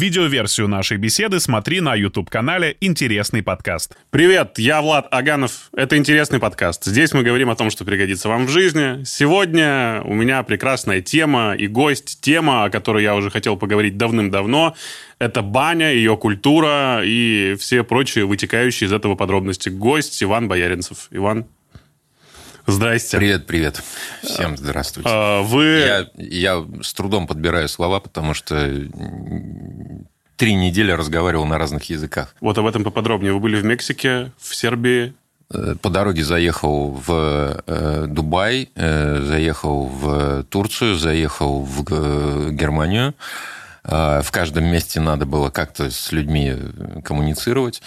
[0.00, 3.98] Видеоверсию нашей беседы смотри на YouTube-канале «Интересный подкаст».
[4.08, 5.68] Привет, я Влад Аганов.
[5.74, 6.86] Это «Интересный подкаст».
[6.86, 9.04] Здесь мы говорим о том, что пригодится вам в жизни.
[9.04, 12.22] Сегодня у меня прекрасная тема и гость.
[12.22, 14.74] Тема, о которой я уже хотел поговорить давным-давно.
[15.18, 19.68] Это баня, ее культура и все прочие вытекающие из этого подробности.
[19.68, 21.08] Гость Иван Бояринцев.
[21.10, 21.44] Иван,
[22.70, 23.16] Здрасте.
[23.16, 23.82] Привет, привет.
[24.22, 25.10] Всем здравствуйте.
[25.12, 25.64] А, вы...
[25.64, 28.54] Я, я с трудом подбираю слова, потому что
[30.36, 32.34] три недели разговаривал на разных языках.
[32.40, 33.32] Вот об этом поподробнее.
[33.32, 35.14] Вы были в Мексике, в Сербии?
[35.52, 43.14] Э, по дороге заехал в э, Дубай, э, заехал в Турцию, заехал в Германию.
[43.82, 46.54] В каждом месте надо было как-то с людьми
[47.02, 47.80] коммуницировать.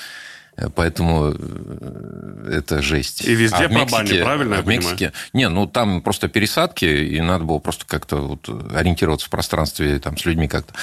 [0.75, 3.25] Поэтому э, это жесть.
[3.25, 7.43] И везде а по бане, правильно в Мексике, Не, ну там просто пересадки, и надо
[7.43, 10.73] было просто как-то вот ориентироваться в пространстве там, с людьми как-то.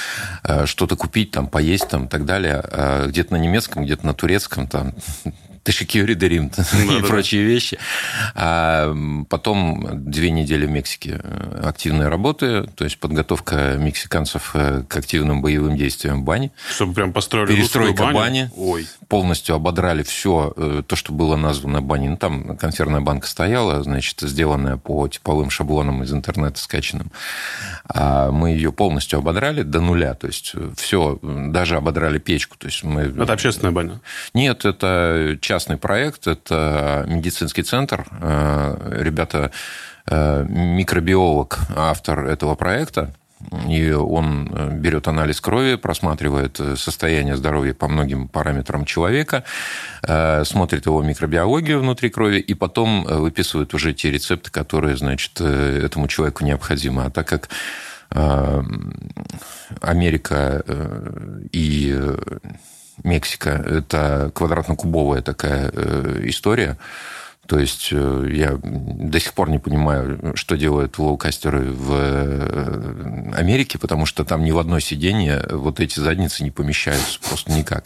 [0.43, 2.61] Э, что-то купить, там, поесть там, и так далее.
[2.63, 4.67] А где-то на немецком, где-то на турецком.
[4.67, 4.93] Там,
[5.63, 7.77] Ташикюри Дарим и прочие вещи.
[8.35, 8.93] А
[9.29, 15.41] потом две недели в Мексике э, активной работы, то есть подготовка мексиканцев э, к активным
[15.41, 16.51] боевым действиям в бане.
[16.69, 18.15] Чтобы прям построили Перестройка баню?
[18.15, 18.51] бани.
[18.55, 18.87] Ой.
[19.07, 22.09] Полностью ободрали все э, то, что было названо баней.
[22.09, 27.11] Ну, там консервная банка стояла, значит, сделанная по типовым шаблонам из интернета скачанным.
[27.87, 30.15] А мы ее полностью ободрали до нуля.
[30.15, 32.57] То есть все, даже ободрали печку.
[32.57, 33.01] То есть мы...
[33.01, 33.99] Это общественная баня?
[34.33, 38.05] Нет, это частный проект, это медицинский центр.
[38.21, 39.51] Э, ребята,
[40.09, 43.13] э, микробиолог, автор этого проекта,
[43.67, 49.43] и он э, берет анализ крови, просматривает состояние здоровья по многим параметрам человека,
[50.45, 56.45] смотрит его микробиологию внутри крови, и потом выписывает уже те рецепты, которые, значит, этому человеку
[56.45, 57.03] необходимы.
[57.03, 57.49] А так как
[59.81, 60.63] Америка
[61.51, 62.15] и
[63.03, 63.49] Мексика.
[63.49, 66.77] Это квадратно-кубовая такая э, история.
[67.47, 73.77] То есть э, я до сих пор не понимаю, что делают лоукастеры в э, Америке,
[73.77, 77.85] потому что там ни в одно сиденье вот эти задницы не помещаются просто никак.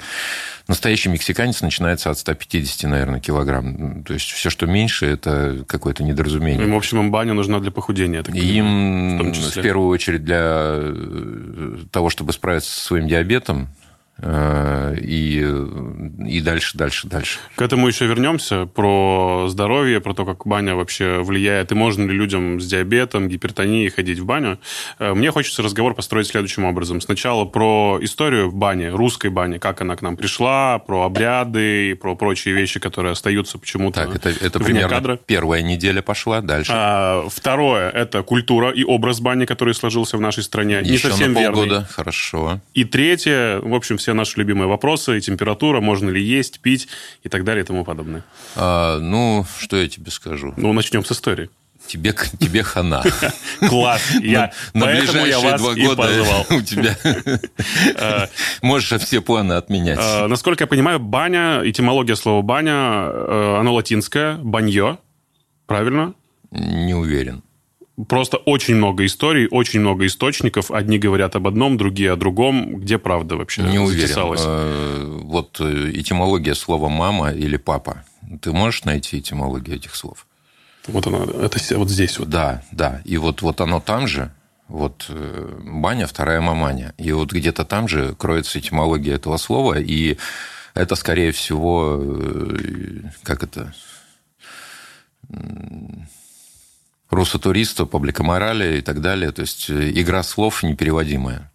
[0.68, 4.04] Настоящий мексиканец начинается от 150, наверное, килограмм.
[4.04, 6.64] То есть все, что меньше, это какое-то недоразумение.
[6.64, 8.22] Им, в общем, им баня нужна для похудения.
[8.22, 10.80] Так им, в, в первую очередь, для
[11.92, 13.70] того, чтобы справиться со своим диабетом,
[14.22, 15.46] и,
[16.28, 17.40] и дальше, дальше, дальше.
[17.56, 22.14] К этому еще вернемся, про здоровье, про то, как баня вообще влияет, и можно ли
[22.16, 24.58] людям с диабетом, гипертонией ходить в баню.
[25.00, 27.02] Э, мне хочется разговор построить следующим образом.
[27.02, 31.94] Сначала про историю в бане, русской бане, как она к нам пришла, про обряды и
[31.94, 35.20] про прочие вещи, которые остаются почему-то Так, это, это примерно кадра.
[35.26, 36.72] первая неделя пошла, дальше.
[36.74, 40.80] А, второе, это культура и образ бани, который сложился в нашей стране.
[40.82, 41.86] Еще Не совсем на полгода, верный.
[41.90, 42.62] хорошо.
[42.74, 46.88] И третье, в общем, все наши любимые вопросы, температура, можно ли есть, пить
[47.24, 48.24] и так далее и тому подобное.
[48.56, 50.54] А, ну, что я тебе скажу?
[50.58, 51.50] Ну, начнем с истории.
[51.88, 53.04] Тебе, тебе хана.
[53.68, 54.04] Класс.
[54.22, 56.96] Я, на, на ближайшие два года у тебя
[57.96, 58.30] а,
[58.62, 59.98] можешь все планы отменять.
[60.00, 65.00] А, насколько я понимаю, баня, этимология слова баня, э, оно латинское, банье,
[65.66, 66.14] правильно?
[66.52, 67.42] Не уверен.
[68.10, 70.70] Просто очень много историй, очень много источников.
[70.70, 72.76] Одни говорят об одном, другие о другом.
[72.78, 74.36] Где правда вообще Не уверен.
[74.38, 78.04] Э, вот э, этимология слова «мама» или «папа».
[78.42, 80.28] Ты можешь найти этимологию этих слов?
[80.88, 82.30] Вот оно, это вот здесь вот.
[82.30, 83.02] Да, да.
[83.06, 84.30] И вот, вот оно там же,
[84.68, 86.94] вот э, баня, вторая маманя.
[86.98, 90.18] И вот где-то там же кроется этимология этого слова, и
[90.74, 92.04] это, скорее всего,
[93.24, 93.74] как это
[97.10, 99.32] Руссо-туристу, публика морали и так далее.
[99.32, 101.52] То есть э, игра слов непереводимая.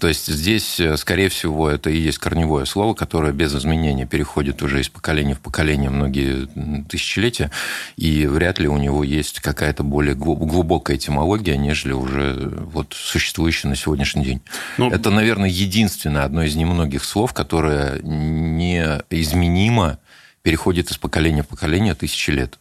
[0.00, 4.62] То есть здесь, э, скорее всего, это и есть корневое слово, которое без изменения переходит
[4.62, 6.48] уже из поколения в поколение многие
[6.88, 7.50] тысячелетия,
[7.96, 13.76] и вряд ли у него есть какая-то более глубокая этимология, нежели уже вот существующая на
[13.76, 14.40] сегодняшний день.
[14.78, 19.98] Ну, это, наверное, единственное, одно из немногих слов, которое неизменимо
[20.42, 22.58] переходит из поколения в поколение тысячи лет.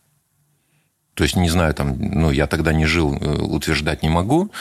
[1.13, 4.51] То есть, не знаю, там, ну, я тогда не жил, э, утверждать не могу,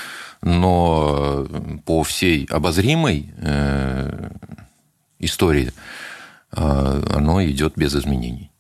[0.43, 1.47] но
[1.85, 4.31] по всей обозримой э,
[5.19, 5.73] истории
[6.53, 8.51] э, оно идет без изменений.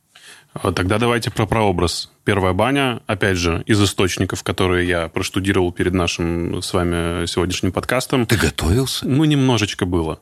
[0.53, 2.11] А тогда давайте про прообраз.
[2.25, 8.27] Первая баня, опять же, из источников, которые я проштудировал перед нашим с вами сегодняшним подкастом.
[8.27, 9.07] Ты готовился?
[9.07, 10.21] Ну, немножечко было.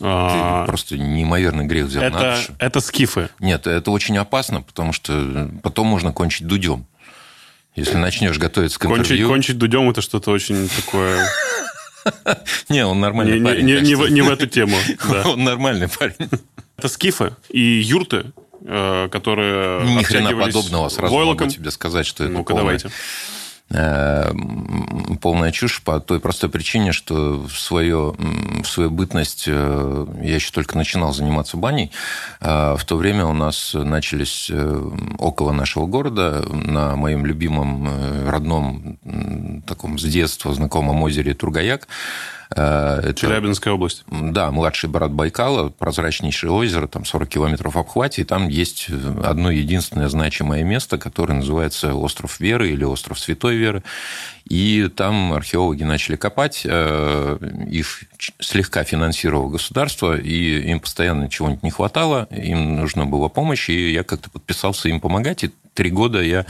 [0.00, 3.28] Ты а, просто неимоверный грех взял это, на Это скифы.
[3.38, 6.86] Нет, это очень опасно, потому что потом можно кончить дудем.
[7.76, 9.28] Если начнешь готовиться к кончить, интервью...
[9.28, 11.22] Кончить дудем– это что-то очень такое
[12.68, 13.64] Не, он нормальный Не, парень.
[13.64, 14.76] не, не в, не в эту тему.
[15.10, 15.28] да.
[15.28, 16.30] Он нормальный парень.
[16.76, 18.32] Это скифы и юрты,
[18.62, 20.88] э, которые Ни хрена подобного.
[20.88, 21.46] Сразу войлоком.
[21.46, 22.90] могу тебе сказать, что это Ну-ка, давайте.
[23.70, 24.32] Э,
[25.20, 28.14] полная чушь по той простой причине, что в, свое,
[28.62, 31.90] в свою бытность э, я еще только начинал заниматься баней.
[32.40, 38.30] А В то время у нас начались э, около нашего города на моем любимом э,
[38.30, 38.98] родном
[39.66, 41.88] таком с детства знакомом озере Тургаяк.
[42.54, 44.04] Э, это- Челябинская область.
[44.10, 48.88] да, младший брат Байкала, прозрачнейшее озеро, там 40 километров в обхвате, и там есть
[49.24, 53.82] одно единственное значимое место, которое называется Остров Веры или Остров Святой Веры.
[54.48, 57.38] И там археологи начали копать, э,
[57.70, 58.02] их
[58.40, 64.02] слегка финансировало государство, и им постоянно чего-нибудь не хватало, им нужна была помощь, и я
[64.02, 66.46] как-то подписался им помогать, и три года я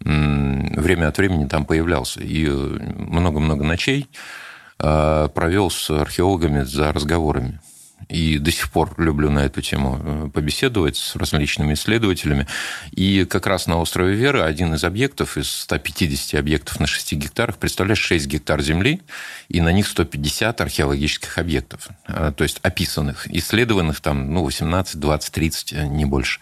[0.00, 2.20] время от времени там появлялся.
[2.20, 4.45] И э, много-много ночей э,
[4.78, 7.60] провел с археологами за разговорами.
[8.08, 12.46] И до сих пор люблю на эту тему э, побеседовать с различными исследователями.
[12.92, 17.56] И как раз на острове Веры один из объектов из 150 объектов на 6 гектарах
[17.56, 19.02] представляет 6 гектар земли,
[19.48, 25.32] и на них 150 археологических объектов, э, то есть описанных, исследованных там ну, 18, 20,
[25.32, 26.38] 30, э, не больше.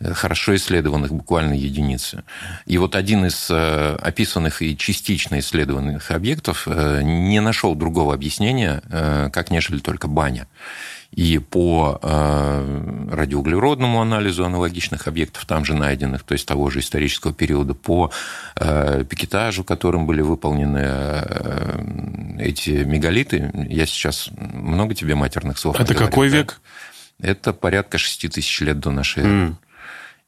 [0.00, 2.22] Э, Хорошо исследованных буквально единицы.
[2.66, 8.82] И вот один из э, описанных и частично исследованных объектов э, не нашел другого объяснения,
[9.32, 10.46] как нежели только баня.
[11.10, 17.72] И по радиоуглеродному анализу аналогичных объектов, там же найденных, то есть того же исторического периода,
[17.74, 18.12] по
[18.54, 21.22] пикетажу, которым были выполнены
[22.38, 26.36] эти мегалиты, я сейчас много тебе матерных слов Это наговорил, какой да?
[26.36, 26.60] век?
[27.20, 29.30] Это порядка 6 тысяч лет до нашей эры.
[29.30, 29.58] М.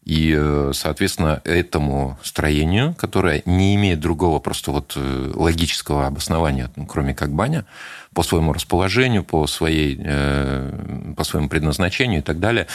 [0.04, 6.86] И, э, соответственно, этому строению, которое не имеет другого просто вот э, логического обоснования, ну,
[6.86, 7.66] кроме как баня,
[8.14, 12.66] по своему расположению, по, своей, э, по своему предназначению и так далее,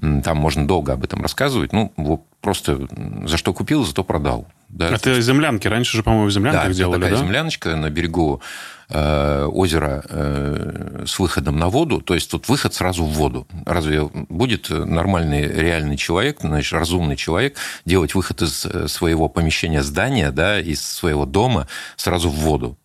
[0.00, 1.72] там можно долго об этом рассказывать.
[1.72, 2.86] Ну, вот просто
[3.24, 4.46] за что купил, зато продал.
[4.68, 4.90] Да?
[4.90, 5.66] Это землянки.
[5.66, 7.24] Раньше же, по-моему, в землянках Да, делали, такая да?
[7.24, 8.42] земляночка на берегу
[8.90, 13.46] э, озера э, с выходом на воду, то есть тут выход сразу в воду.
[13.64, 20.30] Разве будет нормальный, реальный человек, значит, разумный человек делать выход из э, своего помещения здания,
[20.30, 21.66] да, из своего дома
[21.96, 22.76] сразу в воду?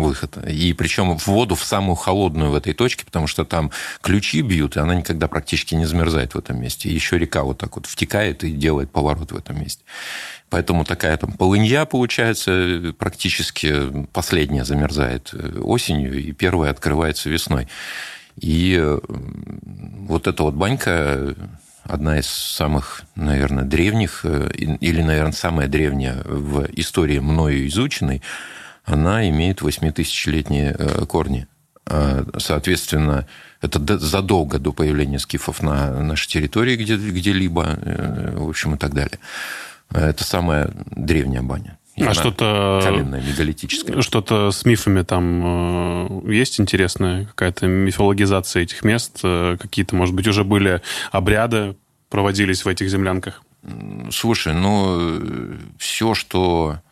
[0.00, 0.36] Выход.
[0.46, 3.70] И причем в воду в самую холодную в этой точке, потому что там
[4.00, 6.90] ключи бьют, и она никогда практически не замерзает в этом месте.
[6.90, 9.82] Еще река вот так вот втекает и делает поворот в этом месте.
[10.48, 17.68] Поэтому такая там полынья, получается, практически последняя замерзает осенью, и первая открывается весной.
[18.36, 21.34] И э, вот эта вот банька
[21.84, 28.22] одна из самых, наверное, древних, э, или, наверное, самая древняя в истории мною изученной,
[28.84, 31.46] она имеет 8000-летние э, корни.
[31.86, 33.26] А, Соответственно,
[33.60, 38.78] это до- задолго до появления скифов на нашей территории где- где-либо, э, в общем, и
[38.78, 39.18] так далее.
[39.92, 41.76] Это самая древняя баня.
[41.96, 42.80] И А что-то...
[42.82, 44.00] Каменная, мегалитическая.
[44.00, 47.26] Что-то с мифами там э, есть интересное?
[47.26, 49.18] Какая-то мифологизация этих мест?
[49.24, 50.80] Э, Какие-то, может быть, уже были
[51.10, 51.76] обряды,
[52.08, 53.42] проводились в этих землянках?
[54.10, 55.20] Слушай, ну,
[55.78, 56.89] все, что э,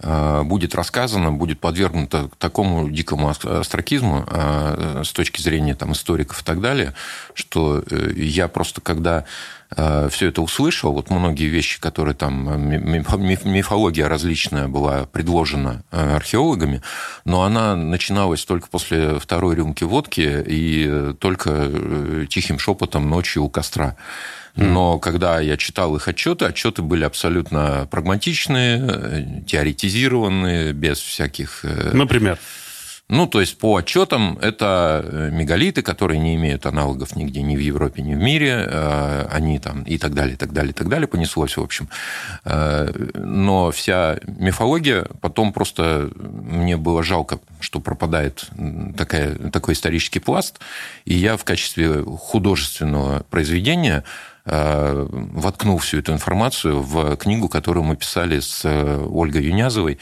[0.00, 6.44] будет рассказано, будет подвергнуто такому дикому ас- астракизму э, с точки зрения там, историков и
[6.44, 6.94] так далее,
[7.34, 9.24] что э, я просто, когда
[9.76, 12.78] все это услышал, вот многие вещи, которые там, э, ми-
[13.18, 16.80] ми- мифология различная была предложена э, археологами,
[17.24, 23.44] но она начиналась только после второй рюмки водки и э, только э, тихим шепотом ночью
[23.44, 23.96] у костра.
[24.58, 31.60] Но когда я читал их отчеты, отчеты были абсолютно прагматичные, теоретизированные, без всяких...
[31.64, 32.38] э, Например?
[33.08, 37.60] Ну, то есть по отчетам это э, мегалиты, которые не имеют аналогов нигде, ни в
[37.60, 40.88] Европе, ни в мире, э, они там и так далее, и так далее, и так
[40.88, 41.88] далее, понеслось, в общем.
[42.44, 48.44] Но вся мифология, потом просто мне было жалко, что пропадает
[48.96, 50.58] такая, такой исторический пласт,
[51.04, 54.02] и я в качестве художественного произведения
[54.48, 59.98] воткнул всю эту информацию в книгу, которую мы писали с э, Ольгой Юнязовой.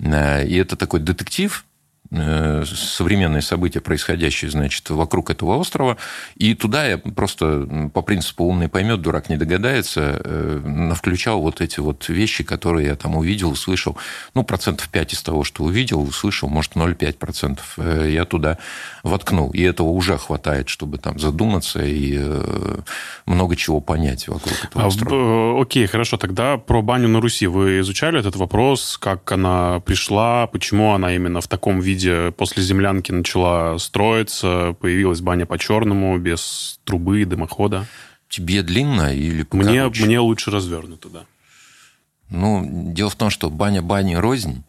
[0.00, 1.71] Э, И это такой детектив, э,
[2.12, 5.96] современные события, происходящие, значит, вокруг этого острова.
[6.36, 11.80] И туда я просто по принципу умный поймет, дурак не догадается, э, навключал вот эти
[11.80, 13.96] вот вещи, которые я там увидел, услышал.
[14.34, 18.58] Ну, процентов 5 из того, что увидел, услышал, может, 0,5 процентов э, я туда
[19.02, 19.50] воткнул.
[19.50, 22.78] И этого уже хватает, чтобы там задуматься и э,
[23.26, 25.58] много чего понять вокруг этого А, острова.
[25.58, 26.16] э, окей, хорошо.
[26.18, 27.46] Тогда про баню на Руси.
[27.46, 32.62] Вы изучали этот вопрос, как она пришла, почему она именно в таком виде где после
[32.62, 37.86] землянки начала строиться, появилась баня по-черному, без трубы и дымохода.
[38.28, 41.24] Тебе длинно или мне, мне лучше развернуто, да.
[42.28, 44.64] Ну, дело в том, что баня бани рознь.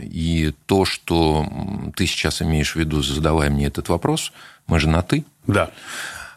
[0.00, 1.46] И то, что
[1.94, 4.32] ты сейчас имеешь в виду, задавая мне этот вопрос,
[4.66, 5.24] мы же на «ты».
[5.46, 5.70] Да.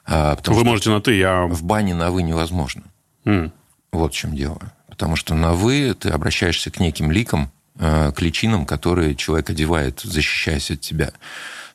[0.06, 1.48] А, Вы можете на «ты», я...
[1.48, 2.84] В бане на «вы» невозможно.
[3.26, 3.52] Mm.
[3.92, 4.60] Вот в чем дело.
[4.90, 10.02] Потому что на «вы» ты обращаешься к неким ликам, э, к личинам, которые человек одевает,
[10.02, 11.12] защищаясь от тебя.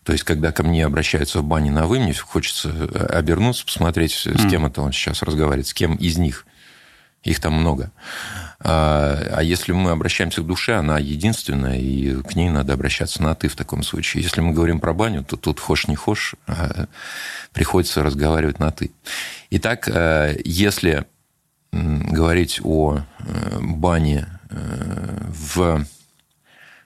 [0.05, 4.13] То есть, когда ко мне обращаются в бане на «вы», мне хочется э, обернуться, посмотреть,
[4.13, 4.51] с mm.
[4.51, 6.47] кем это он сейчас разговаривает, с кем из них.
[7.23, 7.93] Их там много.
[8.59, 13.35] А, а если мы обращаемся к душе, она единственная, и к ней надо обращаться на
[13.37, 14.25] «ты» в таком случае.
[14.25, 16.87] Если мы говорим про баню, то тут хошь не хошь, а
[17.53, 18.91] приходится разговаривать на «ты».
[19.51, 21.07] Итак, э, если
[21.73, 25.85] говорить о э, бане э, в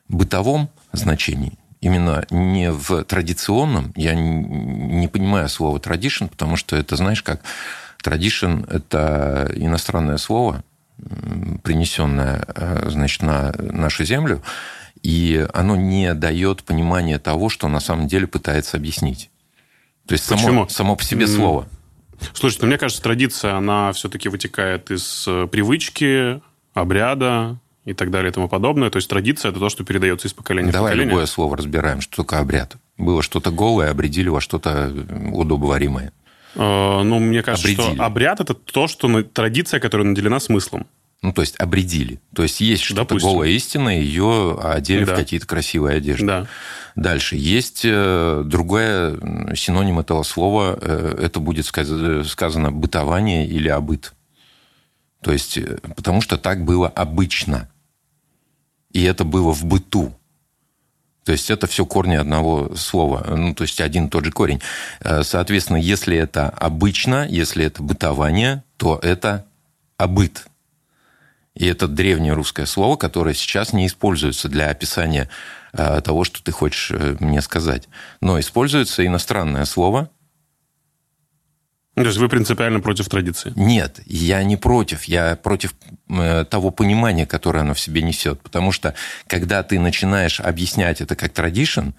[0.08, 7.22] бытовом значении, именно не в традиционном, я не понимаю слово tradition, потому что это, знаешь,
[7.22, 7.42] как
[8.02, 10.62] tradition– это иностранное слово,
[11.62, 14.42] принесенное, э, значит, на нашу землю,
[15.02, 19.30] и оно не дает понимания того, что на самом деле пытается объяснить.
[20.06, 21.68] То есть само, само по себе слово.
[22.32, 26.40] Слушай, ну, мне кажется, традиция, она все-таки вытекает из э, привычки,
[26.76, 28.90] обряда и так далее и тому подобное.
[28.90, 31.10] То есть традиция– это то, что передается из поколения Давай в поколение.
[31.10, 32.76] любое слово разбираем, что такое обряд.
[32.98, 34.92] Было что-то голое, обредили во что-то
[35.32, 36.12] удобоваримое.
[36.56, 37.94] Э, ну, мне кажется, обредили.
[37.94, 40.86] что обряд– это то, что традиция, которая наделена смыслом.
[41.22, 42.20] Ну, то есть обредили.
[42.34, 45.14] То есть есть что-то голая истина, ее одели да.
[45.14, 46.26] в какие-то красивые одежды.
[46.26, 46.46] Да.
[46.94, 47.36] Дальше.
[47.36, 49.18] Есть э, другое
[49.54, 50.78] синоним этого слова.
[50.80, 54.12] Э, это будет сказано бытование или обыт.
[55.26, 55.58] То есть,
[55.96, 57.68] потому что так было обычно.
[58.92, 60.14] И это было в быту.
[61.24, 64.60] То есть это все корни одного слова, ну, то есть один и тот же корень.
[65.00, 69.46] Э, соответственно, если это обычно, если это бытование, то это
[69.96, 70.46] обыт.
[71.56, 75.28] И это древнее русское слово, которое сейчас не используется для описания
[75.72, 77.88] э, того, что ты хочешь э, мне сказать.
[78.20, 80.08] Но используется иностранное слово,
[82.02, 83.54] то есть вы принципиально против традиции?
[83.56, 85.04] Нет, я не против.
[85.04, 85.74] Я против
[86.10, 88.42] э, того понимания, которое оно в себе несет.
[88.42, 88.94] Потому что,
[89.26, 91.90] когда ты начинаешь объяснять это как традишн,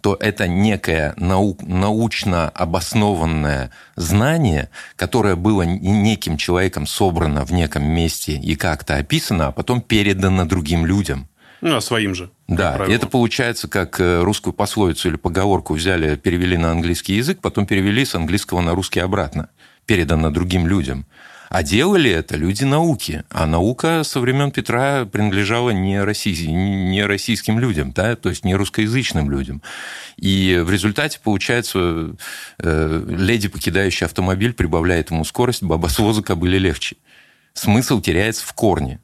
[0.00, 8.32] то это некое нау научно обоснованное знание, которое было неким человеком собрано в неком месте
[8.32, 11.28] и как-то описано, а потом передано другим людям.
[11.64, 12.30] Ну, а своим же.
[12.46, 17.38] Да, и это получается, как э, русскую пословицу или поговорку взяли, перевели на английский язык,
[17.40, 19.48] потом перевели с английского на русский обратно,
[19.86, 21.06] передано другим людям.
[21.48, 23.24] А делали это люди науки.
[23.30, 28.14] А наука со времен Петра принадлежала не, россий, не российским людям, да?
[28.14, 29.62] то есть не русскоязычным людям.
[30.18, 32.14] И в результате, получается,
[32.58, 36.96] э, леди, покидающая автомобиль, прибавляет ему скорость, баба с воза кобыле легче.
[37.54, 39.00] Смысл теряется в корне.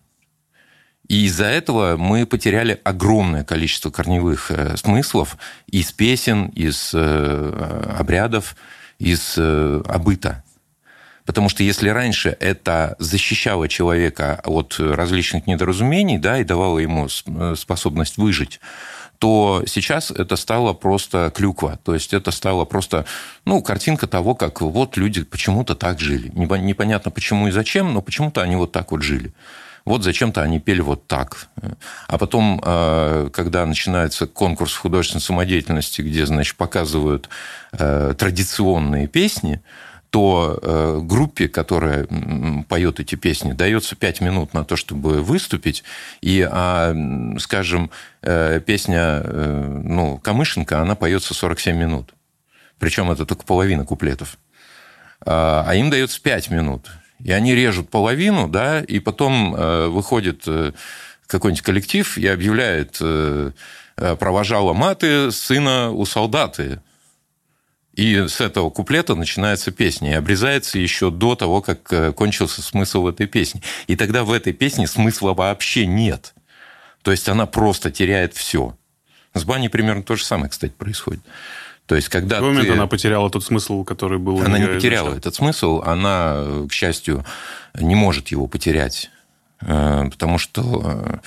[1.11, 8.55] И из-за этого мы потеряли огромное количество корневых э, смыслов из песен, из э, обрядов,
[9.01, 10.45] из э, обыта.
[11.27, 18.17] Потому что если раньше это защищало человека от различных недоразумений да, и давало ему способность
[18.17, 18.61] выжить,
[19.19, 21.81] то сейчас это стало просто клюква.
[21.83, 23.05] То есть это стало просто
[23.45, 26.31] ну, картинка того, как вот люди почему-то так жили.
[26.37, 29.35] Непонятно почему и зачем, но почему-то они вот так вот жили.
[29.91, 31.49] Вот зачем-то они пели вот так.
[32.07, 37.29] А потом, э, когда начинается конкурс художественной самодеятельности, где, значит, показывают
[37.73, 39.61] э, традиционные песни,
[40.11, 42.07] то э, группе, которая
[42.69, 45.83] поет эти песни, дается 5 минут на то, чтобы выступить.
[46.21, 46.95] И, а,
[47.41, 52.15] скажем, песня ну, Камышенко, она поется 47 минут.
[52.79, 54.39] Причем это только половина куплетов.
[55.27, 56.89] А, а им дается 5 минут.
[57.25, 60.73] И они режут половину, да, и потом э, выходит э,
[61.27, 63.53] какой-нибудь коллектив и объявляет э,
[63.97, 66.81] «Провожала маты сына у солдаты».
[67.95, 73.27] И с этого куплета начинается песня, и обрезается еще до того, как кончился смысл этой
[73.27, 73.63] песни.
[73.89, 76.33] И тогда в этой песне смысла вообще нет.
[77.03, 78.77] То есть она просто теряет все.
[79.35, 81.21] С баней примерно то же самое, кстати, происходит.
[81.91, 82.73] То есть, когда в момент ты...
[82.73, 85.19] она потеряла тот смысл, который был Она не потеряла изначально.
[85.19, 87.25] этот смысл, она, к счастью,
[87.75, 89.11] не может его потерять,
[89.61, 90.83] э, потому что...
[90.85, 91.19] Э,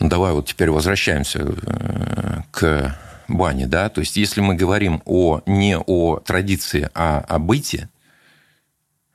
[0.00, 2.98] ну, давай вот теперь возвращаемся э, к
[3.28, 7.88] бане, да, то есть если мы говорим о, не о традиции, а о быте,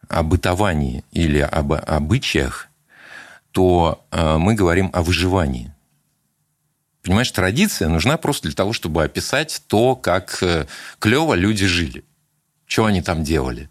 [0.08, 2.70] о бытовании или об обычаях,
[3.52, 5.74] то мы говорим о выживании.
[7.04, 10.66] Понимаешь, традиция нужна просто для того, чтобы описать то, как э,
[11.00, 12.04] клево люди жили.
[12.68, 13.70] Что они там делали.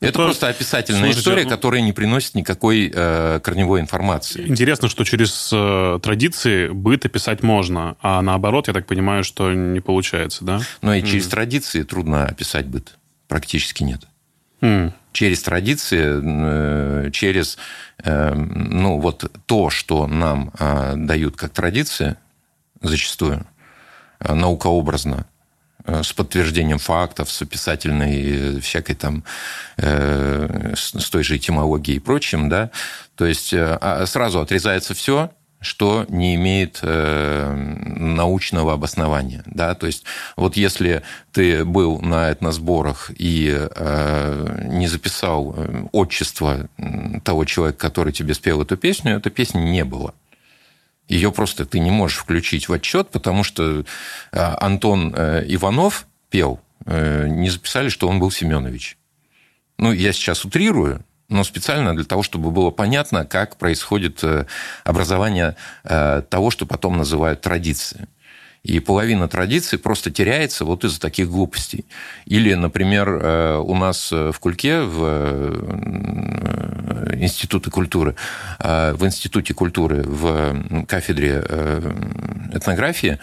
[0.00, 1.50] Это, это просто описательная Слушайте, история, ну...
[1.50, 4.46] которая не приносит никакой э, корневой информации.
[4.46, 9.80] Интересно, что через э, традиции быт описать можно, а наоборот, я так понимаю, что не
[9.80, 10.60] получается, да?
[10.82, 11.30] Но и через mm.
[11.30, 12.96] традиции трудно описать быт.
[13.26, 14.02] Практически нет.
[14.60, 14.92] Mm.
[15.12, 17.58] Через традиции, э, через
[18.04, 22.18] э, ну, вот то, что нам э, дают как традиция,
[22.82, 23.46] зачастую,
[24.20, 25.26] э, наукообразно,
[25.88, 29.24] Э, с подтверждением фактов, с описательной э, всякой там,
[29.76, 32.70] с той же этимологией и прочим, да,
[33.14, 35.30] то есть а сразу отрезается все,
[35.60, 37.54] что не имеет э,
[37.96, 39.42] научного обоснования.
[39.46, 39.74] Да?
[39.74, 40.04] То есть
[40.36, 45.56] вот если ты был на этносборах и э, не записал
[45.92, 46.68] отчество
[47.24, 50.14] того человека, который тебе спел эту песню, этой песни не было.
[51.08, 53.84] Ее просто ты не можешь включить в отчет, потому что
[54.30, 58.98] а, Антон э, Иванов пел, э, не записали, что он был Семенович.
[59.78, 64.46] Ну, я сейчас утрирую, но специально для того, чтобы было понятно, как происходит э,
[64.84, 68.06] образование того, что потом называют традицией.
[68.62, 71.86] И половина традиций просто теряется вот из-за таких глупостей.
[72.26, 73.08] Или, например,
[73.62, 75.04] у нас в Кульке, в
[77.14, 78.14] Института культуры,
[78.58, 81.92] в Институте культуры, в кафедре э,
[82.52, 83.18] этнографии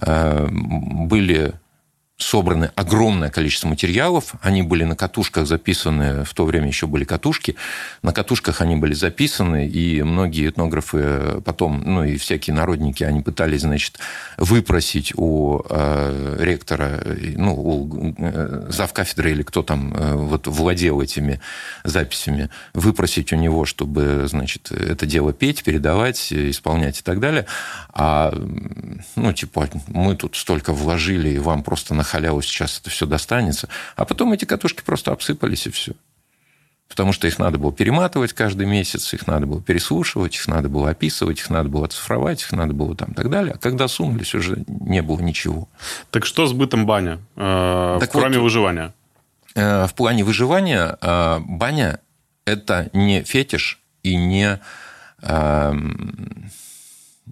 [0.00, 1.54] э, были
[2.18, 4.34] собраны огромное количество материалов.
[4.42, 7.54] Они были на катушках записаны, в то время еще были катушки.
[8.02, 13.60] На катушках они были записаны, и многие этнографы потом, ну и всякие народники, они пытались,
[13.60, 14.00] значит,
[14.36, 17.00] выпросить у э, ректора,
[17.36, 21.40] ну, у э, завкафедры или кто там э, вот владел этими
[21.84, 27.46] записями, выпросить у него, чтобы, значит, это дело петь, передавать, исполнять и так далее.
[27.92, 28.34] А,
[29.14, 33.68] ну, типа, мы тут столько вложили, и вам просто на халяву сейчас это все достанется.
[33.96, 35.92] А потом эти катушки просто обсыпались, и все.
[36.88, 40.90] Потому что их надо было перематывать каждый месяц, их надо было переслушивать, их надо было
[40.90, 43.54] описывать, их надо было оцифровать, их надо было там так далее.
[43.54, 45.68] А когда сунулись, уже не было ничего.
[46.10, 48.94] Так что с бытом баня, э, так плане вот, выживания?
[49.54, 52.00] Э, в плане выживания э, баня–
[52.46, 54.58] это не фетиш и не
[55.20, 55.72] э,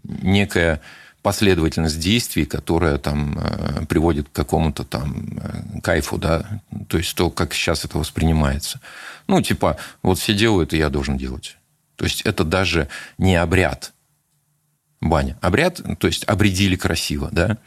[0.05, 0.83] некая
[1.27, 7.31] последовательность действий, которая там э, приводит к какому-то там э, кайфу, да, то есть то,
[7.31, 8.81] как сейчас это воспринимается.
[9.27, 11.57] Ну, типа, вот все делают, и я должен делать.
[11.97, 13.93] То есть это даже не обряд
[15.01, 15.37] баня.
[15.41, 17.59] Обряд, то есть обредили красиво, да.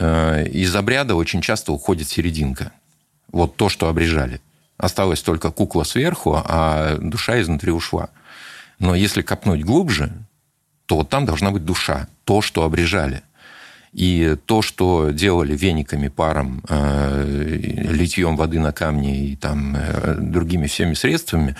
[0.00, 2.72] Э, из обряда очень часто уходит серединка.
[3.30, 4.40] Вот то, что обрежали.
[4.76, 8.08] Осталась только кукла сверху, а душа изнутри ушла.
[8.80, 10.12] Но если копнуть глубже,
[10.92, 13.22] то вот там должна быть душа, то, что обрежали.
[13.94, 17.56] И то, что делали вениками, паром, э,
[17.90, 21.56] литьем воды на камни и там, э, другими всеми средствами,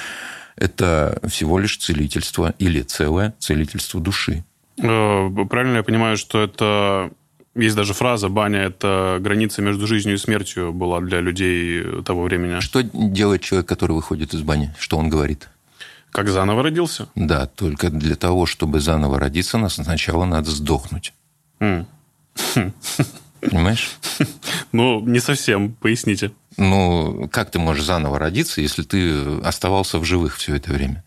[0.57, 4.45] это всего лишь целительство или целое целительство души.
[4.77, 7.11] Э, правильно я понимаю, что это
[7.55, 12.61] есть даже фраза «баня– это граница между жизнью и смертью» была для людей того времени.
[12.61, 14.75] Что делает человек, который выходит из бани?
[14.79, 15.49] Что он говорит?
[16.12, 17.09] Как заново родился?
[17.14, 21.14] Да, только для того, чтобы заново родиться, нас сначала надо сдохнуть.
[21.59, 21.87] Mm.
[23.40, 23.90] Понимаешь?
[24.72, 25.72] Ну, не совсем.
[25.72, 26.33] Поясните.
[26.57, 31.05] Ну, как ты можешь заново родиться, если ты оставался в живых все это время?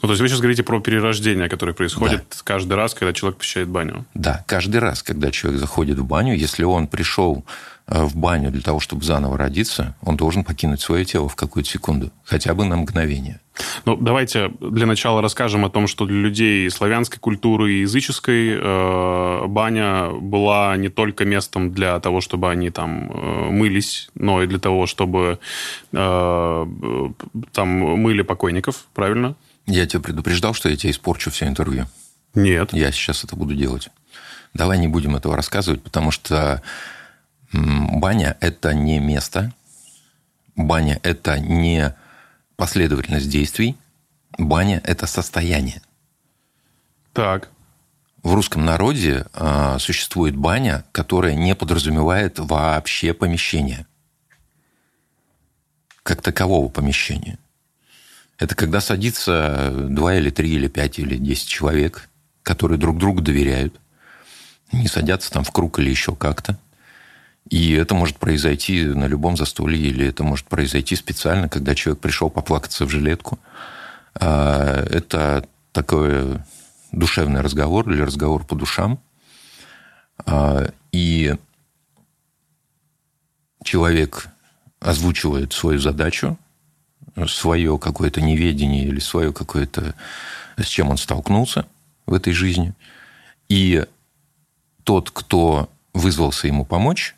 [0.00, 2.36] Ну, то есть вы сейчас говорите про перерождение, которое происходит да.
[2.44, 4.04] каждый раз, когда человек посещает баню.
[4.14, 7.44] Да, каждый раз, когда человек заходит в баню, если он пришел
[7.88, 11.68] Э, в баню для того, чтобы заново родиться, он должен покинуть свое тело в какую-то
[11.68, 13.40] секунду, хотя бы на мгновение.
[13.84, 19.46] Ну, давайте для начала расскажем о том, что для людей славянской культуры и языческой э,
[19.46, 24.58] баня была не только местом для того, чтобы они там э, мылись, но и для
[24.58, 25.38] того, чтобы
[25.92, 26.66] э,
[27.52, 29.34] там мыли покойников, правильно?
[29.66, 31.86] Я тебя предупреждал, что я тебе испорчу все интервью.
[32.34, 32.72] Нет.
[32.72, 33.90] Я сейчас это буду делать.
[34.54, 36.62] Давай не будем этого рассказывать, потому что
[37.52, 39.52] Баня– это не место,
[40.56, 41.94] баня– это не
[42.56, 43.76] последовательность действий,
[44.38, 45.82] баня– это состояние.
[47.12, 47.50] Так.
[48.22, 53.86] В русском народе э, существует баня, которая не подразумевает вообще помещение.
[56.02, 57.38] Как такового помещения.
[58.38, 62.08] Это когда садится два или три или пять или десять человек,
[62.42, 63.80] которые друг другу доверяют,
[64.72, 66.58] не садятся там в круг или еще как-то–
[67.50, 72.30] и это может произойти на любом застолье, или это может произойти специально, когда человек пришел
[72.30, 73.38] поплакаться в жилетку.
[74.14, 76.46] А, это такое
[76.92, 79.00] душевный разговор или разговор по душам.
[80.24, 81.34] А, и
[83.64, 84.28] человек
[84.80, 86.38] озвучивает свою задачу,
[87.26, 89.94] свое какое-то неведение или свое какое-то,
[90.56, 91.66] с чем он столкнулся
[92.06, 92.72] в этой жизни.
[93.48, 93.84] И
[94.84, 97.14] тот, кто вызвался ему помочь,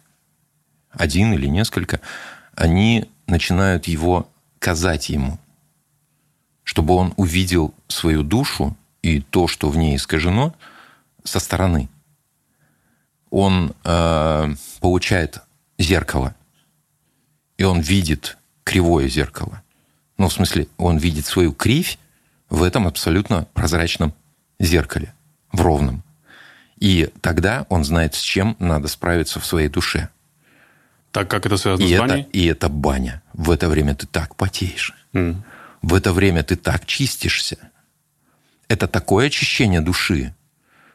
[0.91, 2.01] один или несколько,
[2.55, 4.29] они начинают его
[4.59, 5.39] казать ему,
[6.63, 10.55] чтобы он увидел свою душу и то, что в ней искажено,
[11.25, 11.89] со стороны.
[13.31, 15.41] Он э, получает
[15.79, 16.35] зеркало,
[17.59, 19.64] и он видит кривое зеркало.
[20.19, 21.99] Ну, в смысле, он видит свою кривь
[22.49, 24.15] в этом абсолютно прозрачном
[24.61, 25.13] зеркале,
[25.53, 26.03] в ровном.
[26.79, 30.09] И тогда он знает, с чем надо справиться в своей душе.
[31.13, 32.29] Так как это связано и с баней?
[32.33, 33.23] и это баня.
[33.33, 34.95] В это время ты так потеешь.
[35.13, 35.37] Mm.
[35.83, 37.71] В это время ты так чистишься.
[38.69, 40.35] Это такое очищение души,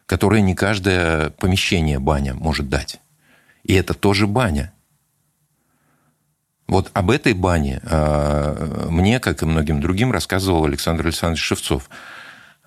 [0.06, 3.00] которое не каждое помещение баня может дать.
[3.64, 4.74] И это тоже баня.
[6.70, 11.90] Вот об этой бане э, мне, как и многим другим, рассказывал Александр Александрович Шевцов.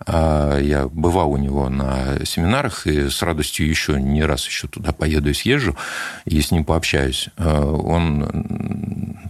[0.04, 4.90] Э, я бывал у него на семинарах и с радостью еще не раз еще туда
[4.90, 5.76] поеду и съезжу,
[6.24, 7.28] и с ним пообщаюсь.
[7.38, 9.20] Э, он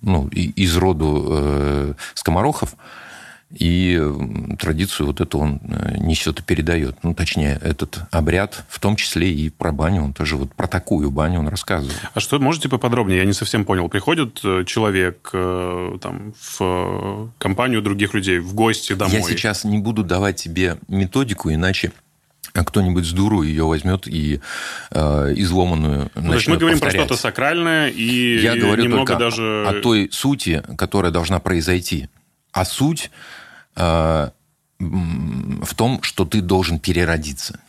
[0.00, 2.74] ну, из роду скоморохов,
[3.50, 4.00] и
[4.58, 6.96] традицию вот эту он э, несет и передает.
[7.04, 11.10] Ну, точнее, этот обряд, в том числе и про баню, он тоже вот про такую
[11.10, 11.96] баню он рассказывает.
[12.12, 13.18] А что, можете поподробнее?
[13.18, 13.88] Я не совсем понял.
[13.88, 19.16] Приходит э, человек э, там, в компанию других людей, в гости домой.
[19.16, 21.92] Я сейчас не буду давать тебе методику, иначе
[22.52, 24.40] кто-нибудь с дуру ее возьмет и
[24.90, 27.06] э, изломанную ну, То есть мы говорим повторять.
[27.06, 29.66] про что-то сакральное и Я говорю немного только даже...
[29.66, 32.08] о той сути, которая должна произойти.
[32.56, 33.10] А суть
[33.76, 34.30] Э,
[34.78, 37.60] в том, что ты должен переродиться.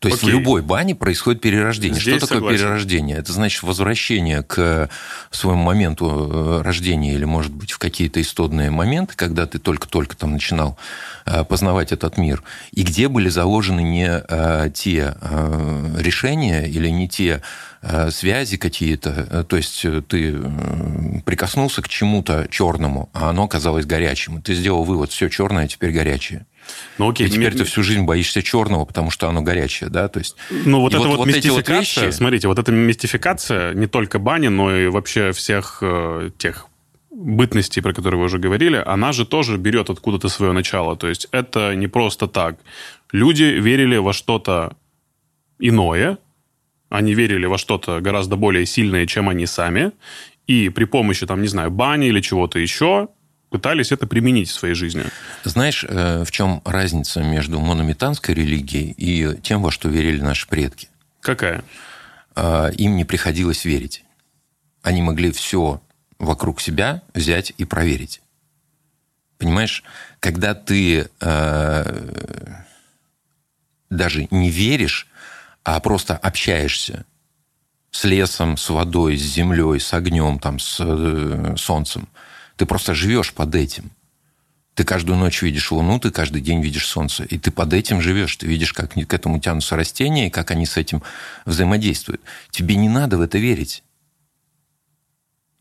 [0.00, 0.34] То есть Окей.
[0.34, 2.00] в любой бане происходит перерождение.
[2.00, 2.58] Здесь что такое согласен.
[2.58, 3.16] перерождение?
[3.18, 4.88] Это значит возвращение к
[5.30, 10.32] своему моменту э, рождения или, может быть, в какие-то истодные моменты, когда ты только-только там
[10.32, 10.78] начинал
[11.26, 15.14] э, познавать этот мир, и где были заложены не те
[16.00, 17.42] решения или не те
[17.82, 19.26] Э, связи какие-то.
[19.30, 20.38] Э, то есть э, ты
[21.24, 24.42] прикоснулся к чему-то черному, а оно оказалось горячим.
[24.42, 26.44] Ты сделал вывод, все черное, теперь горячее.
[26.98, 30.18] Ну, окей, и теперь ты всю жизнь боишься черного, потому что оно горячее, да, то
[30.18, 30.36] есть...
[30.50, 32.10] Ну, вот эта вот, вот мистификация, вот вещи...
[32.10, 36.66] смотрите, вот эта мистификация не только бани, но и вообще всех э, тех
[37.10, 40.96] бытностей, про которые вы уже говорили, она же тоже берет откуда-то свое начало.
[40.96, 42.58] То есть это не просто так.
[43.12, 44.76] Люди верили во что-то
[45.58, 46.18] иное,
[46.88, 49.92] они верили во что-то гораздо более сильное, чем они сами,
[50.46, 53.08] и при помощи, там, не знаю, бани или чего-то еще
[53.50, 55.04] пытались это применить в своей жизни.
[55.44, 60.88] Знаешь, э, в чем разница между монометанской религией и тем, во что верили наши предки?
[61.20, 61.64] Какая?
[62.34, 64.04] А, им не приходилось верить.
[64.82, 65.82] Они могли все
[66.18, 68.22] вокруг себя взять и проверить.
[69.36, 69.82] Понимаешь,
[70.20, 72.54] когда ты э,
[73.90, 75.08] даже не веришь,
[75.64, 77.04] а просто общаешься
[77.90, 82.08] с лесом, с водой, с землей, с огнем, там, с э, солнцем.
[82.60, 83.90] Ты просто живешь под этим.
[84.74, 87.24] Ты каждую ночь видишь луну, ты каждый день видишь солнце.
[87.24, 88.36] И ты под этим живешь.
[88.36, 91.02] Ты видишь, как к этому тянутся растения, и как они с этим
[91.46, 92.20] взаимодействуют.
[92.50, 93.82] Тебе не надо в это верить.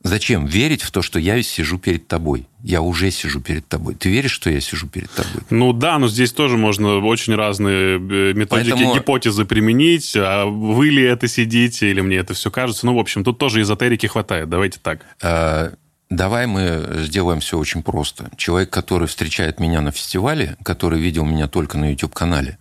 [0.03, 2.47] Зачем верить в то, что я сижу перед тобой?
[2.65, 3.95] Я уже сижу перед тобой.
[3.95, 5.43] Ты веришь, что я сижу перед тобой?
[5.49, 8.93] Ну да, но здесь тоже можно очень разные э, методики, Поэтому...
[8.93, 10.17] гипотезы применить.
[10.17, 12.85] А вы ли это сидите, или мне это все кажется?
[12.85, 14.49] Ну, в общем, тут тоже эзотерики хватает.
[14.49, 15.05] Давайте так.
[15.21, 15.71] А,
[16.09, 18.29] давай мы сделаем все очень просто.
[18.35, 22.57] Человек, который встречает меня на фестивале, который видел меня только на YouTube-канале,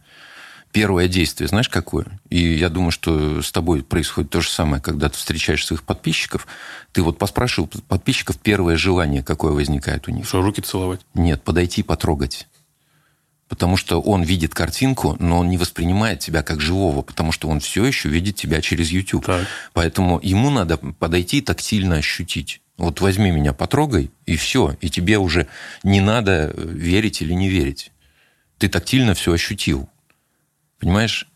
[0.73, 2.07] первое действие, знаешь, какое?
[2.29, 6.47] И я думаю, что с тобой происходит то же самое, когда ты встречаешь своих подписчиков.
[6.93, 10.27] Ты вот поспрашивал подписчиков первое желание, какое возникает у них.
[10.27, 11.01] Что, руки целовать?
[11.15, 12.47] Нет, подойти потрогать.
[13.49, 17.61] Потому что он видит картинку, но он не воспринимает тебя как живого, потому что он
[17.61, 19.25] все еще видит тебя через YouTube.
[19.25, 19.47] Так.
[19.73, 22.61] Поэтому ему надо подойти и тактильно ощутить.
[22.79, 24.77] Вот возьми меня, потрогай, и все.
[24.81, 25.49] И тебе уже
[25.83, 27.91] не надо верить или не верить.
[28.57, 29.88] Ты тактильно все ощутил.
[30.79, 31.27] Понимаешь?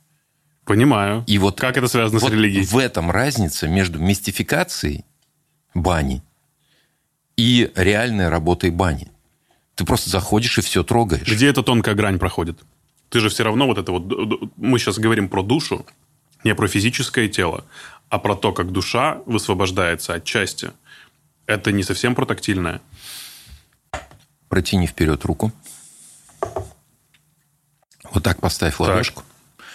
[0.65, 1.25] Понимаю.
[1.27, 2.65] И вот как это связано вот с религией?
[2.65, 5.05] В этом разница между мистификацией
[5.75, 6.23] бани
[7.37, 9.11] и реальной работой бани.
[9.75, 11.27] Ты просто заходишь и все трогаешь.
[11.27, 12.61] Где эта тонкая грань проходит?
[13.09, 14.53] Ты же все равно вот это вот...
[14.57, 15.85] Мы сейчас говорим про душу,
[16.45, 17.65] не про физическое тело,
[18.09, 20.71] а про то, как душа высвобождается от части.
[21.53, 22.81] Это не совсем про тактильное.
[24.49, 25.53] Протяни вперед руку.
[28.11, 29.23] Вот так поставь ладошку.
[29.23, 29.67] Так.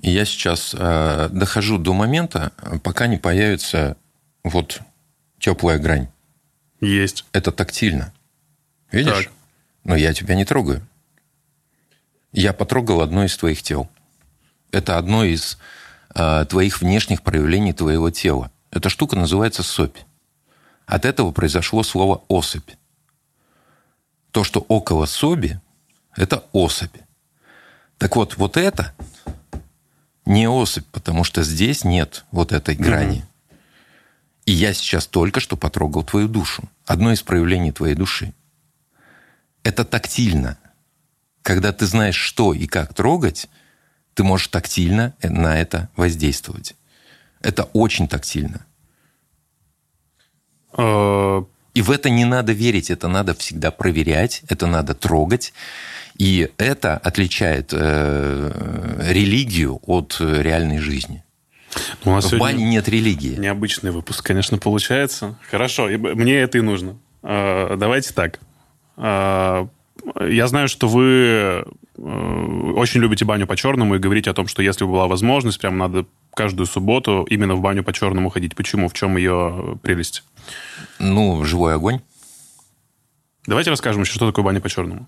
[0.00, 3.96] И я сейчас э, дохожу до момента, пока не появится
[4.42, 4.80] вот
[5.38, 6.08] теплая грань.
[6.80, 7.26] Есть.
[7.32, 8.12] Это тактильно.
[8.90, 9.24] Видишь?
[9.24, 9.32] Так.
[9.84, 10.86] Но я тебя не трогаю.
[12.32, 13.90] Я потрогал одно из твоих тел.
[14.70, 15.58] Это одно из
[16.14, 18.50] э, твоих внешних проявлений твоего тела.
[18.70, 19.98] Эта штука называется сопь.
[20.86, 22.70] От этого произошло слово особь.
[24.30, 25.60] То, что около соби,
[26.16, 26.96] это особь.
[27.98, 28.94] Так вот, вот это
[30.24, 33.18] не особь, потому что здесь нет вот этой грани.
[33.18, 33.56] Mm-hmm.
[34.46, 36.64] И я сейчас только что потрогал твою душу.
[36.86, 38.32] Одно из проявлений твоей души.
[39.62, 40.58] Это тактильно.
[41.42, 43.48] Когда ты знаешь, что и как трогать,
[44.14, 46.74] ты можешь тактильно на это воздействовать.
[47.40, 48.66] Это очень тактильно.
[50.72, 55.52] А, и в это не надо верить, это надо всегда проверять, это надо трогать.
[56.18, 61.24] И это отличает э, религию от реальной жизни.
[62.04, 63.36] У нас в бане нет религии.
[63.36, 65.38] Необычный выпуск, конечно, получается.
[65.50, 66.98] Хорошо, мне это и нужно.
[67.22, 68.40] Э, давайте так.
[68.96, 69.66] Э,
[70.20, 71.64] я знаю, что вы э,
[72.02, 76.04] очень любите баню по-черному и говорите о том, что если бы была возможность, прям надо
[76.34, 78.56] каждую субботу именно в баню по-черному ходить.
[78.56, 78.88] Почему?
[78.88, 80.24] В чем ее прелесть?
[80.98, 82.00] Ну, живой огонь.
[83.46, 85.06] Давайте расскажем еще, что такое баня по-черному.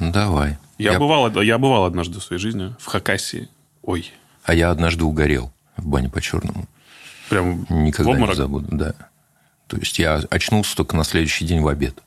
[0.00, 0.58] Давай.
[0.78, 0.98] Я, я...
[0.98, 3.48] Бывал, я бывал однажды в своей жизни в Хакасии.
[3.82, 4.10] Ой.
[4.44, 6.66] А я однажды угорел в бане по-черному.
[7.28, 8.94] Прям Никогда не забуду, да.
[9.66, 12.02] То есть я очнулся только на следующий день в обед.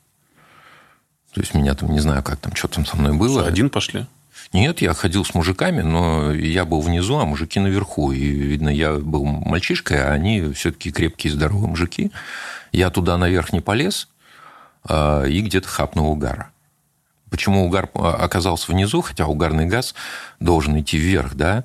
[1.34, 3.42] То есть меня там, не знаю, как там, что там со мной было.
[3.42, 4.06] Что, один пошли?
[4.54, 8.12] Нет, я ходил с мужиками, но я был внизу, а мужики наверху.
[8.12, 12.12] И, видно, я был мальчишкой, а они все-таки крепкие, здоровые мужики.
[12.72, 14.10] Я туда наверх не полез
[14.84, 16.52] а, и где-то хапнул угара.
[17.30, 19.96] Почему угар оказался внизу, хотя угарный газ
[20.42, 21.64] должен идти вверх, да?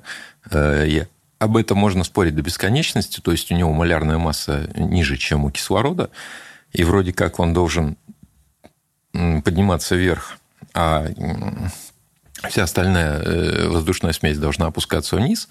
[0.49, 1.07] Э, я,
[1.39, 5.51] об этом можно спорить до бесконечности, то есть у него малярная масса ниже, чем у
[5.51, 6.09] кислорода,
[6.71, 7.97] и вроде как он должен
[9.43, 10.37] подниматься вверх,
[10.73, 11.07] а
[12.49, 15.47] вся остальная э, воздушная смесь должна опускаться вниз.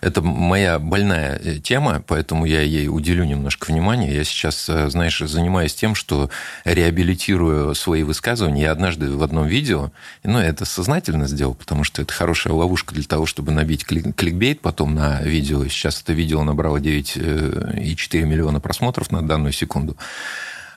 [0.00, 4.12] Это моя больная э, тема, поэтому я ей уделю немножко внимания.
[4.12, 6.30] Я сейчас, э, знаешь, занимаюсь тем, что
[6.64, 8.62] реабилитирую свои высказывания.
[8.62, 9.92] Я однажды в одном видео,
[10.24, 14.94] ну, это сознательно сделал, потому что это хорошая ловушка для того, чтобы набить кликбейт потом
[14.94, 15.66] на видео.
[15.68, 19.96] Сейчас это видео набрало 9,4 миллиона просмотров на данную секунду.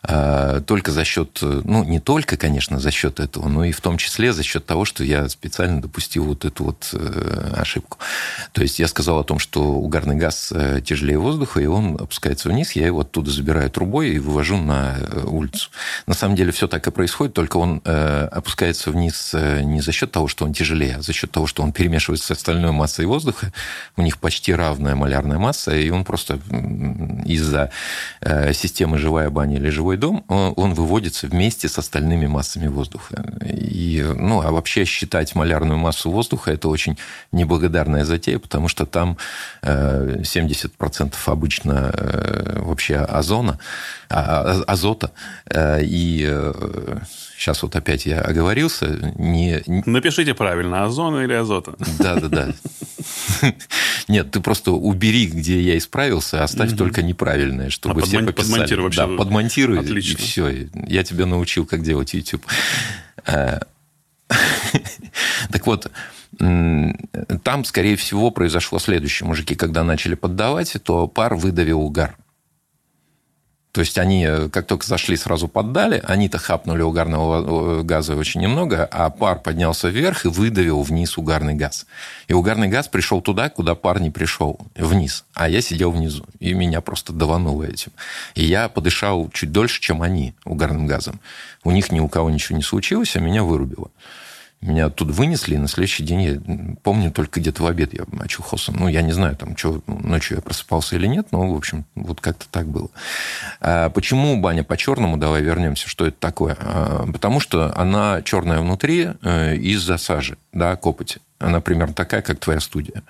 [0.10, 3.98] А, только за счет, ну, не только, конечно, за счет этого, но и в том
[3.98, 7.98] числе за счет того, что я специально допустил вот эту вот э, ошибку.
[8.54, 12.48] То есть я сказал о том, что угарный газ э, тяжелее воздуха, и он опускается
[12.48, 15.72] вниз, я его оттуда забираю трубой и вывожу на э, улицу.
[16.06, 20.28] На самом деле все так и происходит, только он опускается вниз не за счет того,
[20.28, 23.52] что он тяжелее, а за счет того, что он перемешивается с остальной массой воздуха.
[23.98, 26.40] У них почти равная малярная масса, и он просто
[27.26, 27.72] из-за
[28.54, 33.24] системы живая баня или живой живой дом, он выводится вместе с остальными массами воздуха.
[33.46, 36.98] И, ну, а вообще считать малярную массу воздуха– это очень
[37.32, 39.18] неблагодарная затея, потому что там
[39.64, 43.60] 70% э, обычно э, вообще озона,
[44.10, 45.12] а, а, азота,
[45.50, 46.26] э, и
[47.38, 49.62] сейчас вот опять я оговорился, не...
[49.86, 51.76] Напишите правильно, озона или азота.
[52.00, 52.54] Да-да-да.
[54.08, 58.34] Нет, ты просто убери, где я исправился, оставь только неправильное, чтобы а все подмон...
[58.34, 58.52] пописали.
[58.52, 59.02] Подмонтируй вообще.
[59.02, 60.68] Да, подмонтируй, и все.
[60.88, 62.46] Я тебя научил, как делать YouTube.
[63.26, 63.60] А,
[65.52, 65.92] так вот,
[66.38, 69.28] там, скорее всего, произошло следующее.
[69.28, 72.18] Мужики, когда начали поддавать, то пар выдавил угар.
[73.78, 78.84] То есть они, э, как только зашли, сразу поддали, они-то хапнули угарного газа очень немного,
[78.86, 81.86] а пар поднялся вверх и выдавил вниз угарный газ.
[82.28, 85.26] И угарный газ пришел туда, куда пар не пришел, вниз.
[85.36, 87.92] А я сидел внизу, и меня просто давануло этим.
[88.34, 91.20] И я подышал чуть дольше, чем они угарным газом.
[91.64, 93.92] У них ни у кого ничего не случилось, а меня вырубило.
[94.60, 98.72] Меня оттуда вынесли, и на следующий день, я помню, только где-то в обед я очухался.
[98.72, 102.22] Ну, я не знаю, там, что, ночью я просыпался или нет, но, в общем, вот
[102.22, 102.90] как-то так было.
[103.62, 105.18] А почему баня по-черному?
[105.18, 106.58] Давай вернемся, что это такое.
[106.60, 111.22] А, потому что она черная внутри э, из-за сажи, да, копоти.
[111.38, 113.04] Она примерно такая, как твоя студия.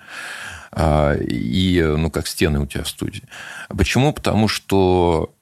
[0.70, 3.22] А, и, ну, как стены у тебя в студии.
[3.70, 4.12] Почему?
[4.12, 5.32] Потому что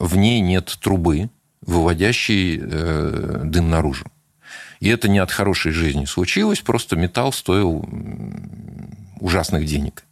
[0.00, 4.06] в ней нет трубы, выводящей э, дым наружу.
[4.80, 7.88] И это не от хорошей жизни случилось, просто металл стоил
[9.20, 10.04] ужасных денег.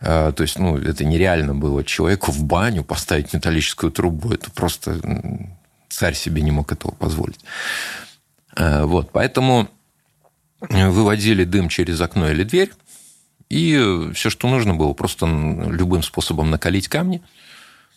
[0.00, 4.32] А, то есть, ну, это нереально было человеку в баню поставить металлическую трубу.
[4.32, 5.00] Это просто
[5.88, 7.40] царь себе не мог этого позволить.
[8.56, 9.68] А, вот, поэтому
[10.60, 12.72] выводили дым через окно или дверь,
[13.50, 17.22] и все, что нужно было, просто любым способом накалить камни.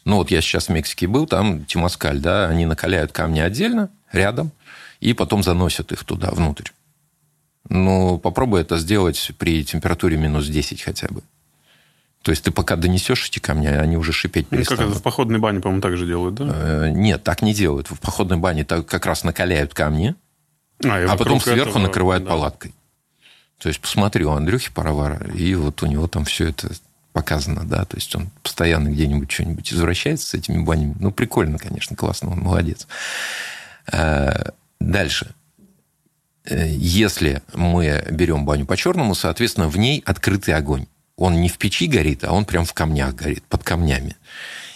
[0.04, 4.52] Ну, вот я сейчас в Мексике был, там Тимаскаль, да, они накаляют камни отдельно, рядом,
[5.00, 6.72] и потом заносят их туда, внутрь.
[7.70, 11.22] Ну, попробуй это сделать при температуре минус 10 хотя бы.
[12.22, 14.80] То есть ты пока донесешь эти камни, они уже шипеть перестанут.
[14.80, 16.50] Ну, как это в походной бане, по-моему, так же делают, да?
[16.50, 17.90] Э, нет, так не делают.
[17.90, 20.16] В походной бане так как раз накаляют камни,
[20.84, 22.32] а, а потом сверху этого, накрывают да.
[22.32, 22.74] палаткой.
[23.60, 26.70] То есть посмотри, у Андрюхи Паровара, и вот у него там все это
[27.14, 30.96] показано, да, то есть он постоянно где-нибудь что-нибудь извращается с этими банями.
[31.00, 32.88] Ну, прикольно, конечно, классно, он молодец.
[33.92, 35.34] Э, дальше.
[36.46, 40.88] Э, если мы берем баню по-черному, соответственно, в ней открытый огонь
[41.18, 44.16] он не в печи горит, а он прям в камнях горит, под камнями.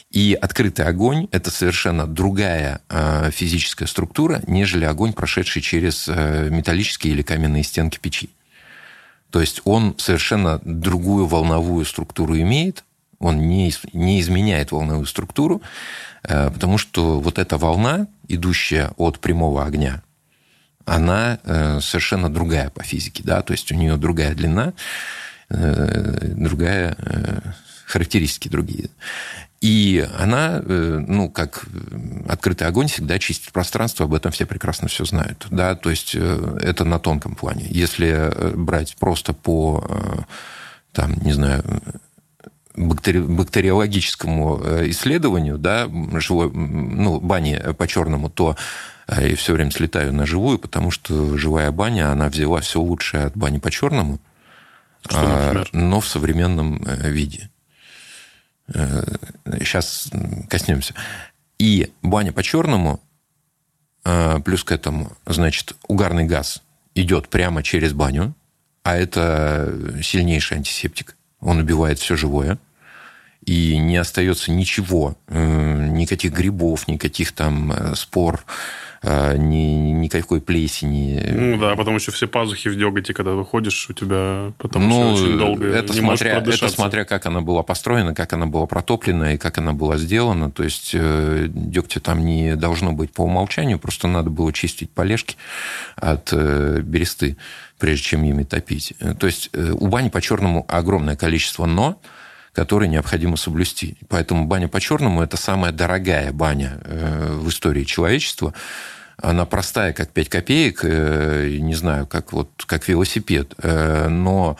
[0.09, 7.13] И открытый огонь– это совершенно другая э, физическая структура, нежели огонь, прошедший через э, металлические
[7.13, 8.29] или каменные стенки печи.
[9.29, 12.83] То есть он совершенно другую волновую структуру имеет,
[13.19, 15.61] он не, не изменяет волновую структуру,
[16.23, 20.03] потому что вот эта волна, идущая от прямого огня,
[20.85, 21.39] она
[21.81, 24.73] совершенно другая по физике, да, то есть у нее другая длина,
[25.53, 27.39] Э, другая, э,
[27.85, 28.89] характеристики другие.
[29.59, 31.65] И она, э, ну, как
[32.29, 35.45] открытый огонь всегда чистит пространство, об этом все прекрасно все знают.
[35.49, 35.75] Да?
[35.75, 37.65] То есть это на тонком плане.
[37.69, 40.25] Если брать просто по,
[40.93, 41.63] там, не знаю,
[42.87, 43.19] бактери...
[43.19, 45.89] бактериологическому исследованию, да,
[46.19, 48.55] живой, ну, бани по-черному, то
[49.07, 53.37] я все время слетаю на живую, потому что живая баня, она взяла все лучшее от
[53.37, 54.19] бани по-черному–
[55.09, 57.49] а, но в современном э, виде.
[58.67, 60.93] Сейчас э, коснемся.
[61.57, 63.01] И баня по-черному,
[64.05, 66.61] э, плюс к этому, значит, угарный газ
[66.95, 68.33] идет прямо через баню,
[68.83, 71.17] а это сильнейший антисептик.
[71.39, 72.57] Он убивает все живое.
[73.45, 78.43] И не остается ничего, никаких грибов, никаких там спор,
[79.03, 81.19] а, ни, никакой плесени.
[81.33, 85.39] Ну да, потому что все пазухи в деготе, когда выходишь, у тебя потом ну, очень
[85.39, 89.37] долго это не смотря, Это смотря, как она была построена, как она была протоплена и
[89.37, 90.51] как она была сделана.
[90.51, 95.35] То есть э, дегтя там не должно быть по умолчанию, просто надо было чистить полежки
[95.95, 97.37] от э, бересты,
[97.79, 98.93] прежде чем ими топить.
[99.19, 101.99] То есть э, у бани по-черному огромное количество «но»,
[102.53, 103.97] которые необходимо соблюсти.
[104.09, 108.53] Поэтому баня по-черному– это самая дорогая баня э, в истории человечества.
[109.17, 114.57] Она простая, как 5 копеек, э, не знаю, как, вот, как велосипед, э, но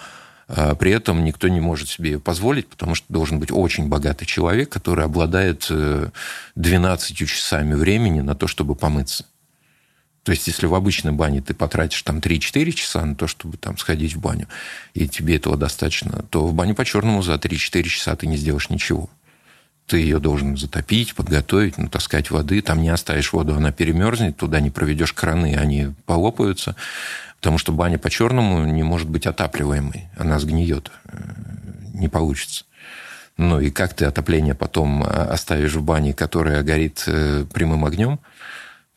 [0.80, 4.68] при этом никто не может себе ее позволить, потому что должен быть очень богатый человек,
[4.68, 5.72] который обладает
[6.56, 9.24] 12 часами времени на то, чтобы помыться.
[10.24, 13.78] То есть, если в обычной бане ты потратишь там 3-4 часа на то, чтобы там
[13.78, 14.48] сходить в баню,
[14.94, 19.10] и тебе этого достаточно, то в бане по-черному за 3-4 часа ты не сделаешь ничего.
[19.88, 22.62] Ты ее должен затопить, подготовить, натаскать воды.
[22.62, 26.76] Там не оставишь воду, она перемерзнет, туда не проведешь краны, они полопаются.
[27.38, 30.08] Потому что баня по-черному не может быть отапливаемой.
[30.16, 30.92] Она сгниет.
[31.06, 31.18] Э,
[31.96, 32.66] не получится.
[33.38, 38.20] Ну и как ты отопление потом э, оставишь в бане, которая горит э, прямым огнем–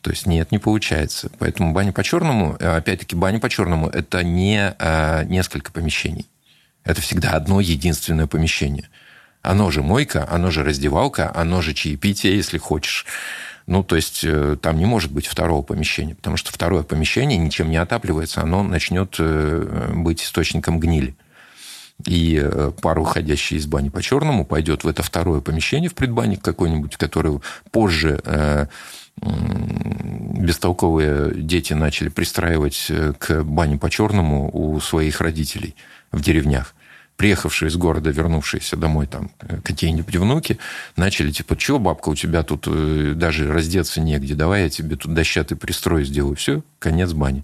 [0.05, 1.31] то есть нет, не получается.
[1.39, 6.27] Поэтому баня по-черному, э, опять-таки, баня по-черному– это не а, несколько помещений.
[6.83, 8.87] Это всегда одно единственное помещение.
[9.41, 13.07] Оно же мойка, оно же раздевалка, оно же чаепитие, если хочешь.
[13.65, 17.71] Ну, то есть э, там не может быть второго помещения, потому что второе помещение ничем
[17.71, 21.15] не отапливается, оно начнет быть источником гнили.
[22.05, 22.47] И
[22.79, 27.39] пара, уходящая из бани по-черному, пойдет в это второе помещение, в предбанник какой-нибудь, который
[27.71, 28.21] позже
[30.45, 35.75] бестолковые дети начали пристраивать э, к бане по-черному у своих родителей
[36.11, 36.75] в деревнях.
[37.17, 40.59] Приехавшие из города, вернувшиеся домой там э, какие-нибудь внуки,
[40.95, 45.13] начали типа, чего, бабка, у тебя тут э, даже раздеться негде, давай я тебе тут
[45.13, 46.35] дощатый пристрой сделаю.
[46.35, 47.43] Все, конец бани.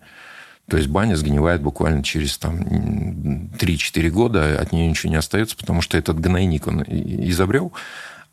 [0.69, 5.81] То есть баня сгнивает буквально через там, 3-4 года, от нее ничего не остается, потому
[5.81, 7.73] что этот гнойник он изобрел,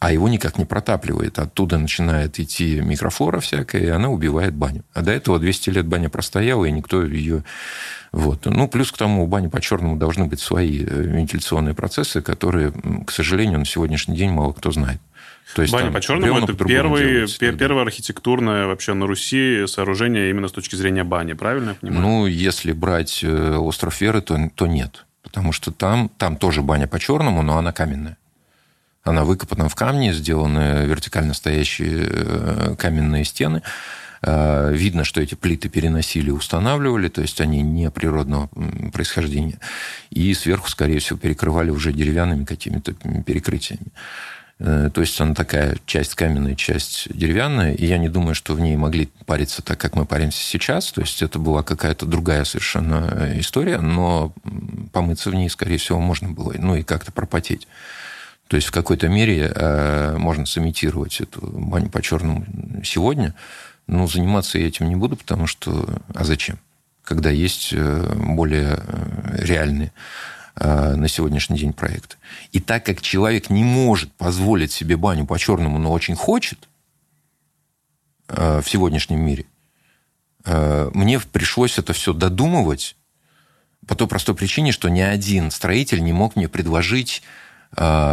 [0.00, 1.38] а его никак не протапливает.
[1.38, 4.84] Оттуда начинает идти микрофлора всякая, и она убивает баню.
[4.94, 7.44] А до этого 200 лет баня простояла, и никто ее...
[8.12, 8.46] Вот.
[8.46, 12.72] Ну, плюс к тому, у бани по-черному должны быть свои э, вентиляционные процессы, которые,
[13.06, 15.00] к сожалению, на сегодняшний день мало кто знает.
[15.54, 20.52] То есть, Баня по-черному– это первый, делается, первое архитектурное вообще на Руси сооружение именно с
[20.52, 22.02] точки зрения бани, правильно я понимаю?
[22.02, 25.06] Ну, если брать э, остров Веры, то, то нет.
[25.22, 28.16] Потому что там, там тоже баня по-черному, но она каменная.
[29.08, 33.62] Она выкопана в камне, сделаны вертикально стоящие э, каменные стены.
[34.22, 38.48] Э, видно, что эти плиты переносили устанавливали, то есть они не природного
[38.92, 39.58] происхождения.
[40.10, 43.92] И сверху, скорее всего, перекрывали уже деревянными какими-то перекрытиями.
[44.58, 48.60] Э, то есть она такая часть каменная, часть деревянная, и я не думаю, что в
[48.60, 50.90] ней могли париться так, как мы паримся сейчас.
[50.92, 54.32] То есть это была какая-то другая совершенно история, но
[54.92, 57.68] помыться в ней, скорее всего, можно было, ну и как-то пропотеть.
[58.48, 62.44] То есть в какой-то мере э, можно сымитировать эту баню по черному
[62.82, 63.34] сегодня,
[63.86, 66.00] но заниматься я этим не буду, потому что...
[66.14, 66.58] А зачем?
[67.02, 68.80] Когда есть э, более
[69.34, 69.92] реальные
[70.60, 72.18] Э, на сегодняшний день проект.
[72.50, 76.68] И так как человек не может позволить себе баню по-черному, но очень хочет
[78.26, 79.44] э, в сегодняшнем мире,
[80.44, 82.96] э, мне пришлось это все додумывать
[83.86, 87.22] по той простой причине, что ни один строитель не мог мне предложить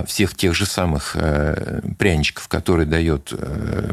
[0.06, 1.16] всех тех же самых
[1.98, 3.34] пряничков, которые дает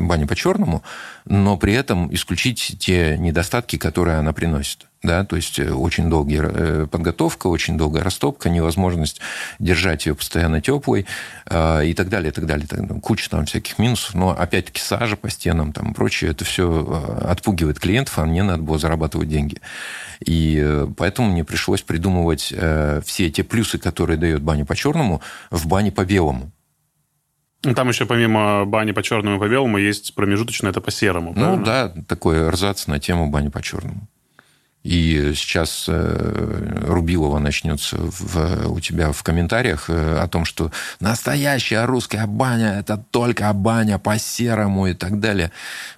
[0.00, 0.82] баня по-черному,
[1.24, 6.42] но при этом исключить те недостатки, которые она приносит да, то есть э, очень долгая
[6.42, 9.20] э, подготовка, очень долгая растопка, невозможность
[9.58, 11.06] держать ее постоянно теплой
[11.46, 12.66] э, и так далее, и так далее.
[13.02, 17.80] Куча там всяких минусов, но опять-таки сажа по стенам там и прочее, это все отпугивает
[17.80, 19.58] клиентов, а мне надо было зарабатывать деньги.
[20.24, 22.54] И поэтому мне пришлось придумывать
[23.04, 26.52] все те плюсы, которые дает баня по черному, в бане по белому.
[27.64, 31.32] Ну, там еще помимо бани по черному и по белому есть промежуточное, это по серому.
[31.34, 31.64] Ну правильно?
[31.64, 34.08] да, такой рзац на тему бани по черному.
[34.82, 41.84] И сейчас э, Рубилова начнется в, у тебя в комментариях э, о том, что настоящая
[41.84, 45.52] русская баня– это только баня по-серому и так далее.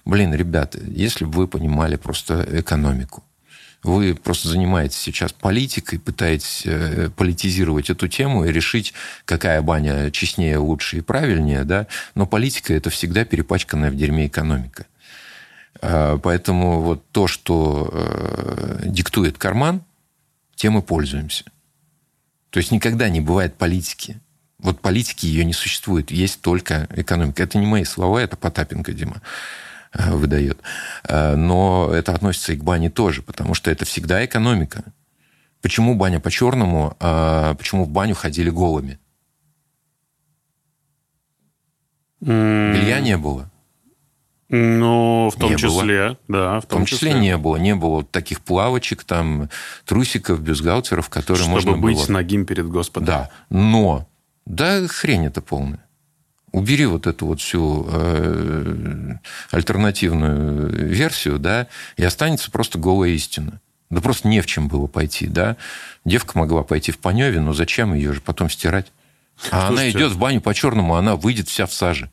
[0.05, 3.23] Блин, ребята, если бы вы понимали просто экономику,
[3.81, 8.93] вы просто занимаетесь сейчас политикой, пытаетесь э, политизировать эту тему и решить,
[9.25, 11.87] какая баня честнее, лучше и правильнее, да?
[12.13, 14.85] Но политика– это всегда перепачканная в дерьме экономика.
[15.87, 19.83] А, поэтому вот то, что э, диктует карман,
[20.55, 21.43] тем и пользуемся.
[22.49, 24.19] То есть никогда не бывает политики.
[24.57, 27.43] Вот политики ее не существует, есть только экономика.
[27.43, 29.21] Это не мои слова, это Потапенко, Дима
[29.93, 30.59] э, выдает.
[31.03, 34.83] А, но это относится и к бане тоже, потому что это всегда экономика.
[35.61, 38.99] Почему баня по-черному, а почему в баню ходили голыми?
[42.21, 43.51] Белья не было.
[44.49, 46.17] Ну, в том не числе, было.
[46.27, 46.59] да.
[46.59, 47.55] В том, в том числе, числе не было.
[47.55, 49.49] Не было таких плавочек, там,
[49.85, 52.11] трусиков, бюстгальтеров, которые Чтобы можно быть было...
[52.11, 53.05] нагим перед Господом.
[53.05, 54.07] Да, но...
[54.45, 55.79] Да хрень это полная.
[56.51, 59.15] Убери вот эту вот всю э,
[59.49, 61.67] альтернативную версию, да,
[61.97, 63.59] и останется просто голая истина.
[63.89, 65.57] Да просто не в чем было пойти, да.
[66.05, 68.91] Девка могла пойти в Паневе, но зачем ее же потом стирать?
[69.51, 72.09] А Слушайте, она идет в баню по-черному, она выйдет вся в саже.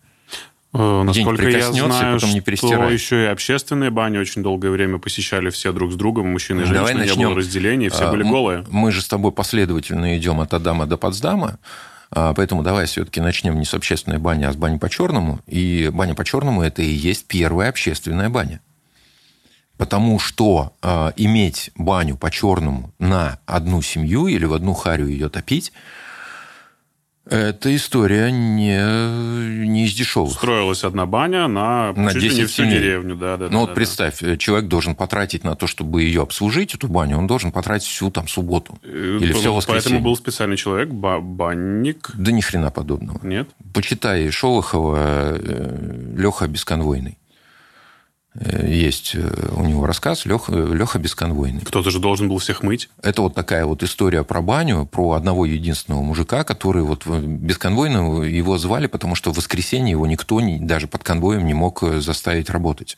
[0.74, 5.50] Э, насколько я знаю, потом не что еще и общественные бани очень долгое время посещали
[5.50, 7.18] все друг с другом, мужчины и женщины, Давай начнем.
[7.18, 8.64] не было разделений, все были голые.
[8.70, 11.58] Мы же с тобой последовательно идем от Адама до Потсдама,
[12.10, 15.40] а, поэтому давай все-таки начнем не с общественной бани, а с бани по-черному.
[15.46, 18.60] И баня по-черному– это и есть первая общественная баня.
[19.78, 25.72] Потому что э, иметь баню по-черному на одну семью или в одну харю ее топить–
[27.24, 30.32] эта история не, не из дешевых.
[30.32, 32.78] Строилась одна баня на, на чуть 10 не всю семей.
[32.78, 33.14] деревню.
[33.14, 34.36] Да, да, ну да, вот да, представь, да.
[34.36, 38.26] человек должен потратить на то, чтобы ее обслужить, эту баню, он должен потратить всю там
[38.26, 38.78] субботу.
[38.82, 39.82] Э, или все воскресенье.
[39.82, 42.10] Поэтому был специальный человек, банник.
[42.14, 43.24] Да ни хрена подобного.
[43.24, 43.48] Нет?
[43.72, 47.18] Почитай Шолохова э, Леха Бесконвойный.
[48.34, 51.60] Э, есть э, у него рассказ Леха, Леха Бесконвойный.
[51.60, 52.88] Кто-то же должен был всех мыть.
[53.02, 58.58] Это вот такая вот история про баню, про одного единственного мужика, который вот Бесконвойного его
[58.58, 62.50] звали, потому что в воскресенье его никто не, даже под конвоем не мог э, заставить
[62.50, 62.96] работать.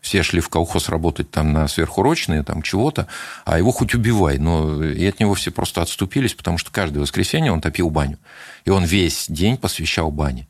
[0.00, 3.06] Все шли в колхоз работать там на сверхурочные, там чего-то,
[3.44, 4.38] а его хоть убивай.
[4.38, 8.18] Но и от него все просто отступились, потому что каждое воскресенье он топил баню.
[8.64, 10.48] И он весь день посвящал бане.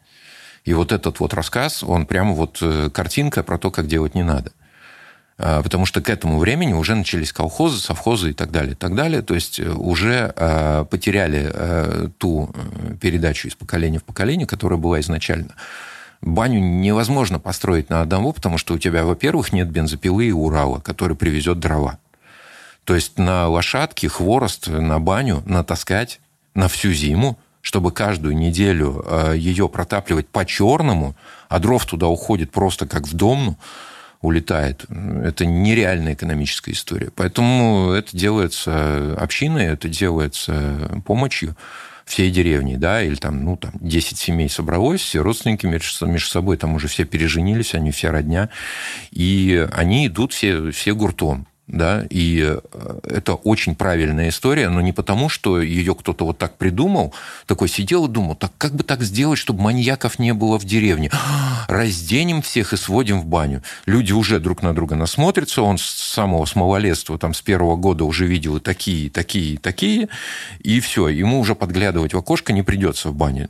[0.65, 4.23] И вот этот вот рассказ, он прямо вот э, картинка про то, как делать не
[4.23, 4.53] надо.
[5.39, 8.95] А, потому что к этому времени уже начались колхозы, совхозы и так далее, и так
[8.95, 9.23] далее.
[9.23, 12.55] То есть э, уже а, потеряли э, ту
[13.01, 15.55] передачу из поколения в поколение, которая была изначально.
[16.21, 21.17] Баню невозможно построить на одного, потому что у тебя, во-первых, нет бензопилы и Урала, который
[21.17, 21.99] привезет дрова.
[22.85, 26.21] То есть на лошадке хворост на баню натаскать
[26.55, 31.15] на всю зиму– чтобы каждую неделю э, ее протапливать по-черному,
[31.49, 33.57] а дров туда уходит просто как в дом,
[34.21, 34.85] улетает.
[35.25, 37.11] Это нереальная экономическая история.
[37.15, 41.57] Поэтому это делается общиной, это делается помощью.
[42.05, 46.75] всей деревни, да, или там, ну, там 10 семей собралось, все родственники между собой там
[46.75, 48.51] уже все переженились, они все родня,
[49.13, 54.93] и они идут все, все гуртом да, и э, это очень правильная история, но не
[54.93, 57.15] потому, что ее кто-то вот так придумал,
[57.47, 61.11] такой сидел и думал, так как бы так сделать, чтобы маньяков не было в деревне?
[61.69, 63.63] Разденем всех и сводим в баню.
[63.87, 68.05] Люди уже друг на друга насмотрятся, он с самого с малолетства, там, с первого года
[68.05, 70.09] уже видел и такие, и такие, и такие,
[70.61, 73.49] и все, ему уже подглядывать в окошко не придется в бане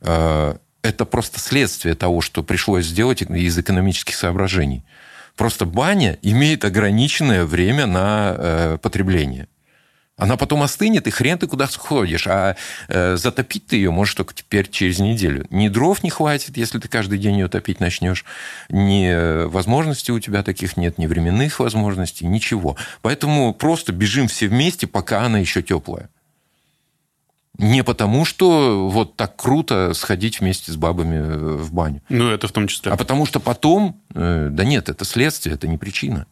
[0.00, 4.84] э, это просто следствие того, что пришлось сделать из экономических соображений.
[5.36, 9.48] Просто баня имеет ограниченное время на э, потребление.
[10.18, 12.26] Она потом остынет, и хрен ты куда сходишь.
[12.26, 12.54] А
[12.88, 15.46] э, затопить ты ее можешь только теперь через неделю.
[15.50, 18.24] Ни дров не хватит, если ты каждый день ее топить начнешь.
[18.68, 22.76] Ни э, возможностей у тебя таких нет, ни временных возможностей, ничего.
[23.00, 26.10] Поэтому просто бежим все вместе, пока она еще теплая.
[27.58, 32.00] Не потому, что вот так круто сходить вместе с бабами э, в баню.
[32.08, 32.92] Ну, это в том числе.
[32.92, 34.00] А потому что потом...
[34.14, 36.26] Э, да нет, это следствие, это не причина.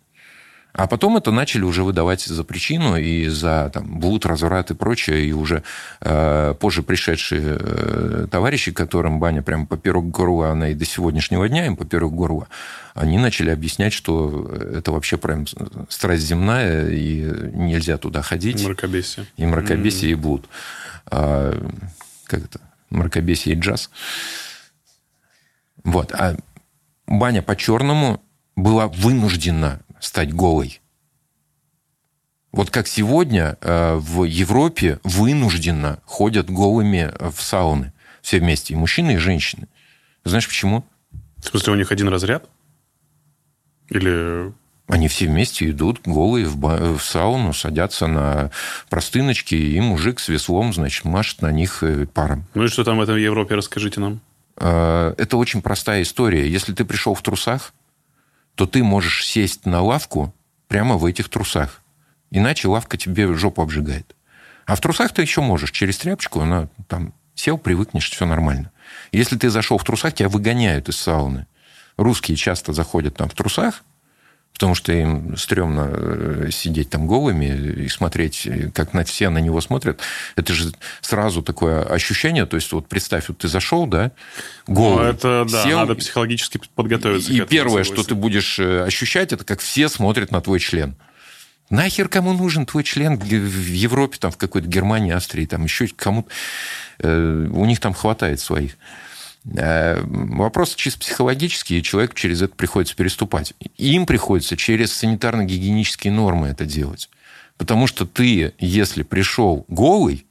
[0.72, 5.26] А потом это начали уже выдавать за причину и за там, блуд, разврат и прочее.
[5.26, 5.62] И уже
[6.00, 11.66] э, позже пришедшие э, товарищи, которым баня прямо поперек горла, она и до сегодняшнего дня
[11.66, 12.48] им поперек горла,
[12.94, 15.44] они начали объяснять, что это вообще прям
[15.88, 18.62] страсть земная, и нельзя туда ходить.
[18.62, 19.26] И мракобесие.
[19.36, 20.18] И мракобесие, mm-hmm.
[20.18, 20.46] и блуд
[21.10, 21.70] а,
[22.24, 23.90] как это, мракобесие и джаз.
[25.84, 26.12] Вот.
[26.12, 26.36] А
[27.06, 28.22] баня по-черному
[28.56, 30.80] была вынуждена стать голой.
[32.52, 37.92] Вот как сегодня э, в Европе вынужденно ходят голыми в сауны
[38.22, 39.68] все вместе, и мужчины, и женщины.
[40.24, 40.84] Знаешь почему?
[41.38, 42.48] В смысле, у них один разряд?
[43.88, 44.52] Или
[44.90, 48.50] они все вместе идут голые в, ба- в сауну, садятся на
[48.88, 52.44] простыночки, и мужик с веслом, значит, машет на них э, паром.
[52.54, 54.20] Ну и что там в этом Европе, расскажите нам.
[54.56, 56.48] А, это очень простая история.
[56.48, 57.72] Если ты пришел в трусах,
[58.56, 60.34] то ты можешь сесть на лавку
[60.66, 61.82] прямо в этих трусах.
[62.32, 64.16] Иначе лавка тебе жопу обжигает.
[64.66, 65.70] А в трусах ты еще можешь.
[65.70, 68.72] Через тряпочку она там сел, привыкнешь, все нормально.
[69.12, 71.46] Если ты зашел в трусах, тебя выгоняют из сауны.
[71.96, 73.84] Русские часто заходят там в трусах,
[74.60, 79.58] потому что им стрёмно э, сидеть там голыми и смотреть, как на все на него
[79.62, 80.00] смотрят.
[80.36, 84.12] Это же сразу такое ощущение, то есть вот представь, вот ты зашел, да,
[84.66, 87.32] голый, ну, это, да, сел, надо психологически подготовиться.
[87.32, 90.94] И первое, что ты будешь э, ощущать, это как все смотрят на твой член.
[91.70, 96.28] Нахер кому нужен твой член в Европе, там, в какой-то Германии, Австрии, там еще кому-то...
[96.98, 98.76] Э, у них там хватает своих.
[99.44, 103.54] Э, вопрос чисто психологический, и человеку через это приходится переступать.
[103.76, 107.08] Им приходится через санитарно-гигиенические нормы это делать.
[107.56, 110.26] Потому что ты, если пришел голый,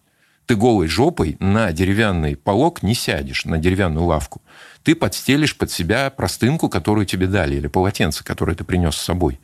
[0.45, 4.41] ты голой жопой на деревянный полок не сядешь, на деревянную лавку.
[4.83, 9.39] Ты подстелишь под себя простынку, которую тебе дали, или полотенце, которое ты принес с собой.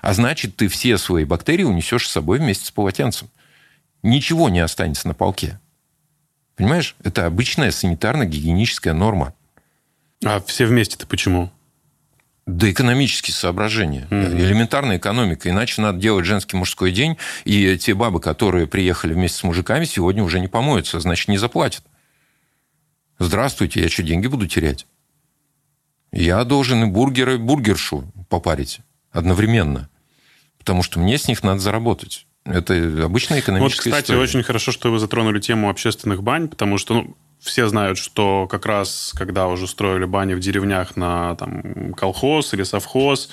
[0.00, 3.28] А значит, ты все свои бактерии унесешь с собой вместе с полотенцем.
[4.02, 5.58] Ничего не останется на полке.
[6.58, 6.96] Понимаешь?
[7.04, 9.32] Это обычная санитарно-гигиеническая норма.
[10.24, 11.50] А все вместе-то почему?
[12.46, 14.08] Да экономические соображения.
[14.10, 14.40] Mm-hmm.
[14.40, 15.48] Элементарная экономика.
[15.48, 20.24] Иначе надо делать женский мужской день, и те бабы, которые приехали вместе с мужиками, сегодня
[20.24, 21.84] уже не помоются, значит, не заплатят.
[23.20, 24.86] Здравствуйте, я что, деньги буду терять?
[26.10, 28.80] Я должен и бургеры, и бургершу попарить
[29.12, 29.88] одновременно.
[30.58, 32.26] Потому что мне с них надо заработать.
[32.48, 34.20] Это обычная экономическая Вот, кстати, история.
[34.20, 38.66] очень хорошо, что вы затронули тему общественных бань, потому что ну, все знают, что как
[38.66, 43.30] раз, когда уже строили бани в деревнях на там, колхоз или совхоз,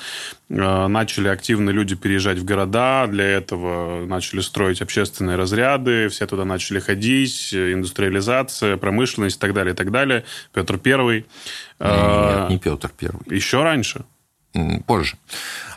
[0.50, 6.46] э, начали активно люди переезжать в города, для этого начали строить общественные разряды, все туда
[6.46, 10.24] начали ходить, индустриализация, промышленность и так далее, и так далее.
[10.54, 11.26] Петр Первый.
[11.80, 13.24] Нет, нет, не Петр Первый.
[13.36, 14.06] Еще раньше?
[14.86, 15.18] Позже.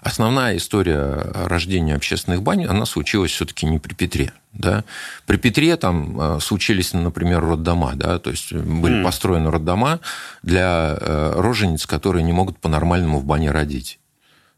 [0.02, 4.32] Основная история рождения общественных бань, она случилась все-таки не при Петре.
[4.52, 4.84] Да?
[5.26, 8.18] При Петре там э, случились, например, роддома, да?
[8.18, 9.04] то есть были mm.
[9.04, 10.00] построены роддома
[10.42, 13.98] для э, рожениц, которые не могут по-нормальному в бане родить.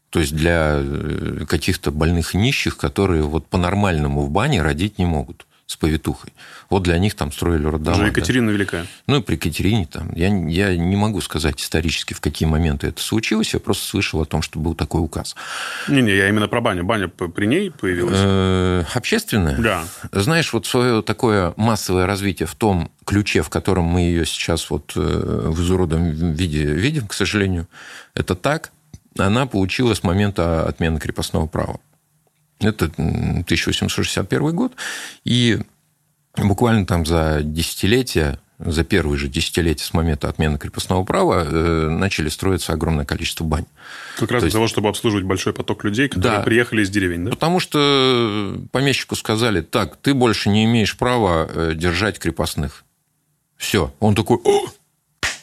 [0.09, 5.45] То есть для э, каких-то больных нищих, которые вот по-нормальному в бане родить не могут
[5.71, 6.33] с повитухой.
[6.69, 7.95] Вот для них там строили роддома.
[7.95, 8.53] Уже Екатерина да.
[8.53, 8.85] Великая.
[9.07, 10.11] Ну, и при Екатерине там.
[10.13, 13.53] Я, я не могу сказать исторически, в какие моменты это случилось.
[13.53, 15.33] Я просто слышал о том, что был такой указ.
[15.87, 16.83] Не-не, я именно про баню.
[16.83, 18.17] Баня при ней появилась?
[18.17, 19.57] Э, общественная?
[19.57, 19.85] Да.
[20.11, 24.91] Знаешь, вот свое такое массовое развитие в том ключе, в котором мы ее сейчас вот
[24.97, 27.69] э, в изуродом виде видим, к сожалению,
[28.13, 28.73] это так,
[29.17, 31.79] она получилась с момента отмены крепостного права.
[32.61, 34.73] Это 1861 год.
[35.23, 35.59] И
[36.37, 42.29] буквально там за десятилетия за первые же десятилетия с момента отмены крепостного права э, начали
[42.29, 43.65] строиться огромное количество бань.
[44.17, 44.53] Как раз То для есть...
[44.53, 47.31] того, чтобы обслуживать большой поток людей, которые да, приехали из деревень, да?
[47.31, 52.83] Потому что помещику сказали, так, ты больше не имеешь права э, держать крепостных.
[53.57, 53.93] Все.
[53.99, 54.67] Он такой, О,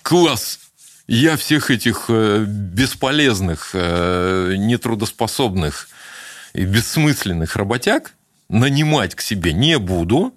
[0.03, 0.61] класс!
[1.09, 5.89] Я всех этих э, бесполезных, нетрудоспособных и
[6.55, 8.14] бессмысленных работяг
[8.49, 10.34] нанимать к себе не буду,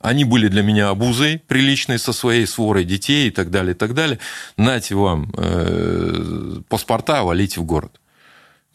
[0.00, 3.94] они были для меня обузой приличной со своей сворой детей и так далее, и так
[3.94, 4.18] далее.
[4.56, 8.00] Нате вам э, паспорта, валите в город.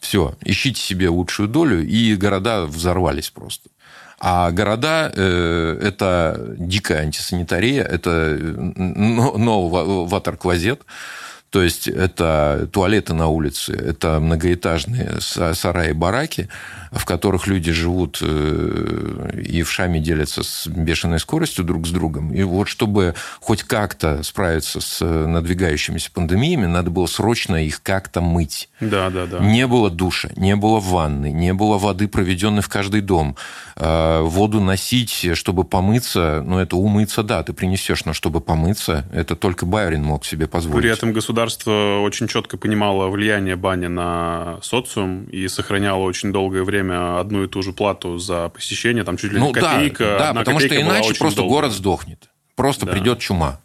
[0.00, 3.68] Все, ищите себе лучшую долю, и города взорвались просто.
[4.20, 10.82] А города э,– это дикая антисанитария, это no water-клозет,
[11.50, 16.48] то есть это туалеты на улице, это многоэтажные сараи-бараки,
[16.92, 22.32] в которых люди живут э, и в шаме делятся с бешеной скоростью друг с другом.
[22.34, 28.68] И вот чтобы хоть как-то справиться с надвигающимися пандемиями, надо было срочно их как-то мыть.
[28.80, 29.38] Да, да, да.
[29.38, 33.36] Не было душа, не было ванны, не было воды, проведенной в каждый дом.
[33.76, 39.34] Э, воду носить, чтобы помыться, ну, это умыться, да, ты принесешь, но чтобы помыться, это
[39.34, 40.82] только Байрин мог себе позволить.
[40.82, 47.18] При этом государство очень четко понимало влияние бани на социум и сохраняло очень долгое время
[47.18, 50.16] одну и ту же плату за посещение, там чуть ли ну, не копейка.
[50.18, 51.54] Да, да потому что иначе просто долго.
[51.54, 52.30] город сдохнет.
[52.56, 52.92] Просто да.
[52.92, 53.60] придет чума.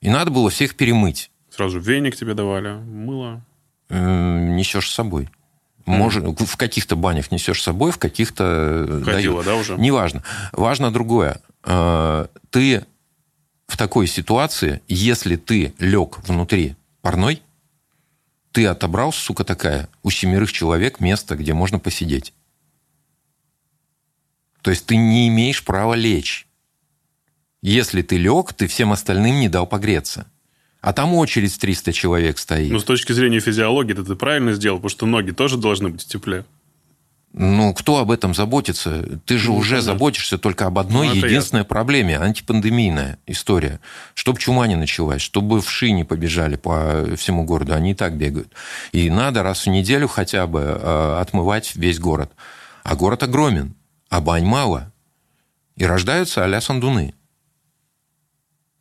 [0.00, 1.30] И надо было всех перемыть.
[1.50, 3.42] Сразу веник тебе давали, мыло.
[3.88, 5.28] Несешь с собой.
[5.86, 6.44] Может, mm.
[6.44, 9.02] В каких-то банях несешь с собой, в каких-то...
[9.04, 9.76] Ходила, да, уже?
[9.76, 10.22] Неважно.
[10.52, 11.40] Важно другое.
[11.64, 12.84] Э, ты
[13.66, 17.42] в такой ситуации, если ты лег внутри парной,
[18.52, 22.32] ты отобрал, сука такая, у семерых человек место, где можно посидеть.
[24.62, 26.46] То есть ты не имеешь права лечь.
[27.62, 30.26] Если ты лег, ты всем остальным не дал погреться.
[30.80, 32.72] А там очередь 300 человек стоит.
[32.72, 36.02] Ну, с точки зрения физиологии, это ты правильно сделал, потому что ноги тоже должны быть
[36.02, 36.46] в тепле.
[37.32, 39.20] Ну, кто об этом заботится?
[39.24, 39.92] Ты же ну, уже понятно.
[39.92, 41.64] заботишься только об одной ну, единственной ясно.
[41.64, 43.78] проблеме, антипандемийная история.
[44.14, 48.52] Чтобы чума не началась, чтобы вши не побежали по всему городу, они и так бегают.
[48.90, 52.32] И надо раз в неделю хотя бы э, отмывать весь город.
[52.82, 53.76] А город огромен,
[54.08, 54.92] а бань мало.
[55.76, 57.14] И рождаются а-ля сандуны.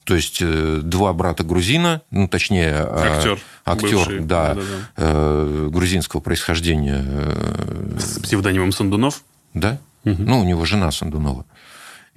[0.10, 4.64] То есть э, два брата грузина, ну точнее актер, актер бывший, да, да, да.
[4.98, 7.06] Э, грузинского происхождения.
[7.08, 9.22] Э, С псевдонимом Сандунов?
[9.54, 9.78] Да.
[10.06, 10.24] Угу.
[10.24, 11.46] Ну, у него жена Сандунова.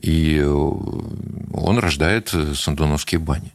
[0.00, 3.52] И он рождает сандуновские бани.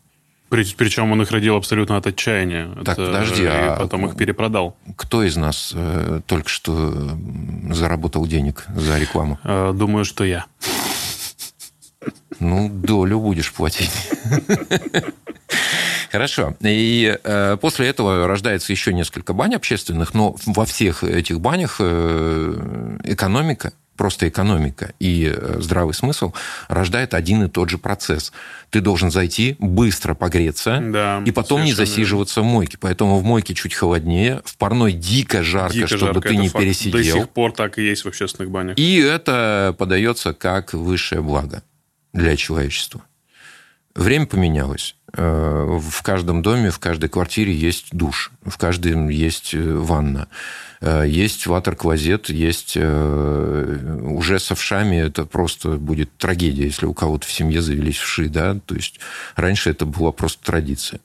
[0.50, 2.70] Причем он их родил абсолютно от отчаяния.
[2.86, 4.78] Так, это, подожди, а потом их перепродал.
[4.98, 7.18] Кто из нас э, только что
[7.72, 9.40] заработал денег за рекламу?
[9.74, 10.46] Думаю, что я.
[12.40, 13.92] Ну, долю будешь платить.
[16.12, 16.56] Хорошо.
[16.62, 22.98] И э, после этого рождается еще несколько бань общественных, но во всех этих банях э,
[23.04, 26.32] экономика, просто экономика и э, здравый смысл
[26.70, 28.32] рождает один и тот же процесс.
[28.70, 32.78] Ты должен зайти, быстро погреться, да, и потом не засиживаться в мойке.
[32.80, 36.64] Поэтому в мойке чуть холоднее, в парной дико жарко, дико чтобы жарко, ты не факт.
[36.64, 36.98] пересидел.
[36.98, 38.78] До сих пор так и есть в общественных банях.
[38.78, 41.64] И это подается как высшее благо
[42.18, 43.02] для человечества.
[43.96, 44.96] Время поменялось.
[45.14, 50.28] Э, в каждом доме, в каждой квартире есть душ, в каждом есть э, ванна,
[50.82, 57.32] э, есть ватер-клозет, есть уже с овшами это просто будет трагедия, если у кого-то в
[57.32, 59.00] семье завелись вши, да, то есть
[59.36, 61.00] раньше это была просто традиция.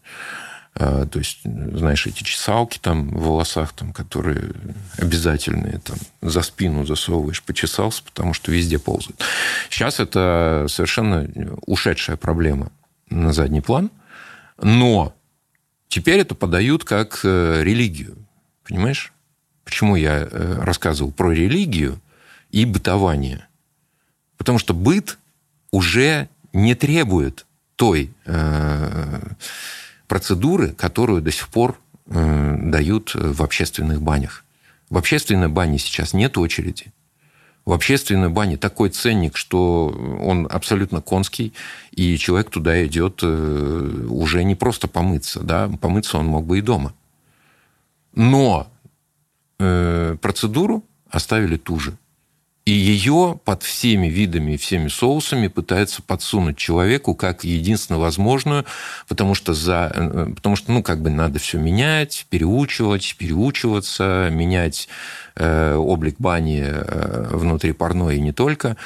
[0.75, 4.53] А, то есть, знаешь, эти чесалки там в волосах, там, которые
[4.97, 9.23] обязательные, там, за спину засовываешь, почесался, потому что везде ползают.
[9.69, 11.29] Сейчас это совершенно
[11.67, 12.73] ушедшая проблема
[13.11, 13.91] на задний план,
[14.61, 15.15] но
[15.89, 18.17] теперь это подают как э, религию.
[18.65, 19.13] Понимаешь?
[19.65, 22.01] Почему я э, рассказывал про религию
[22.51, 23.47] и бытование?
[24.39, 25.19] Потому что быт
[25.71, 27.47] уже не требует
[27.77, 29.21] той э,
[30.13, 34.45] процедуры, которую до сих пор э, дают в общественных банях.
[34.91, 36.93] В общественной бане сейчас нет очереди.
[37.65, 39.87] В общественной бане такой ценник, что
[40.21, 41.55] он абсолютно конский,
[41.93, 46.61] и человек туда идет э, уже не просто помыться, да, помыться он мог бы и
[46.61, 46.93] дома.
[48.15, 48.71] Но
[49.61, 51.97] э, процедуру оставили ту же.
[52.65, 58.65] И ее под всеми видами всеми соусами пытаются подсунуть человеку как единственно возможную,
[59.09, 64.89] потому что, за, э, потому что ну, как бы надо все менять, переучивать, переучиваться, менять
[65.35, 68.77] э, облик бани э, внутри парной и не только.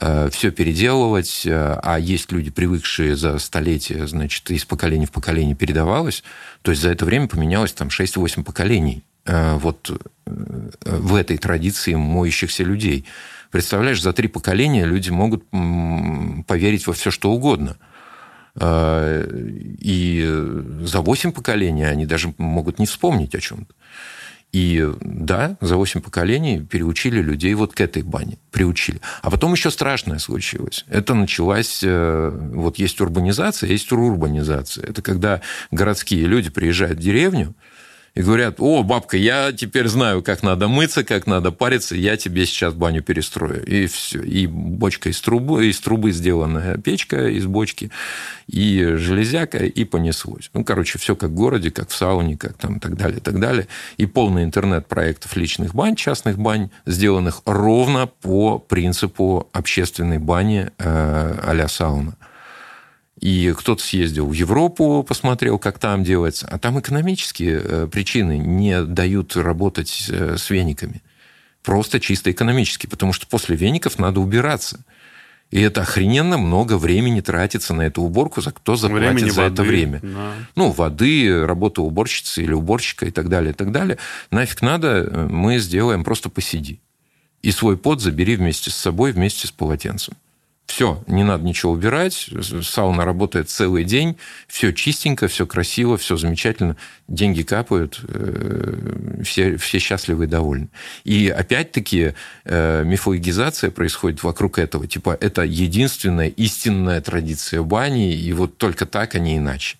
[0.00, 5.56] э, все переделывать, э, а есть люди, привыкшие за столетия, значит, из поколения в поколение
[5.56, 6.22] передавалось,
[6.62, 9.90] то есть за это время поменялось там 6-8 поколений вот
[10.34, 13.06] в этой традиции моющихся людей.
[13.50, 15.44] Представляешь, за три поколения люди могут
[16.46, 17.76] поверить во все, что угодно–
[18.56, 20.22] и
[20.82, 23.74] за восемь поколений они даже могут не вспомнить о чем-то.
[24.52, 28.38] И да, за восемь поколений переучили людей вот к этой бане.
[28.52, 29.00] Приучили.
[29.20, 30.84] А потом еще страшное случилось.
[30.88, 31.80] Это началась...
[31.82, 34.86] Э, вот есть урбанизация, есть урбанизация.
[34.86, 35.40] Это когда
[35.72, 37.56] городские люди приезжают в деревню,
[38.14, 42.46] и говорят, о, бабка, я теперь знаю, как надо мыться, как надо париться, я тебе
[42.46, 43.64] сейчас баню перестрою.
[43.66, 44.22] И все.
[44.22, 47.90] И бочка из трубы, из трубы сделанная печка из бочки,
[48.46, 50.50] и железяка, и понеслось.
[50.54, 53.66] Ну, короче, все как в городе, как в сауне, как там так далее, так далее.
[53.96, 60.78] И полный интернет проектов личных бань, частных бань, сделанных ровно по принципу общественной бани э,
[60.78, 62.16] а сауна.
[63.20, 66.48] И кто-то съездил в Европу, посмотрел, как там делается.
[66.50, 71.02] А там экономические э, причины не дают работать э, с вениками.
[71.62, 72.86] Просто чисто экономически.
[72.86, 74.84] Потому что после веников надо убираться.
[75.50, 79.54] И это охрененно много времени тратится на эту уборку, за кто заплатит времени, за воды,
[79.54, 80.00] это время.
[80.02, 80.32] Да.
[80.56, 83.98] Ну, воды, работа уборщицы или уборщика и так далее, и так далее.
[84.32, 86.80] Нафиг надо, э, мы сделаем, просто посиди.
[87.42, 90.14] И свой пот забери вместе с собой, вместе с полотенцем.
[90.66, 92.30] Все, не надо ничего убирать,
[92.62, 94.16] сауна работает целый день,
[94.48, 100.68] все чистенько, все красиво, все замечательно, деньги капают, э, все, все счастливы и довольны.
[101.04, 104.86] И опять-таки э, мифологизация происходит вокруг этого.
[104.86, 109.76] Типа это единственная истинная традиция бани, и вот только так, а не иначе.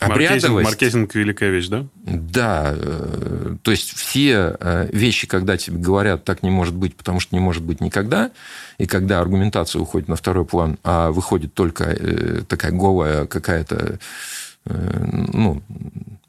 [0.00, 1.86] Маркетинг, маркетинг– великая вещь, да?
[2.04, 2.74] Да.
[2.76, 7.34] Э, то есть все э, вещи, когда тебе говорят, так не может быть, потому что
[7.34, 8.30] не может быть никогда,
[8.78, 13.98] и когда аргументация уходит на второй план, а выходит только э, такая голая какая-то,
[14.64, 15.62] ну,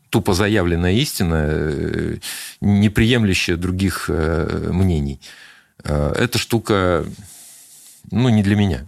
[0.10, 2.20] тупо заявленная истина,
[2.60, 5.22] не приемлющая других мнений,
[5.82, 7.06] эта штука,
[8.12, 8.88] ну, не для меня.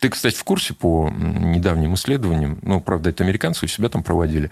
[0.00, 4.50] Ты, кстати, в курсе по недавним исследованиям, ну, правда, это американцы у себя там проводили,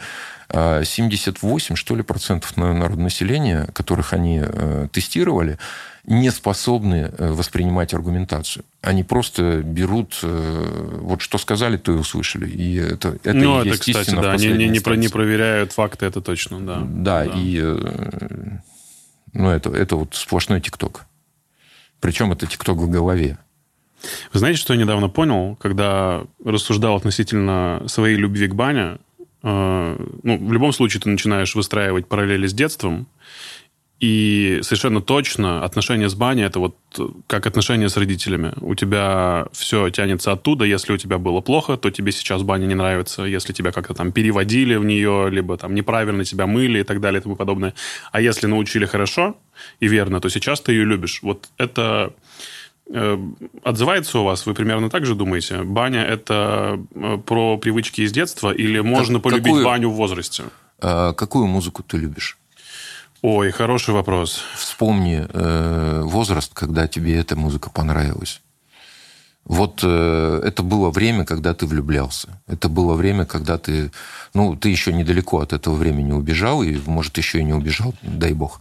[0.51, 5.59] 78, а, что ли, процентов народного населения, которых они э, тестировали,
[6.05, 8.64] не способны э, воспринимать аргументацию.
[8.82, 12.49] Они просто берут, э, вот что сказали, то и услышали.
[12.49, 16.05] И это, это ну, и это, кстати, да, они не, не, про, не проверяют факты,
[16.05, 16.80] это точно, да.
[16.80, 17.32] Да, да.
[17.34, 17.62] и
[19.32, 21.07] ну, это, это вот сплошной ТикТок.
[22.01, 23.38] Причем это ТикТок в голове.
[24.32, 28.99] Вы знаете, что я недавно понял, когда рассуждал относительно своей любви к бане?
[29.42, 33.07] Э, ну, в любом случае ты начинаешь выстраивать параллели с детством,
[34.01, 36.76] и совершенно точно отношения с баней это вот
[37.26, 38.53] как отношения с родителями.
[38.61, 40.64] У тебя все тянется оттуда.
[40.64, 43.24] Если у тебя было плохо, то тебе сейчас баня не нравится.
[43.24, 47.18] Если тебя как-то там переводили в нее, либо там неправильно тебя мыли и так далее
[47.18, 47.74] и тому подобное.
[48.12, 49.36] А если научили хорошо
[49.80, 51.18] и верно, то сейчас ты ее любишь.
[51.22, 52.11] Вот это Э,
[53.62, 54.47] отзывается у вас?
[54.47, 55.62] Вы примерно так же думаете?
[55.62, 60.45] Баня– это э, про привычки из детства или можно как, полюбить какую, баню в возрасте?
[60.80, 62.39] А, какую музыку ты любишь?
[63.20, 64.43] Ой, хороший вопрос.
[64.55, 68.41] Вспомни э, возраст, когда тебе эта музыка понравилась.
[69.45, 72.41] Вот э, это было время, когда ты влюблялся.
[72.47, 73.91] Это было время, когда ты...
[74.34, 78.34] Ну, ты еще недалеко от этого времени убежал, и, может, еще и не убежал, дай
[78.34, 78.61] бог.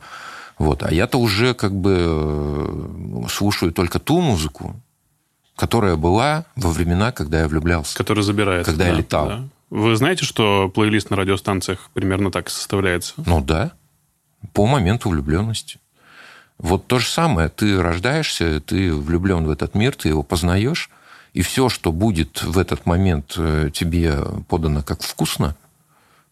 [0.57, 0.83] Вот.
[0.83, 4.75] А я-то уже как бы э, слушаю только ту музыку,
[5.55, 7.95] которая была во времена, когда я влюблялся.
[7.97, 8.65] Которая забирает.
[8.65, 9.27] Когда да, я летал.
[9.27, 9.43] Да.
[9.69, 13.13] Вы знаете, что плейлист на радиостанциях примерно так составляется?
[13.17, 13.71] Ну да.
[14.53, 15.79] По моменту влюбленности.
[16.57, 17.49] Вот то же самое.
[17.49, 20.89] Ты рождаешься, ты влюблен в этот мир, ты его познаешь,
[21.33, 25.55] и все, что будет в этот момент э, тебе подано как вкусно,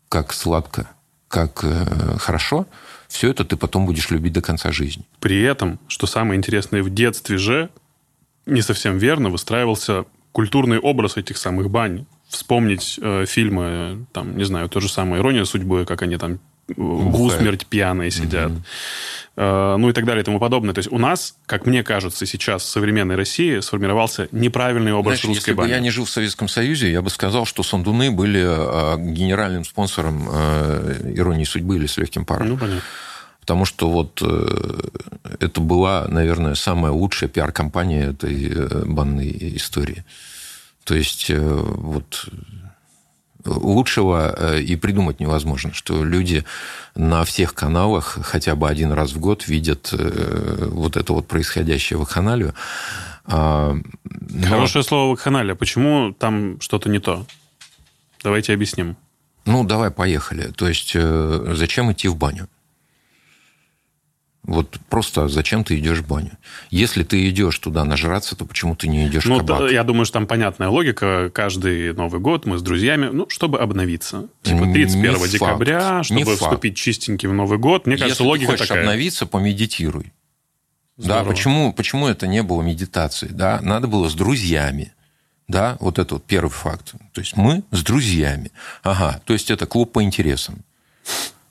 [0.09, 0.89] как сладко,
[1.27, 2.65] как э, хорошо–
[3.07, 5.05] все это ты потом будешь любить до конца жизни.
[5.19, 7.69] При этом, что самое интересное, в детстве же
[8.45, 12.05] не совсем верно выстраивался культурный образ этих самых бань.
[12.27, 16.39] Вспомнить э, фильмы, там, не знаю, то же самое «Ирония судьбы», как они там
[16.75, 18.51] в усмерть пьяные сидят.
[18.51, 18.61] Угу.
[19.37, 20.73] Э, ну и так далее и тому подобное.
[20.73, 25.35] То есть у нас, как мне кажется, сейчас в современной России сформировался неправильный образ Знаешь,
[25.35, 25.67] русской если бани.
[25.67, 29.65] бы я не жил в Советском Союзе, я бы сказал, что Сандуны были э, генеральным
[29.65, 32.49] спонсором э, «Иронии судьбы» или «С легким паром».
[32.49, 32.81] Ну, понятно.
[33.41, 34.23] Потому что вот
[35.39, 40.03] это была, наверное, самая лучшая пиар-компания этой банной истории.
[40.83, 42.27] То есть вот
[43.45, 46.43] Лучшего э, и придумать невозможно, что люди
[46.95, 51.97] на всех каналах хотя бы один раз в год видят э, вот это вот происходящее
[51.97, 52.53] в вакханалию.
[53.25, 54.47] А, но...
[54.47, 55.55] Хорошее слово вакханалия.
[55.55, 57.25] Почему там что-то не то?
[58.23, 58.97] Давайте объясним.
[59.45, 60.51] Ну, давай, поехали.
[60.55, 62.47] То есть, э, зачем идти в баню?
[64.47, 66.31] Вот просто зачем ты идешь в баню?
[66.69, 69.59] Если ты идешь туда нажраться, то почему ты не идешь ну, в кабак?
[69.59, 71.31] Да, я думаю, что там понятная логика.
[71.33, 74.27] Каждый Новый год мы с друзьями, ну, чтобы обновиться.
[74.43, 76.05] Типа 31 не декабря, факт.
[76.05, 76.83] чтобы не вступить факт.
[76.83, 77.87] чистенький в Новый год.
[77.87, 78.83] Мне кажется, Если логика ты хочешь такая.
[78.83, 80.13] обновиться, помедитируй.
[80.97, 81.23] Здорово.
[81.23, 83.33] Да, почему, почему это не было медитацией?
[83.33, 84.93] Да, надо было с друзьями.
[85.47, 86.93] Да, вот это вот первый факт.
[87.13, 88.51] То есть мы с друзьями.
[88.83, 90.63] Ага, то есть это клуб по интересам.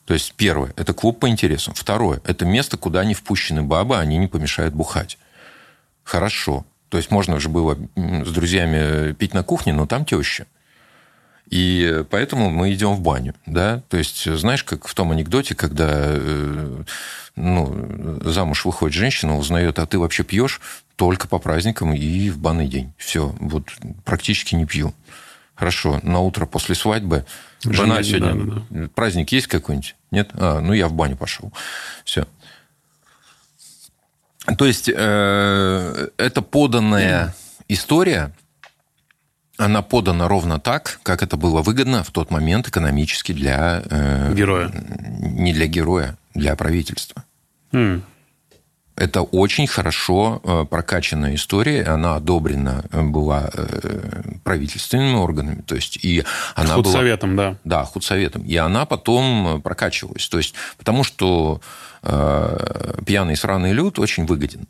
[0.06, 1.74] То есть, первое– это клуб по интересам.
[1.74, 5.18] Второе– это место, куда не впущены бабы, они не помешают бухать.
[6.02, 6.66] Хорошо.
[6.90, 10.46] То есть, можно же было с друзьями пить на кухне, но там теща.
[11.50, 13.82] И поэтому мы идем в баню, да.
[13.88, 16.82] То есть, знаешь, как в том анекдоте, когда э,
[17.36, 20.60] ну, замуж выходит женщина, узнает, а ты вообще пьешь
[20.96, 22.92] только по праздникам и в банный день.
[22.96, 23.64] Все, вот
[24.04, 24.94] практически не пью.
[25.54, 27.24] Хорошо, на утро после свадьбы
[27.62, 28.34] Жена сегодня...
[28.34, 28.88] Да, да.
[28.94, 29.96] Праздник есть какой-нибудь?
[30.10, 30.30] Нет?
[30.34, 31.52] А, ну, я в баню пошел.
[32.04, 32.26] Все.
[34.58, 37.34] То есть, э, это поданная
[37.68, 38.34] история,
[39.56, 43.82] она подана ровно так, как это было выгодно в тот момент экономически для...
[43.88, 44.70] Э, героя.
[45.20, 47.24] Не для героя, для правительства.
[47.72, 48.02] Mm.
[48.96, 56.04] Это очень хорошо э, прокачанная история, она одобрена э, была э, правительственными органами, то есть
[56.04, 56.24] и
[56.54, 57.58] она худсоветом, была, да.
[57.64, 61.60] Да, худсоветом, и она потом прокачивалась, то есть потому что
[62.02, 64.68] э, пьяный сраный люд очень выгоден,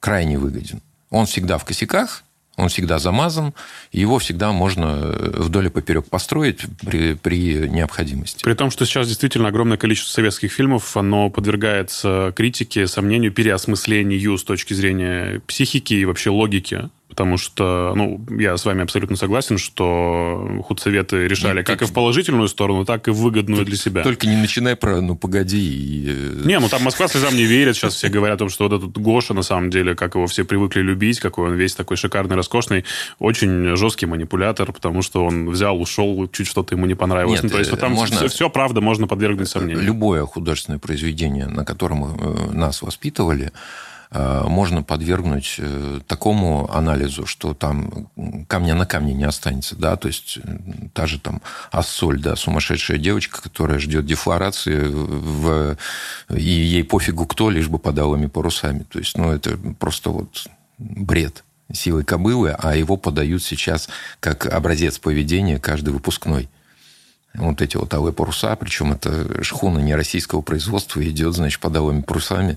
[0.00, 0.80] крайне выгоден.
[1.10, 2.24] Он всегда в косяках,
[2.56, 3.54] он всегда замазан,
[3.92, 8.42] его всегда можно э, вдоль и поперек построить при, при необходимости.
[8.42, 14.44] При том, что сейчас действительно огромное количество советских фильмов, оно подвергается критике, сомнению, переосмыслению с
[14.44, 20.62] точки зрения психики и вообще логики потому что, ну, я с вами абсолютно согласен, что
[20.64, 24.02] худсоветы решали Нет, как и в положительную сторону, так и в выгодную для себя.
[24.02, 25.56] Только не начинай про «ну, погоди».
[25.56, 26.04] И...
[26.08, 28.72] Э, не, ну там Москва слезам не верит, сейчас все говорят о том, что вот
[28.82, 32.36] этот Гоша, на самом деле, как его все привыкли любить, какой он весь такой шикарный,
[32.36, 32.84] роскошный,
[33.18, 37.42] очень жесткий манипулятор, потому что он взял, ушел, чуть что-то ему не понравилось.
[37.42, 38.16] Нет, ну, то есть, там можно...
[38.16, 39.84] все, все, правда, можно подвергнуть сомнению.
[39.84, 47.54] Любое художественное произведение, на котором э, нас воспитывали, Э, можно подвергнуть э, такому анализу, что
[47.54, 48.08] там
[48.48, 50.58] камня на камне не останется, да, то есть э,
[50.92, 55.76] та же там ассоль, да, сумасшедшая девочка, которая ждет дефлорации, в...
[56.30, 60.46] и ей пофигу кто, лишь бы под алыми парусами, то есть, ну, это просто вот
[60.78, 61.42] бред
[61.72, 63.88] силой кобылы, а его подают сейчас
[64.20, 66.48] как образец поведения каждый выпускной
[67.38, 72.02] вот эти вот алые паруса, причем это шхуна не российского производства, идет, значит, под алыми
[72.02, 72.56] парусами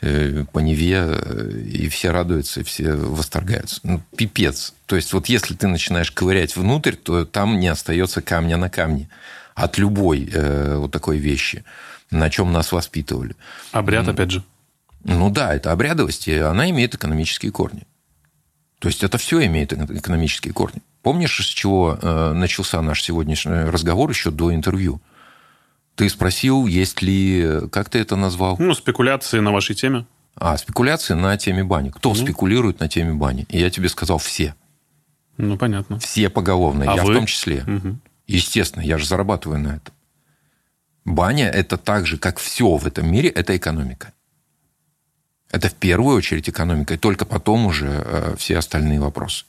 [0.00, 3.80] э, по Неве, э, и все радуются, и все восторгаются.
[3.82, 4.74] Ну, пипец.
[4.86, 9.08] То есть вот если ты начинаешь ковырять внутрь, то там не остается камня на камне
[9.54, 11.64] от любой э, вот такой вещи,
[12.10, 13.36] на чем нас воспитывали.
[13.72, 14.42] Обряд, опять же.
[15.04, 17.82] Ну да, это обрядовость, и она имеет экономические корни.
[18.82, 20.82] То есть это все имеет экономические корни.
[21.02, 25.00] Помнишь, с чего э, начался наш сегодняшний разговор еще до интервью?
[25.94, 28.56] Ты спросил, есть ли, как ты это назвал?
[28.58, 30.04] Ну, спекуляции на вашей теме.
[30.34, 31.90] А, спекуляции на теме бани.
[31.90, 32.16] Кто ну.
[32.16, 33.46] спекулирует на теме бани?
[33.50, 34.56] И я тебе сказал все.
[35.36, 36.00] Ну, понятно.
[36.00, 37.12] Все поголовно, а я вы?
[37.12, 37.62] в том числе.
[37.64, 37.98] Угу.
[38.26, 39.94] Естественно, я же зарабатываю на этом.
[41.04, 44.12] Баня– это так же, как все в этом мире, это экономика.
[45.52, 49.44] Это в первую очередь экономика, и только потом уже э, все остальные вопросы.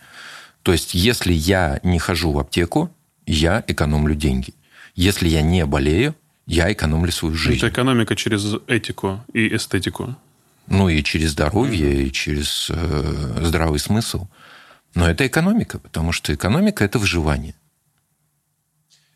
[0.61, 2.91] То есть, если я не хожу в аптеку,
[3.25, 4.53] я экономлю деньги.
[4.95, 6.13] Если я не болею,
[6.45, 7.57] я экономлю свою жизнь.
[7.57, 10.15] Это экономика через этику и эстетику.
[10.67, 14.27] Ну, и через здоровье, и через э, здравый смысл.
[14.95, 17.55] Но это экономика, потому что экономика– это выживание.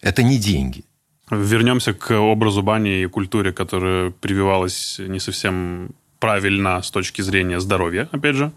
[0.01, 0.85] Это не деньги.
[1.29, 8.09] Вернемся к образу бани и культуре, которая прививалась не совсем правильно с точки зрения здоровья,
[8.11, 8.51] опять же.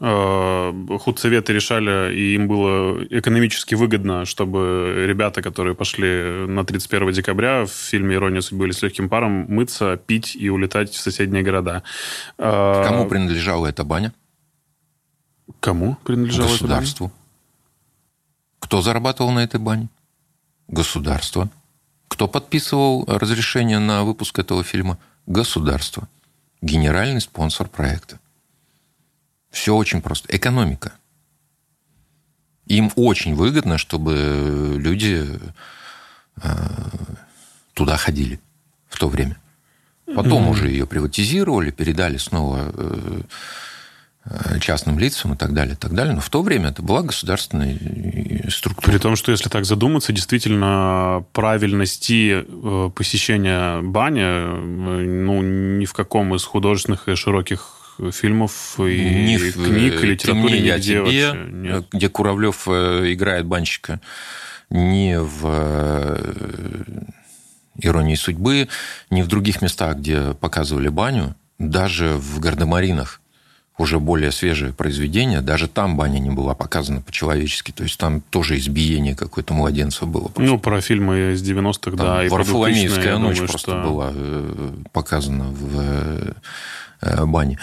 [0.00, 7.64] Э, худсоветы решали, и им было экономически выгодно, чтобы ребята, которые пошли на 31 декабря
[7.64, 11.84] в фильме «Ирония судьбы» или «С легким паром» мыться, пить и улетать в соседние города.
[12.38, 14.12] Э, Кому принадлежала эта баня?
[15.60, 17.06] Кому принадлежала Государству.
[17.06, 17.24] эта баня?
[18.58, 19.88] Кто зарабатывал на этой бане?
[20.66, 21.50] Государство.
[22.08, 24.98] Кто подписывал разрешение на выпуск этого фильма?
[25.26, 26.08] Государство.
[26.64, 28.18] Генеральный спонсор проекта.
[29.50, 30.34] Все очень просто.
[30.34, 30.94] Экономика.
[32.64, 35.28] Им очень выгодно, чтобы люди
[36.42, 36.48] э,
[37.74, 38.40] туда ходили
[38.88, 39.36] в то время.
[40.06, 40.50] Потом mm-hmm.
[40.50, 43.20] уже ее приватизировали, передали снова э,
[44.60, 46.14] частным лицам и так далее, и так далее.
[46.14, 47.78] Но в то время это была государственная
[48.48, 48.92] структура.
[48.92, 52.44] При том, что если так задуматься, действительно правильности
[52.94, 57.70] посещения бани ну, ни в каком из художественных и широких
[58.12, 61.84] фильмов и ни книг, и литературы, нигде тебе, вообще нет.
[61.92, 64.00] где Куравлев играет банщика,
[64.70, 66.18] ни в
[67.76, 68.68] «Иронии судьбы»,
[69.10, 73.20] ни в других местах, где показывали баню, даже в «Гардемаринах»,
[73.76, 77.72] уже более свежее произведение, даже там баня не была показана по-человечески.
[77.72, 80.28] То есть там тоже избиение какое-то младенца было.
[80.28, 80.42] Просто.
[80.42, 82.24] Ну, про фильмы из 90-х, да.
[82.24, 83.82] И Варфоломеевская ночь думаю, просто что...
[83.82, 86.34] была э, показана в
[87.00, 87.58] э, бане.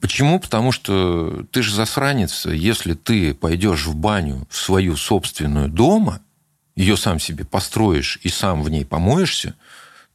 [0.00, 0.38] Почему?
[0.38, 6.20] Потому что ты же засранец, если ты пойдешь в баню в свою собственную дома,
[6.76, 9.54] ее сам себе построишь и сам в ней помоешься,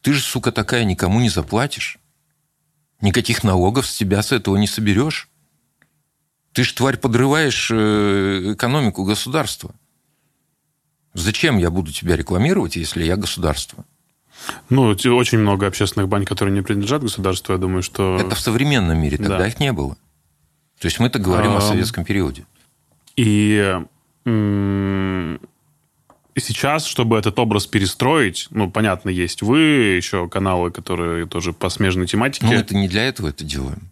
[0.02, 1.99] ты же, сука, такая никому не заплатишь.
[3.02, 5.30] Никаких налогов с тебя с этого не соберешь.
[6.54, 9.74] Ты ж, тварь, подрываешь э, экономику государства.
[11.14, 13.86] Зачем я буду тебя рекламировать, если я государство?
[14.70, 18.18] Ну, очень много общественных бань, которые не принадлежат государству, я думаю, что...
[18.20, 19.48] Это в современном мире, тогда да.
[19.48, 19.96] их не было.
[20.80, 21.58] То есть мы-то говорим а...
[21.58, 22.46] о советском периоде.
[23.16, 23.76] И
[26.40, 32.08] сейчас, чтобы этот образ перестроить, ну, понятно, есть вы, еще каналы, которые тоже по смежной
[32.08, 32.46] тематике.
[32.46, 33.90] Ну, это не для этого это делаем.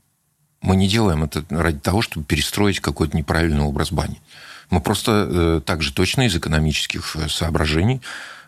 [0.62, 4.20] Мы не делаем это ради того, чтобы перестроить какой-то неправильный образ бани.
[4.70, 8.02] Мы просто э, также точно из экономических э, соображений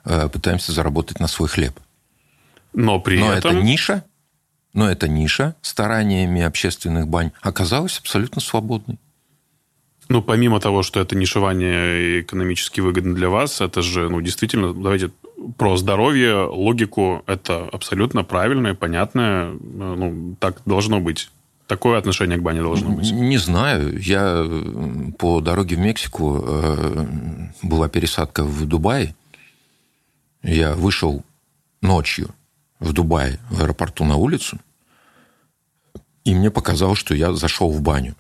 [0.06, 1.80] э, пытаемся заработать на свой хлеб.
[2.74, 3.58] Но при но этом...
[3.58, 4.04] это ниша,
[4.74, 8.98] но эта ниша стараниями общественных бань оказалась абсолютно свободной.
[10.10, 15.12] Ну, помимо того, что это нишевание экономически выгодно для вас, это же, ну, действительно, давайте
[15.58, 21.30] про здоровье, логику, это абсолютно правильное, понятное, ну, так должно быть.
[21.68, 23.12] Такое отношение к бане должно быть?
[23.12, 24.00] Не знаю.
[24.02, 24.44] Я
[25.20, 27.06] по дороге в Мексику э,
[27.62, 29.14] была пересадка в Дубае.
[30.42, 31.24] Я вышел
[31.84, 32.34] ночью
[32.80, 34.58] в Дубае в аэропорту на улицу,
[36.26, 38.16] и мне показалось, что я зашел в баню.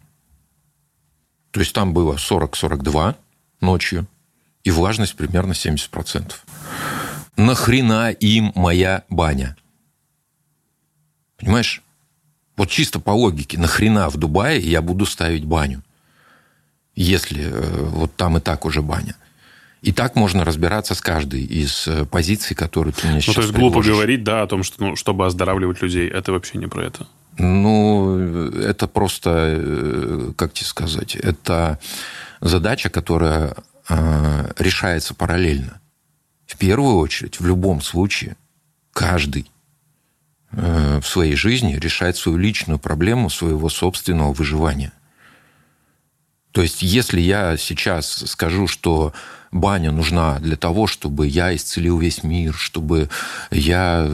[1.51, 3.15] То есть там было 40-42
[3.61, 4.07] ночью,
[4.63, 6.33] и влажность примерно 70%.
[7.37, 9.55] Нахрена им моя баня?
[11.37, 11.81] Понимаешь?
[12.57, 15.81] Вот чисто по логике, нахрена в Дубае я буду ставить баню,
[16.93, 19.15] если э, вот там и так уже баня.
[19.81, 23.41] И так можно разбираться с каждой из э, позиций, которые ты мне сейчас Ну, то
[23.43, 23.85] есть предложишь.
[23.85, 26.09] глупо говорить, да, о том, что, ну, чтобы оздоравливать людей.
[26.09, 27.07] Это вообще не про это.
[27.39, 28.19] Ну,
[28.51, 31.79] это просто, э, как тебе сказать, это
[32.41, 33.55] задача, которая
[33.87, 35.79] э, решается параллельно.
[36.45, 38.35] В первую очередь, в любом случае,
[38.91, 39.49] каждый
[40.51, 44.91] э, в своей жизни решает свою личную проблему своего собственного выживания.
[46.51, 49.13] То есть, если я сейчас скажу, что
[49.51, 53.09] баня нужна для того, чтобы я исцелил весь мир, чтобы
[53.51, 54.05] я,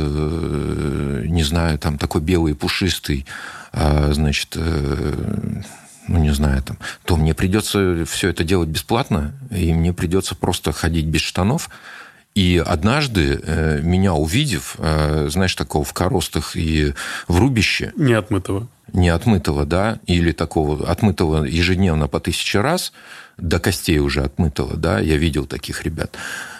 [1.36, 3.25] не знаю, там такой белый пушистый,
[3.71, 5.13] а, значит, э,
[6.07, 10.71] ну, не знаю, там, то мне придется все это делать бесплатно, и мне придется просто
[10.71, 11.69] ходить без штанов.
[12.36, 16.93] И однажды, э, меня увидев, знаешь, такого в коростах и
[17.27, 17.93] в рубище...
[17.95, 22.93] Неотмытого не отмытого, да, или такого отмытого ежедневно по тысяче раз,
[23.38, 26.15] до костей уже отмытого, да, я видел таких ребят,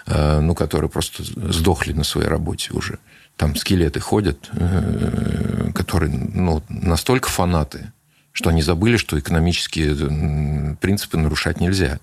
[0.08, 3.00] э, ну, которые просто сдохли на своей работе уже.
[3.38, 7.92] Там скелеты ходят, э, которые, ну, настолько фанаты,
[8.32, 12.00] что они забыли, что экономические принципы нарушать нельзя.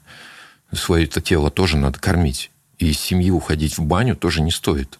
[0.72, 2.50] Свое это тело тоже надо кормить.
[2.78, 4.98] И из семьи уходить в баню тоже не стоит.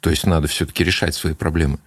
[0.00, 1.78] То есть надо все-таки решать свои проблемы.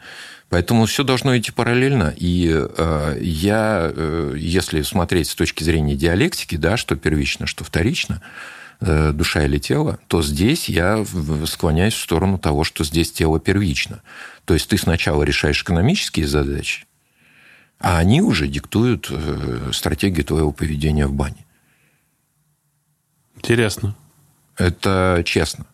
[0.49, 2.13] Поэтому все должно идти параллельно.
[2.16, 8.22] И э, я, э, если смотреть с точки зрения диалектики, да, что первично, что вторично,
[8.22, 11.06] э, душа или тело, то здесь я
[11.46, 14.02] склоняюсь в сторону того, что здесь тело первично.
[14.46, 16.86] То есть ты сначала решаешь экономические задачи,
[17.80, 21.46] а они уже диктуют э, стратегию твоего поведения в бане.
[23.36, 23.96] Интересно.
[24.58, 25.66] Это честно.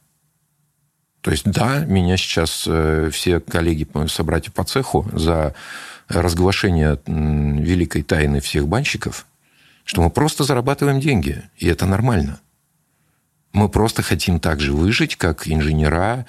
[1.22, 5.54] То есть, да, меня сейчас э, все коллеги, собратья по цеху за
[6.08, 9.26] разглашение великой тайны всех банщиков,
[9.86, 12.40] что мы просто зарабатываем деньги, и это нормально.
[13.54, 16.26] Мы просто хотим так же выжить, как инженера,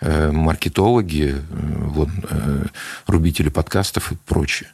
[0.00, 2.08] э, маркетологи, э, вот,
[3.06, 4.70] рубители подкастов и прочее.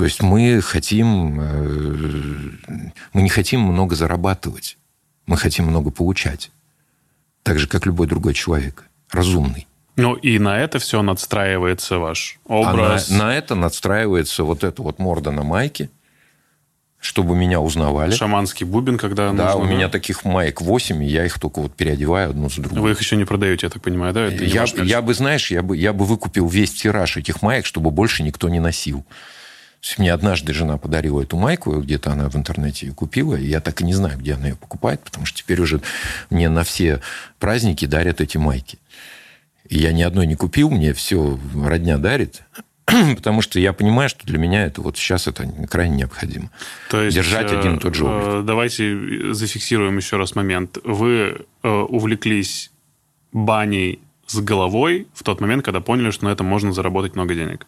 [0.00, 4.78] То есть мы хотим, э, мы не хотим много зарабатывать,
[5.26, 6.50] мы хотим много получать.
[7.42, 9.66] Так же, как любой другой человек, разумный.
[9.96, 13.10] Ну и на это все надстраивается ваш образ.
[13.10, 15.90] А на, на это надстраивается вот эта вот морда на майке,
[17.00, 18.12] чтобы меня узнавали.
[18.12, 21.74] Шаманский бубен, когда Да, нужно, у меня таких маек 8, и я их только вот
[21.74, 22.82] переодеваю одну за другой.
[22.82, 24.26] Вы их еще не продаете, я так понимаю, да?
[24.26, 27.90] Это я, я бы, знаешь, я бы, я бы выкупил весь тираж этих маек, чтобы
[27.90, 29.04] больше никто не носил.
[29.96, 33.80] Мне однажды жена подарила эту майку, где-то она в интернете ее купила, и я так
[33.80, 35.80] и не знаю, где она ее покупает, потому что теперь уже
[36.28, 37.00] мне на все
[37.38, 38.78] праздники дарят эти майки.
[39.70, 42.42] И я ни одной не купил, мне все родня дарит,
[43.16, 46.50] потому что я понимаю, что для меня это вот сейчас это крайне необходимо.
[46.90, 48.04] То есть, Держать один и тот же.
[48.06, 50.78] Э, давайте зафиксируем еще раз момент.
[50.84, 52.70] Вы э, увлеклись
[53.32, 57.66] баней с головой в тот момент, когда поняли, что на этом можно заработать много денег?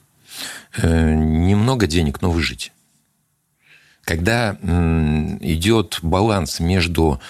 [0.77, 2.73] Э, немного денег, но выжить.
[4.05, 4.57] Когда
[5.41, 7.21] идет баланс между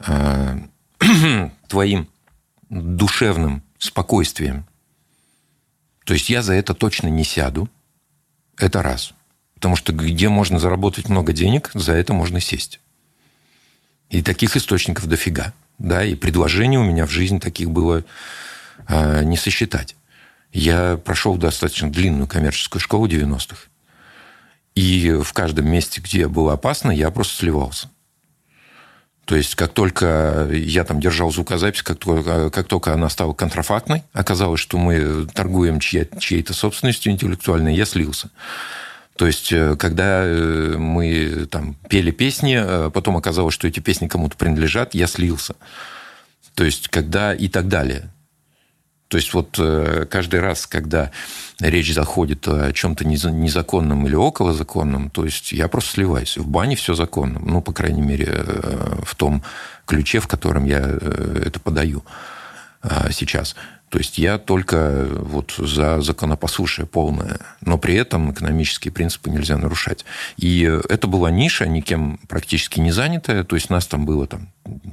[1.68, 2.08] твоим
[2.70, 4.67] душевным спокойствием.
[6.08, 7.68] То есть я за это точно не сяду.
[8.56, 9.12] Это раз.
[9.52, 12.80] Потому что где можно заработать много денег, за это можно сесть.
[14.08, 15.52] И таких источников дофига.
[15.76, 18.04] Да, и предложений у меня в жизни таких было
[18.88, 19.96] э, не сосчитать.
[20.50, 23.68] Я прошел достаточно длинную коммерческую школу 90-х.
[24.74, 27.90] И в каждом месте, где было опасно, я просто сливался.
[29.28, 34.02] То есть, как только я там держал звукозапись, как только, как только она стала контрафактной,
[34.14, 38.30] оказалось, что мы торгуем чьей- чьей-то собственностью интеллектуальной, я слился.
[39.16, 44.08] То есть, э, когда э, мы там пели песни, э, потом оказалось, что эти песни
[44.08, 45.56] кому-то принадлежат, я слился.
[46.54, 48.08] То есть, когда и так далее.
[49.08, 49.58] То есть вот
[50.10, 51.10] каждый раз, когда
[51.60, 56.36] речь заходит о чем-то незаконном или околозаконном, то есть я просто сливаюсь.
[56.36, 57.40] В бане все законно.
[57.40, 58.44] Ну, по крайней мере,
[59.02, 59.42] в том
[59.86, 62.04] ключе, в котором я это подаю
[63.10, 63.56] сейчас.
[63.90, 70.04] То есть я только вот за законопослушие полное, но при этом экономические принципы нельзя нарушать.
[70.36, 74.50] И это была ниша, никем практически не занятая, то есть нас там было там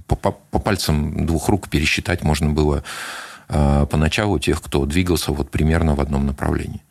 [0.08, 2.82] по, по, по пальцам двух рук пересчитать можно было э,
[3.48, 6.82] поначалу тех, кто двигался вот примерно в одном направлении.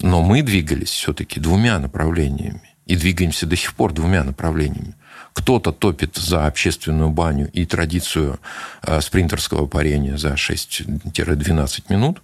[0.00, 4.94] Но мы двигались все-таки двумя направлениями и двигаемся до сих пор двумя направлениями.
[5.32, 8.38] Кто-то топит за общественную баню и традицию
[8.82, 12.20] э, спринтерского парения за 6-12 минут.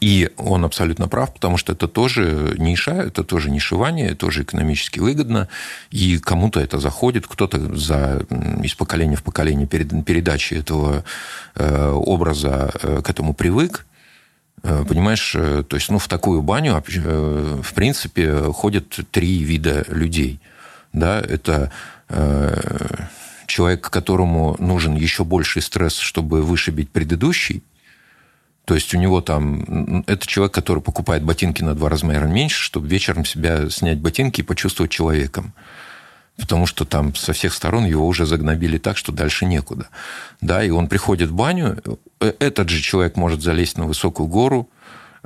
[0.00, 4.98] И он абсолютно прав, потому что это тоже ниша, это тоже нишевание, это тоже экономически
[4.98, 5.48] выгодно.
[5.90, 8.24] И кому-то это заходит, кто-то за,
[8.62, 11.04] из поколения в поколение перед, передачи этого
[11.54, 13.86] э, образа э, к этому привык.
[14.62, 20.40] Понимаешь, то есть ну, в такую баню, в принципе, ходят три вида людей–
[20.94, 21.70] да, это
[22.08, 22.56] э,
[23.46, 27.62] человек, которому нужен еще больший стресс, чтобы вышибить предыдущий,
[28.64, 30.04] то есть у него там...
[30.06, 34.44] Это человек, который покупает ботинки на два размера меньше, чтобы вечером себя снять ботинки и
[34.44, 35.52] почувствовать человеком.
[36.36, 39.88] Потому что там со всех сторон его уже загнобили так, что дальше некуда.
[40.40, 41.78] Да, и он приходит в баню,
[42.20, 44.68] э, этот же человек может залезть на высокую гору,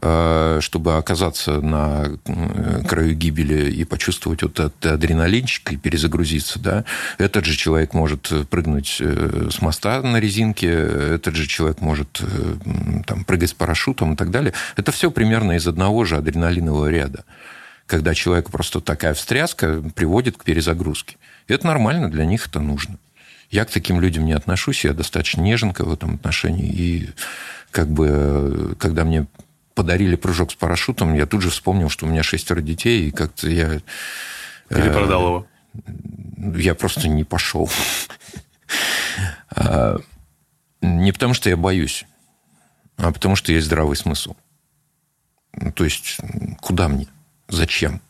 [0.00, 6.84] чтобы оказаться на э, краю гибели и почувствовать вот этот адреналинчик и перезагрузиться, да,
[7.18, 12.22] этот же человек может прыгнуть э, с моста на резинке, этот же человек может
[13.06, 14.52] там, прыгать с парашютом и так далее.
[14.76, 17.24] Это все примерно из одного же адреналинового ряда
[17.86, 21.16] когда человек просто такая встряска приводит к перезагрузке.
[21.46, 22.98] И это нормально, для них это нужно.
[23.50, 26.70] Я к таким людям не отношусь, я достаточно неженка в этом отношении.
[26.70, 27.08] И
[27.70, 29.26] как бы, когда мне
[29.78, 33.48] подарили прыжок с парашютом, я тут же вспомнил, что у меня шестеро детей, и как-то
[33.48, 33.80] я...
[34.68, 35.46] Перепродал его?
[35.72, 37.70] Э, я просто не пошел.
[39.50, 39.98] А,
[40.82, 42.06] не потому, что я боюсь,
[42.96, 44.34] а потому, что есть здравый смысл.
[45.52, 46.18] Ну, то есть,
[46.60, 47.06] куда мне?
[47.46, 48.00] Зачем?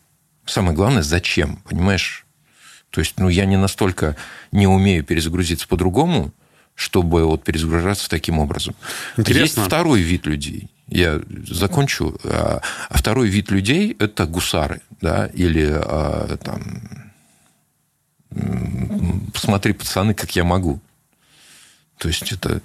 [0.47, 2.24] Самое главное, зачем, понимаешь?
[2.89, 4.16] То есть, ну, я не настолько
[4.53, 6.32] не умею перезагрузиться по-другому,
[6.74, 8.74] чтобы вот перезагружаться таким образом.
[9.19, 9.61] Интересно.
[9.61, 12.19] Есть второй вид людей я закончу.
[12.24, 16.62] А, а второй вид людей– это гусары, да, или а, там
[19.32, 20.81] посмотри, пацаны, как я могу.
[21.98, 22.60] То есть это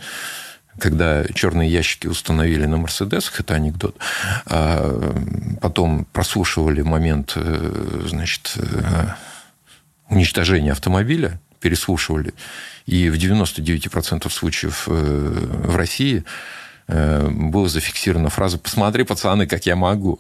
[0.80, 3.96] когда черные ящики установили на Мерседесах, это анекдот,
[4.46, 5.14] а
[5.62, 9.08] потом прослушивали момент э, значит, э,
[10.10, 12.34] уничтожения автомобиля, переслушивали,
[12.88, 16.24] и в 99% случаев э, в России
[16.88, 20.20] была зафиксирована фраза «Посмотри, пацаны, как я могу».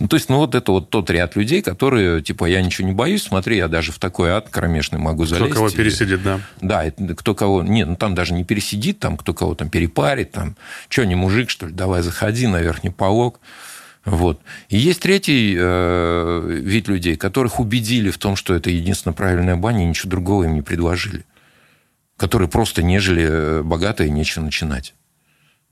[0.00, 2.94] Ну, то есть, ну, вот это вот тот ряд людей, которые, типа, я ничего не
[2.94, 5.52] боюсь, смотри, я даже в такой ад кромешный могу залезть.
[5.52, 6.40] Кто кого пересидит, да.
[6.60, 7.62] Да, кто кого...
[7.62, 10.56] Нет, ну, там даже не пересидит, там кто кого там перепарит, там,
[10.88, 13.38] что, не мужик, что ли, давай заходи на верхний полог.
[14.04, 14.40] Вот.
[14.68, 19.84] И есть третий э, вид людей, которых убедили в том, что это единственная правильная баня,
[19.84, 21.24] и ничего другого им не предложили.
[22.16, 24.94] Которые просто нежели э, богатые, нечего начинать.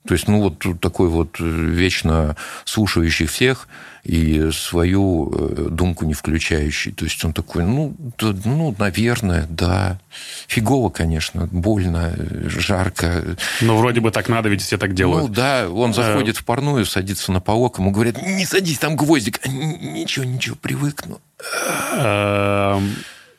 [0.09, 2.35] То есть, ну, вот такой вот э, вечно
[2.65, 3.69] слушающий всех
[4.03, 6.93] и свою э, думку не включающий.
[6.93, 10.01] То есть, он такой, ну, да, ну, наверное, да.
[10.49, 12.15] Фигово, конечно, больно,
[12.47, 13.37] жарко.
[13.61, 15.29] Ну, вроде бы так надо, ведь все так делают.
[15.29, 19.47] Ну, да, он заходит в парную, садится на полок, ему говорят, не садись, там гвоздик.
[19.47, 21.21] Ничего, ничего, привыкну.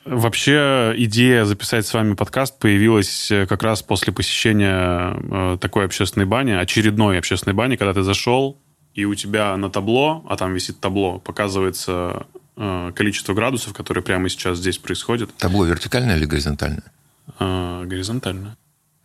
[0.04, 6.26] Вообще идея записать с вами подкаст появилась э, как раз после посещения э, такой общественной
[6.26, 8.58] бани, очередной общественной бани, когда ты зашел,
[8.94, 12.26] и у тебя на табло, а там висит табло, показывается
[12.56, 15.32] э, количество градусов, которые прямо сейчас здесь происходят.
[15.36, 16.92] Табло вертикальное или горизонтальное?
[17.38, 18.56] Горизонтальное.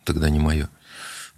[0.04, 0.68] Тогда не мое.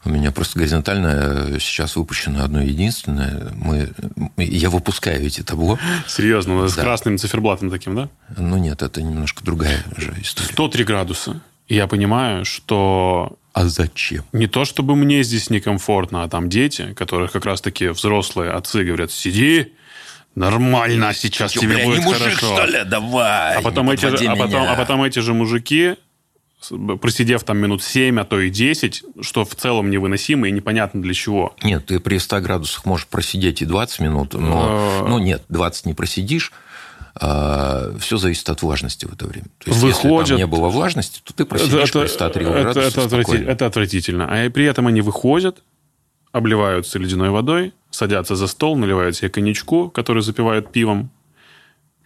[0.05, 3.52] У меня просто горизонтально сейчас выпущено одно единственное.
[3.55, 3.90] Мы,
[4.39, 5.78] я выпускаю эти табло.
[6.06, 6.62] Серьезно?
[6.62, 6.68] Да.
[6.68, 8.09] С красным циферблатом таким, да?
[8.36, 10.52] Ну нет, это немножко другая же история.
[10.52, 11.40] 103 градуса.
[11.68, 13.36] И я понимаю, что...
[13.52, 14.24] А зачем?
[14.32, 19.12] Не то, чтобы мне здесь некомфортно, а там дети, которых как раз-таки взрослые отцы говорят,
[19.12, 19.72] сиди,
[20.35, 22.56] нормально сейчас Чё, тебе бля, будет не мужик, хорошо.
[22.56, 22.85] что ли?
[22.85, 25.97] Давай, а потом, эти же, а, потом, а потом эти же мужики
[27.01, 31.15] просидев там минут 7, а то и 10, что в целом невыносимо и непонятно для
[31.15, 31.55] чего.
[31.62, 35.09] Нет, ты при 100 градусах можешь просидеть и 20 минут, но, а...
[35.09, 36.53] ну нет, 20 не просидишь,
[37.15, 39.47] а, все зависит от влажности в это время.
[39.59, 40.20] То есть, Выходят...
[40.20, 43.45] если там не было влажности, то ты просидишь это, при 103 это, градусах это, отврати...
[43.45, 44.27] это отвратительно.
[44.31, 45.62] А при этом они выходят,
[46.32, 51.11] обливаются ледяной водой, садятся за стол, наливают себе коньячку, который запивают пивом,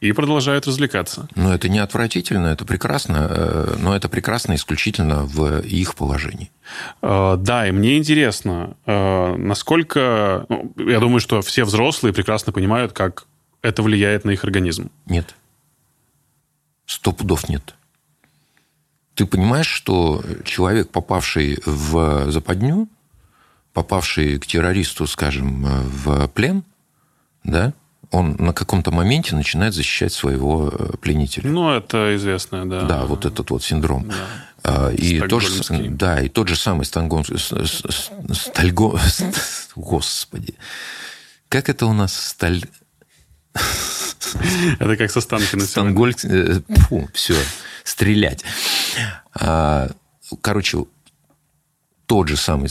[0.04, 1.28] и продолжают развлекаться.
[1.34, 6.50] Ну, это не отвратительно, это прекрасно, э, но это прекрасно исключительно в их положении.
[7.00, 10.44] Э, да, и мне интересно, э, насколько...
[10.50, 13.26] Ну, я думаю, что все взрослые прекрасно понимают, как
[13.62, 14.90] это влияет на их организм.
[15.06, 15.34] Нет.
[16.84, 17.74] Сто пудов нет.
[19.14, 22.88] Ты понимаешь, что человек, попавший в западню,
[23.72, 26.62] попавший к террористу, скажем, в плен,
[27.42, 27.72] да,
[28.14, 31.50] он на каком-то моменте начинает защищать своего э, пленителя.
[31.50, 32.82] Ну, это известно, да.
[32.82, 34.08] Да, вот этот вот синдром.
[34.08, 34.26] Да.
[34.62, 37.24] А, и, тот же, да, и тот же самый стангон...
[37.24, 39.00] Стальго...
[39.76, 40.54] Господи.
[41.48, 42.62] Как это у нас сталь...
[44.78, 45.64] Это как со Станкина.
[45.64, 46.24] Стангольд...
[46.24, 47.36] Э, фу, все.
[47.82, 48.44] Стрелять.
[49.34, 49.90] А,
[50.40, 50.86] короче,
[52.06, 52.68] тот же самый...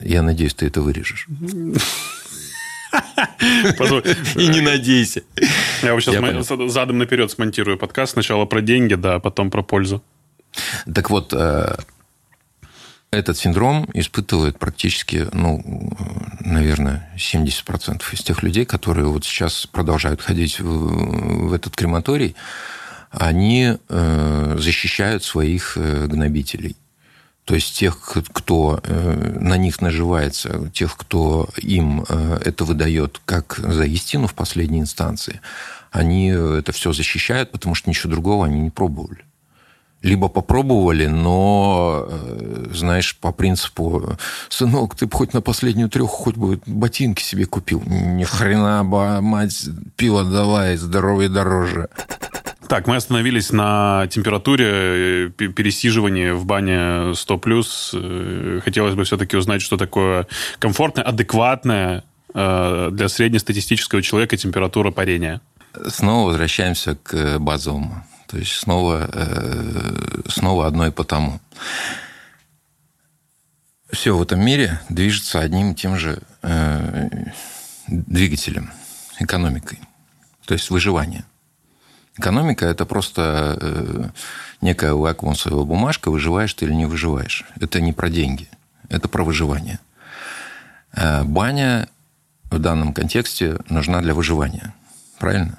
[0.00, 1.26] Я надеюсь, ты это вырежешь.
[4.36, 5.22] И не надейся.
[5.82, 8.12] Я вот сейчас задом наперед смонтирую подкаст.
[8.12, 10.02] Сначала про деньги, да, потом про пользу.
[10.92, 11.76] Так вот, э,
[13.10, 15.62] этот синдром испытывает практически, ну,
[16.40, 22.36] наверное, 70% из тех людей, которые вот сейчас продолжают ходить в, в этот крематорий,
[23.10, 26.76] они э, защищают своих э, гнобителей.
[27.48, 27.98] То есть тех,
[28.34, 34.34] кто э, на них наживается, тех, кто им э, это выдает как за истину в
[34.34, 35.40] последней инстанции,
[35.90, 39.24] они это все защищают, потому что ничего другого они не пробовали.
[40.02, 44.18] Либо попробовали, но, э, знаешь, по принципу,
[44.50, 47.82] сынок, ты бы хоть на последнюю треху хоть бы ботинки себе купил.
[47.86, 51.88] Ни хрена, мать, пиво давай, здоровье дороже.
[52.68, 57.64] Так, мы остановились на температуре э, пересиживания в бане 100+.
[57.94, 60.26] Э, хотелось бы все-таки узнать, что такое
[60.58, 62.04] комфортная, адекватная
[62.34, 65.40] э, для среднестатистического человека температура парения.
[65.86, 68.04] Снова возвращаемся к базовому.
[68.26, 69.08] То есть снова,
[70.28, 71.40] снова одно и потому.
[73.90, 76.20] Все в этом мире движется одним и тем же
[77.86, 78.70] двигателем,
[79.18, 79.78] экономикой.
[80.44, 81.24] То есть выживание–
[82.18, 84.08] Экономика– это просто э,
[84.60, 87.44] некая лакмусовая бумажка, выживаешь ты или не выживаешь.
[87.60, 88.48] Это не про деньги,
[88.88, 89.78] это про выживание.
[90.92, 91.88] Э, баня
[92.50, 94.74] в данном контексте нужна для выживания.
[95.20, 95.58] Правильно?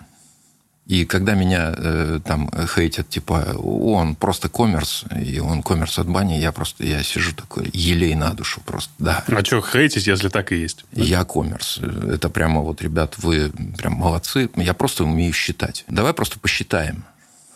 [0.89, 6.39] И когда меня э, там хейтят, типа, он просто коммерс, и он коммерс от бани,
[6.39, 9.23] я просто, я сижу такой, елей на душу просто, да.
[9.27, 10.85] А что хейтить, если так и есть?
[10.91, 11.77] Я коммерс.
[11.77, 14.49] Это прямо вот, ребят, вы прям молодцы.
[14.55, 15.85] Я просто умею считать.
[15.89, 17.03] Давай просто посчитаем,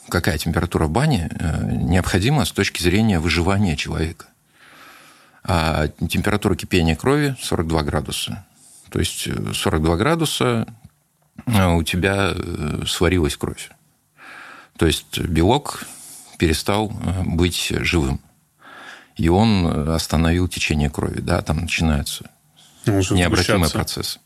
[0.10, 4.28] какая температура в бане э, необходима с точки зрения выживания человека.
[5.44, 8.46] А температура кипения крови 42 градуса.
[8.92, 10.68] То есть 42 э, градуса
[11.46, 12.34] у тебя
[12.88, 13.70] сварилась кровь.
[14.78, 15.86] То есть белок
[16.38, 16.90] перестал
[17.26, 18.20] быть живым.
[19.16, 21.20] И он остановил течение крови.
[21.22, 22.30] Да, там начинаются
[22.86, 24.20] необратимый процесс.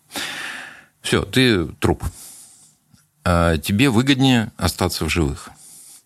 [1.02, 2.04] Все, ты труп.
[3.24, 5.50] А тебе выгоднее остаться в живых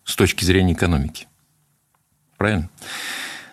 [0.04, 1.28] с точки зрения экономики.
[2.38, 2.70] Правильно?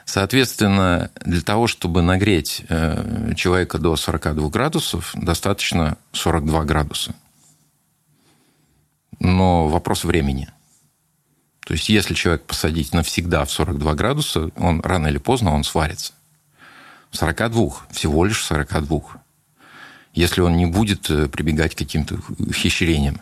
[0.07, 7.15] Соответственно, для того, чтобы нагреть э, человека до 42 градусов, достаточно 42 градуса.
[9.21, 10.49] Но вопрос времени.
[11.67, 16.15] То есть, если человек посадить навсегда в 42 градуса, он рано или поздно он сварится.
[17.11, 19.01] 42, всего лишь 42.
[20.15, 23.21] Если он не будет э, прибегать к каким-то ухищрениям.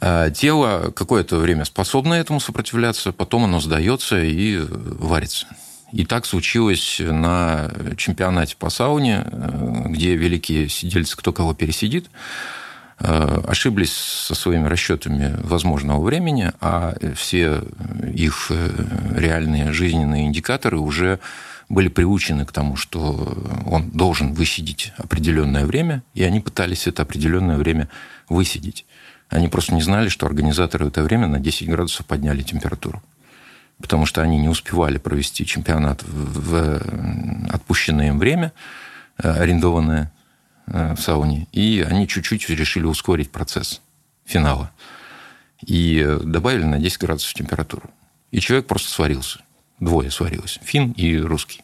[0.00, 5.46] А тело какое-то время способно этому сопротивляться, потом оно сдается и э, варится.
[5.92, 12.10] И так случилось на чемпионате по сауне, э, где великие сидельцы кто кого пересидит,
[12.98, 17.62] ошиблись со своими расчетами возможного времени, а все
[18.14, 18.52] их
[19.14, 21.18] реальные жизненные индикаторы уже
[21.68, 27.56] были приучены к тому, что он должен высидеть определенное время, и они пытались это определенное
[27.56, 27.88] время
[28.28, 28.84] высидеть.
[29.28, 33.02] Они просто не знали, что организаторы в это время на 10 градусов подняли температуру.
[33.80, 36.80] Потому что они не успевали провести чемпионат в
[37.50, 38.52] отпущенное им время,
[39.18, 40.13] э, арендованное э,
[40.66, 43.80] в сауне, и они чуть-чуть решили ускорить процесс
[44.24, 44.70] финала.
[45.66, 47.90] И э, добавили на 10 градусов температуру.
[48.30, 49.40] И человек просто сварился.
[49.80, 50.58] Двое сварилось.
[50.62, 51.62] Фин и русский.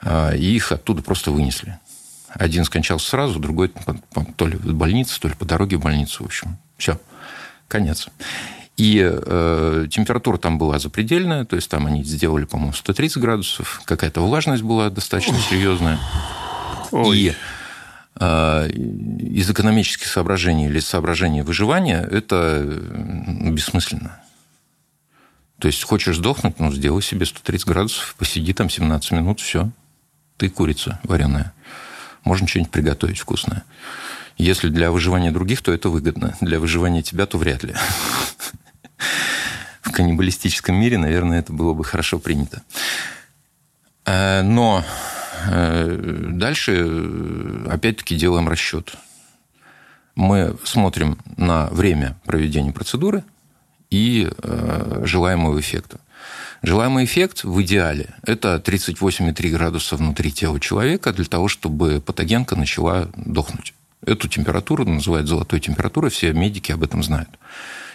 [0.00, 1.78] А, и их оттуда просто вынесли.
[2.28, 3.72] Один скончался сразу, другой
[4.36, 6.22] то ли в больнице, то ли по дороге в больницу.
[6.22, 7.00] В общем, все,
[7.66, 8.08] конец.
[8.76, 14.20] И э, температура там была запредельная, то есть там они сделали, по-моему, 130 градусов, какая-то
[14.20, 15.98] влажность была достаточно серьезная.
[16.92, 17.18] Ой.
[17.18, 17.34] И э,
[18.20, 24.20] из экономических соображений или соображений выживания это бессмысленно.
[25.58, 29.70] То есть хочешь сдохнуть, ну, сделай себе 130 градусов, посиди там 17 минут, все.
[30.36, 31.52] Ты курица вареная.
[32.24, 33.64] Можно что-нибудь приготовить вкусное.
[34.36, 36.36] Если для выживания других, то это выгодно.
[36.40, 37.74] Для выживания тебя, то вряд ли.
[39.82, 42.62] В каннибалистическом мире, наверное, это было бы хорошо принято.
[44.04, 44.84] Э, но
[45.46, 48.94] дальше, э, опять-таки, делаем расчет.
[50.14, 53.24] Мы смотрим на время проведения процедуры–
[53.90, 56.00] и э, желаемого эффекта.
[56.62, 63.08] Желаемый эффект в идеале– это 38,3 градуса внутри тела человека для того, чтобы патогенка начала
[63.16, 63.74] дохнуть.
[64.04, 67.30] Эту температуру называют золотой температурой, все медики об этом знают.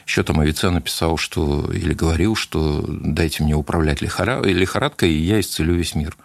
[0.05, 5.75] Еще там Авиценна написал, что, или говорил, что дайте мне управлять лихорадкой, и я исцелю
[5.75, 6.17] весь мир.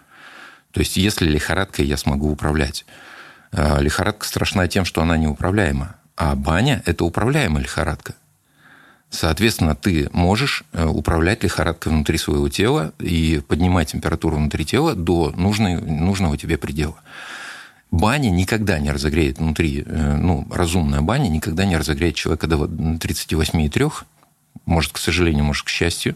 [0.71, 2.85] То есть, если лихорадкой я смогу управлять.
[3.51, 5.95] А лихорадка страшна тем, что она неуправляема.
[6.15, 8.13] А баня– это управляемая лихорадка.
[9.09, 15.31] Соответственно, ты можешь э, управлять лихорадкой внутри своего тела и поднимать температуру внутри тела до
[15.35, 16.99] нужной, нужного тебе предела.
[17.89, 23.91] Баня никогда не разогреет внутри, э, ну, разумная баня никогда не разогреет человека до 38,3,
[24.65, 26.15] может, к сожалению, может, к счастью.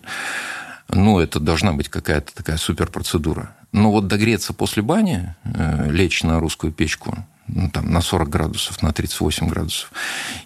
[0.89, 3.55] Ну, это должна быть какая-то такая суперпроцедура.
[3.71, 8.81] Но вот догреться после бани, э, лечь на русскую печку, ну, там, на 40 градусов,
[8.81, 9.91] на 38 градусов,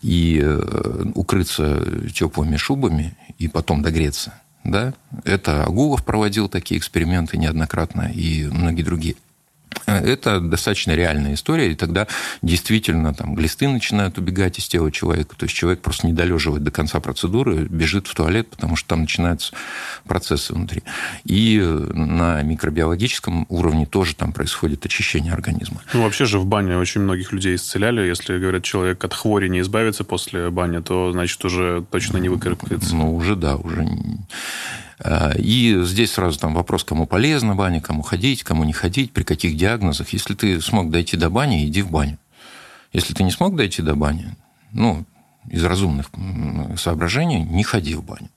[0.01, 4.33] и э, укрыться теплыми шубами и потом догреться.
[4.63, 4.93] Да?
[5.23, 9.15] Это Агулов проводил такие эксперименты неоднократно и многие другие.
[9.85, 12.07] Это достаточно реальная история, и тогда
[12.41, 16.71] действительно там глисты начинают убегать из тела человека, то есть человек просто не долеживает до
[16.71, 19.53] конца процедуры, бежит в туалет, потому что там начинаются
[20.05, 20.83] процессы внутри.
[21.23, 25.81] И на микробиологическом уровне тоже там происходит очищение организма.
[25.93, 28.01] Ну, вообще же в бане очень многих людей исцеляли.
[28.01, 32.95] Если, говорят, человек от хвори не избавится после бани, то, значит, уже точно не выкарабкается.
[32.95, 33.87] Ну, уже да, уже
[35.37, 39.55] и здесь сразу там вопрос, кому полезно баня, кому ходить, кому не ходить, при каких
[39.55, 40.09] диагнозах.
[40.09, 42.17] Если ты смог дойти до бани, иди в баню.
[42.93, 44.35] Если ты не смог дойти до бани,
[44.71, 45.05] ну,
[45.49, 46.09] из разумных
[46.77, 48.29] соображений, не ходи в баню.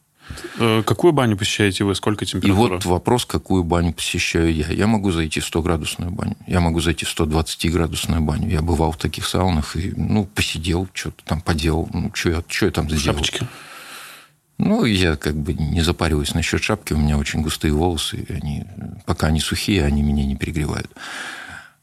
[0.58, 1.94] Э, какую баню посещаете вы?
[1.94, 2.68] Сколько температура?
[2.68, 4.68] И вот вопрос, какую баню посещаю я.
[4.68, 8.48] Я могу зайти в 100-градусную баню, я могу зайти в 120-градусную баню.
[8.48, 11.88] Я бывал в таких саунах и, ну, посидел, что-то там поделал.
[11.92, 13.18] Ну, что я, что я там сделал?
[13.18, 13.46] Шапочки.
[14.60, 16.92] Ну, я как бы не запариваюсь насчет шапки.
[16.92, 18.26] У меня очень густые волосы.
[18.28, 18.64] Они,
[19.06, 20.90] пока они сухие, они меня не перегревают.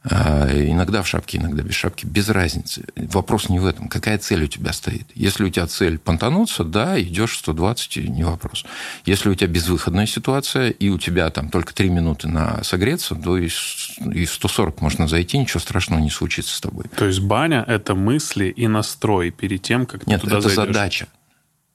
[0.03, 2.85] А, иногда в шапке, иногда без шапки, без разницы.
[2.95, 3.87] Вопрос не в этом.
[3.87, 5.07] Какая цель у тебя стоит?
[5.15, 8.63] Если у тебя цель понтануться, да, идешь 120, не вопрос.
[9.05, 13.37] Если у тебя безвыходная ситуация, и у тебя там только 3 минуты на согреться, то
[13.37, 16.85] и в 140 можно зайти, ничего страшного не случится с тобой.
[16.95, 20.75] То есть баня– это мысли и настрой перед тем, как ты Нет, туда это зайдешь?
[20.75, 21.07] задача.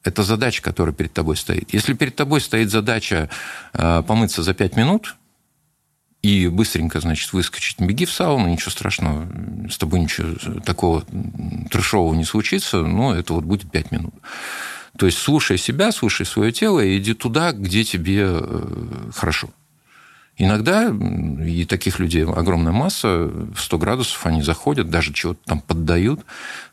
[0.04, 1.72] Это задача, которая перед тобой стоит.
[1.72, 3.28] Если перед тобой стоит задача
[3.72, 5.16] э, помыться за 5 минут,
[6.22, 9.28] и быстренько, значит, выскочить, беги в сауну, ничего страшного,
[9.68, 11.04] с тобой ничего такого
[11.68, 14.14] трешового не случится, но это вот будет 5 минут.
[14.96, 19.50] То есть слушай себя, слушай свое тело и иди туда, где тебе э, хорошо.
[20.44, 20.92] Иногда,
[21.46, 26.18] и таких людей огромная масса, в 100 градусов они заходят, даже чего-то там поддают,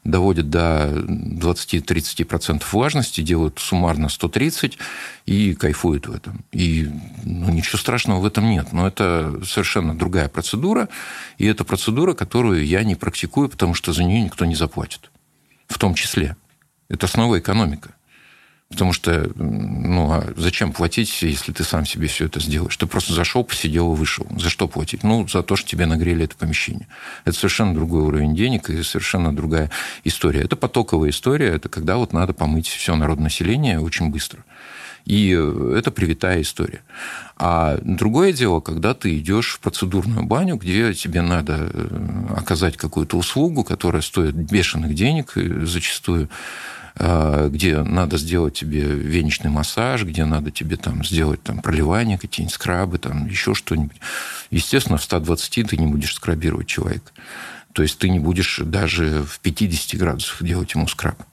[0.04, 4.80] доводят до 20-30% влажности, делают суммарно 130
[5.28, 6.44] и кайфуют в этом.
[6.52, 6.90] И
[7.24, 8.74] ну, ничего страшного в этом нет.
[8.74, 10.90] Но это совершенно другая процедура,
[11.38, 15.12] и это процедура, которую я не практикую, потому что за нее никто не заплатит.
[15.68, 16.36] В том числе.
[16.90, 17.94] Это снова экономика.
[18.70, 22.78] Потому что, ну, а зачем платить, если ты сам себе все это сделаешь?
[22.78, 24.28] Ты просто зашел, посидел и вышел.
[24.38, 25.04] За что платить?
[25.04, 26.88] Ну, за то, что тебе нагрели это помещение.
[27.26, 29.72] Это совершенно другой уровень денег и совершенно другая
[30.04, 30.42] история.
[30.42, 34.46] Это потоковая история, это когда вот надо помыть все народонаселение очень быстро.
[35.06, 36.84] И это привитая история.
[37.38, 43.18] А другое дело, когда ты идешь в процедурную баню, где тебе надо э, оказать какую-то
[43.18, 50.52] услугу, которая стоит бешеных денег зачастую, а, где надо сделать тебе веничный массаж, где надо
[50.52, 53.98] тебе там сделать там проливание, какие-нибудь скрабы, там еще что-нибудь.
[54.52, 57.12] Естественно, в 120 ты не будешь скрабировать человека.
[57.74, 61.24] То есть ты не будешь даже в 50 градусах делать ему скраб.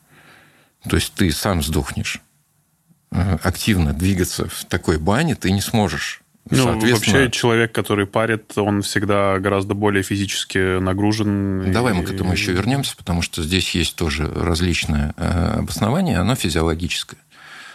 [0.89, 2.21] То есть ты сам сдохнешь.
[3.11, 6.23] Э, активно двигаться в такой бане ты не сможешь.
[6.49, 11.73] Ну, вообще человек, который парит, он всегда гораздо более физически нагружен.
[11.73, 11.97] Давай и...
[11.97, 17.19] мы к этому еще вернемся, потому что здесь есть тоже различное э, обоснование, оно физиологическое.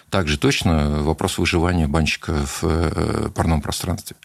[0.09, 4.15] Также точно вопрос выживания банщика в э, парном пространстве.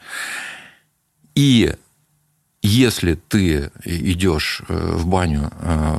[1.35, 1.75] И
[2.63, 5.51] если ты идешь э, в баню,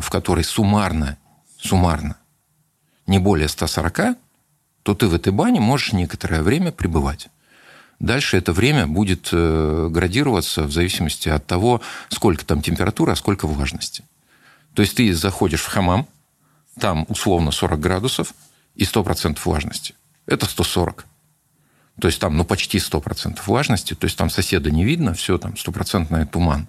[0.01, 1.17] в которой суммарно,
[1.59, 2.17] суммарно
[3.07, 4.17] не более 140,
[4.83, 7.27] то ты в этой бане можешь некоторое время пребывать.
[7.99, 13.47] Дальше это время будет э, градироваться в зависимости от того, сколько там температура, а сколько
[13.47, 14.03] влажности.
[14.75, 16.07] То есть ты заходишь в хамам,
[16.79, 18.33] там условно 40 градусов
[18.75, 19.95] и 100% влажности.
[20.27, 21.05] Это 140.
[21.99, 25.57] То есть там ну, почти 100% влажности, то есть там соседа не видно, все там
[25.57, 26.67] стопроцентный туман.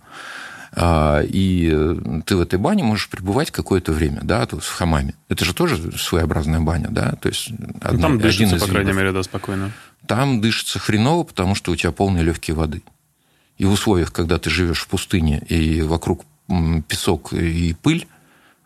[0.73, 4.75] А, и э, ты в этой бане можешь пребывать какое-то время, да, то есть в
[4.75, 5.15] хамаме.
[5.29, 7.51] Это же тоже своеобразная баня, да, то есть...
[7.81, 9.73] Одна, там дышится, по крайней мере, да, спокойно.
[10.07, 12.83] Там дышится хреново, потому что у тебя полные легкие воды.
[13.57, 16.25] И в условиях, когда ты живешь в пустыне, и вокруг
[16.87, 18.07] песок и пыль,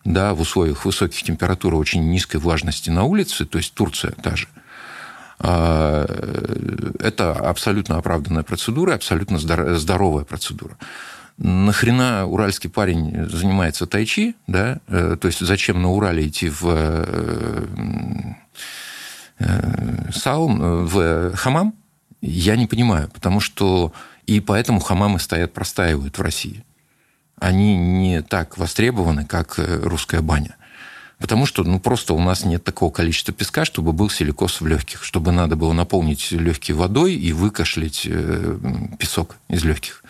[0.04, 4.48] да, в условиях высоких температур, очень низкой влажности на улице, то есть Турция та же,
[5.38, 6.04] а,
[7.00, 10.76] это абсолютно оправданная процедура, абсолютно здоровая процедура
[11.38, 17.66] нахрена уральский парень занимается тайчи, да, э, то есть зачем на Урале идти в э,
[19.38, 21.74] э, саун, в хамам,
[22.20, 23.92] я не понимаю, потому что
[24.26, 26.64] и поэтому хамамы стоят, простаивают в России.
[27.40, 30.56] Они не так востребованы, как русская баня.
[31.18, 35.02] Потому что ну, просто у нас нет такого количества песка, чтобы был силикоз в легких,
[35.02, 38.08] чтобы надо было наполнить легкие водой и выкашлять
[38.98, 40.04] песок из легких.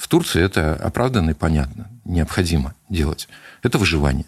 [0.00, 3.28] В Турции это оправданно и понятно, необходимо делать.
[3.62, 4.24] Это выживание.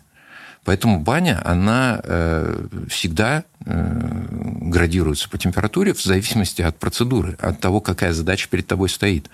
[0.65, 4.27] Поэтому баня, она э, всегда э,
[4.61, 9.31] градируется по температуре в зависимости от процедуры, от того, какая задача перед тобой стоит.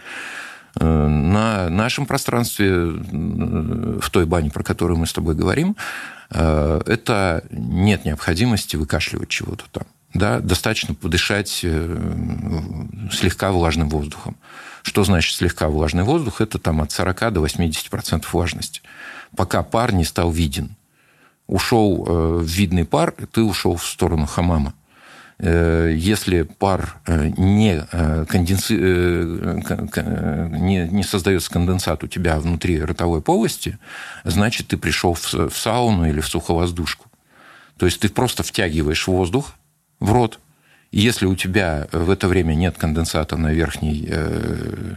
[0.79, 5.75] Э, на нашем пространстве, в той бане, про которую мы с тобой говорим,
[6.31, 9.85] это нет необходимости выкашливать чего-то там.
[10.15, 14.37] Да, достаточно подышать слегка влажным воздухом.
[14.89, 16.41] Что значит слегка влажный воздух?
[16.41, 18.81] Это там от 40 до 80% влажности.
[19.37, 20.77] Пока пар не стал виден.
[21.47, 24.73] Ушел э, в видный пар, ты ушел в сторону хамама.
[25.41, 27.83] Э, если пар э, не,
[28.25, 28.73] конденси...
[30.59, 33.79] не, не создается конденсат у тебя внутри ротовой полости,
[34.25, 37.11] значит, ты пришел в сауну или в суховоздушку.
[37.77, 39.53] То есть ты просто втягиваешь воздух
[40.01, 40.41] в рот,
[40.93, 44.95] если у тебя в это время нет конденсата на, верхней, э,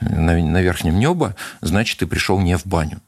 [0.00, 3.00] на, верхнем небе, значит, ты пришел не в баню.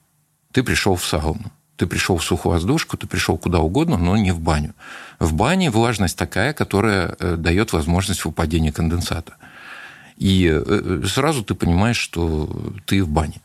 [0.52, 1.50] Ты пришел в сауну.
[1.76, 4.74] Ты пришел в суховоздушку, ты пришел куда угодно, но не в баню.
[5.18, 9.34] В бане влажность такая, которая э, дает возможность выпадения конденсата.
[10.16, 12.48] И э, сразу ты понимаешь, что
[12.86, 13.40] ты в бане.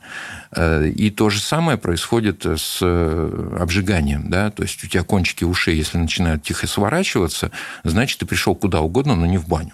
[0.52, 4.30] Э, и то же самое происходит с э, обжиганием.
[4.30, 4.50] Да?
[4.50, 7.50] То есть у тебя кончики ушей, если начинают тихо сворачиваться,
[7.82, 9.72] значит, ты пришел куда угодно, но не в баню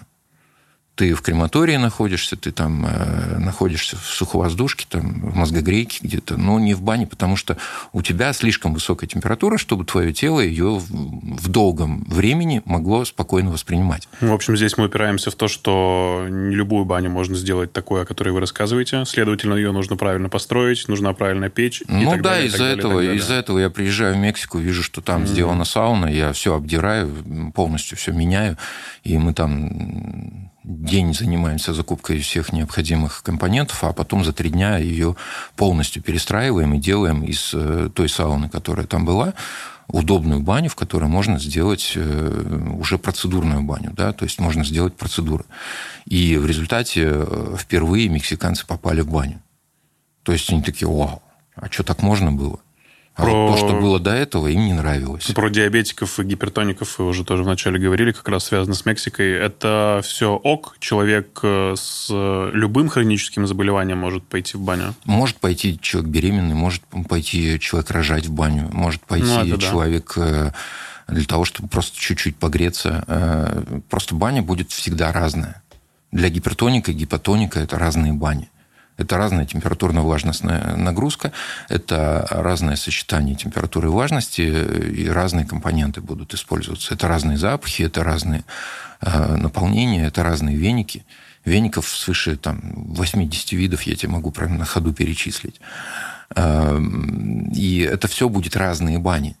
[0.97, 6.59] ты в крематории находишься, ты там э, находишься в суховоздушке, там, в мозгогрейке где-то, но
[6.59, 7.55] не в бане, потому что
[7.93, 14.09] у тебя слишком высокая температура, чтобы твое тело ее в, долгом времени могло спокойно воспринимать.
[14.21, 18.05] В общем, здесь мы упираемся в то, что не любую баню можно сделать такой, о
[18.05, 19.05] которой вы рассказываете.
[19.05, 21.83] Следовательно, ее нужно правильно построить, нужна правильно печь.
[21.87, 25.27] Ну да, далее, из-за этого, из-за этого я приезжаю в Мексику, вижу, что там mm-hmm.
[25.27, 27.13] сделана сауна, я все обдираю,
[27.53, 28.57] полностью все меняю,
[29.03, 35.15] и мы там день занимаемся закупкой всех необходимых компонентов, а потом за три дня ее
[35.55, 39.33] полностью перестраиваем и делаем из э, той сауны, которая там была,
[39.87, 44.95] удобную баню, в которой можно сделать э, уже процедурную баню, да, то есть можно сделать
[44.95, 45.45] процедуры.
[46.05, 49.41] И в результате э, впервые мексиканцы попали в баню.
[50.23, 51.21] То есть они такие, вау,
[51.55, 52.59] а что так можно было?
[53.17, 53.31] А про...
[53.31, 55.25] вот то, что было до этого, им не нравилось.
[55.25, 59.31] Про диабетиков и гипертоников вы уже тоже вначале говорили, как раз связано с Мексикой.
[59.31, 60.77] Это все ок?
[60.79, 62.09] Человек э, с
[62.53, 64.93] любым хроническим заболеванием может пойти в баню?
[65.05, 70.13] Может пойти человек беременный, может пойти человек рожать в баню, может пойти ну, человек...
[70.15, 70.51] Да э,
[71.07, 73.03] для того, чтобы просто чуть-чуть погреться.
[73.07, 75.63] Э, просто баня будет всегда разная.
[76.11, 78.49] Для гипертоника и гипотоника это разные бани.
[78.97, 81.31] Это разная температурно-влажностная нагрузка,
[81.69, 86.95] это разное сочетание температуры и влажности, и разные компоненты будут использоваться.
[86.95, 88.43] Это разные запахи, это разные
[89.01, 91.05] э, наполнения, это разные веники.
[91.45, 95.61] Веников свыше там, 80 видов я тебе могу прямо на ходу перечислить.
[96.35, 96.79] Э,
[97.53, 99.37] и это все будет разные бани.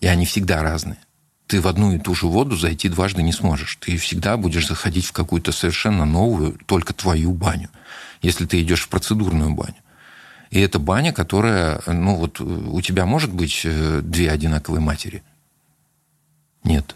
[0.00, 0.98] И они всегда разные
[1.46, 3.76] ты в одну и ту же воду зайти дважды не сможешь.
[3.76, 7.68] Ты всегда будешь заходить в какую-то совершенно новую, только твою баню
[8.22, 9.76] если ты идешь в процедурную баню.
[10.50, 15.22] И это баня, которая, ну вот у тебя может быть э, две одинаковые матери?
[16.62, 16.94] Нет.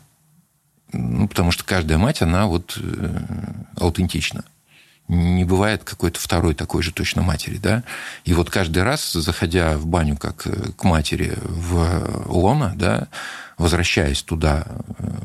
[0.92, 3.22] Ну, потому что каждая мать, она вот э,
[3.76, 4.44] аутентична.
[5.08, 7.82] Не бывает какой-то второй такой же точно матери, да?
[8.24, 13.08] И вот каждый раз, заходя в баню как э, к матери в лона, да,
[13.58, 14.66] возвращаясь туда,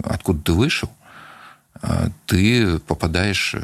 [0.04, 0.90] откуда ты вышел,
[2.26, 3.56] ты попадаешь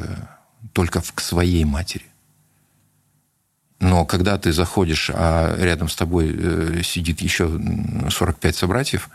[0.73, 2.05] только к своей матери.
[3.81, 7.59] Но когда ты заходишь, а рядом с тобой э, сидит еще
[8.09, 9.09] 45 собратьев,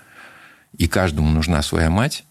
[0.76, 2.24] и каждому нужна своя мать,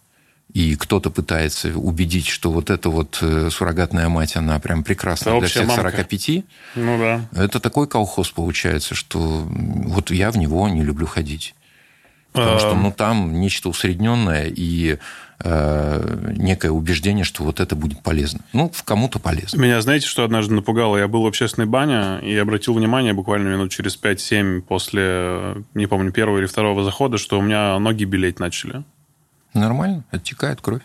[0.52, 5.38] и кто-то пытается убедить, что вот эта вот э, суррогатная мать, она прям прекрасна это
[5.40, 5.90] для всех мамка.
[5.90, 6.44] 45,
[6.76, 7.28] ну, да.
[7.32, 11.54] это такой колхоз получается, что вот я в него не люблю ходить.
[12.36, 14.98] Потому что ну, там нечто усредненное, и
[15.38, 18.40] Э, некое убеждение, что вот это будет полезно.
[18.54, 19.60] Ну, в кому-то полезно.
[19.60, 20.96] Меня, знаете, что однажды напугало?
[20.96, 26.10] Я был в общественной бане и обратил внимание буквально минут через 5-7 после, не помню,
[26.10, 28.82] первого или второго захода, что у меня ноги белеть начали.
[29.52, 30.82] Нормально, оттекает кровь.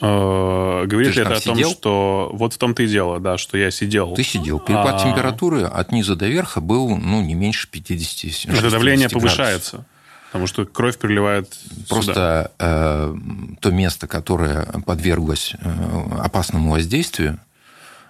[0.00, 2.30] Э, говорит ли это о том, что...
[2.32, 4.14] Вот в том-то и дело, да, что я сидел.
[4.14, 4.60] Ты сидел.
[4.60, 5.04] Перепад а...
[5.04, 9.36] температуры от низа до верха был, ну, не меньше 50 Это давление градусов.
[9.36, 9.84] повышается.
[10.30, 11.52] Потому что кровь приливает
[11.88, 13.14] Просто э,
[13.60, 17.40] то место, которое подверглось э, опасному воздействию,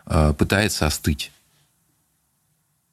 [0.06, 1.32] э, пытается остыть.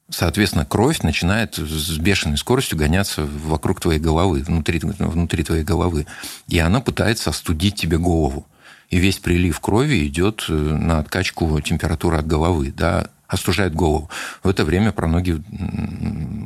[0.10, 6.08] Соответственно, кровь начинает с бешеной скоростью гоняться вокруг твоей головы, внутри, внутри твоей головы.
[6.48, 8.48] И она пытается остудить тебе голову.
[8.90, 14.10] И весь прилив крови идет э, на откачку температуры от головы, да, остужает голову.
[14.42, 15.42] В это время про ноги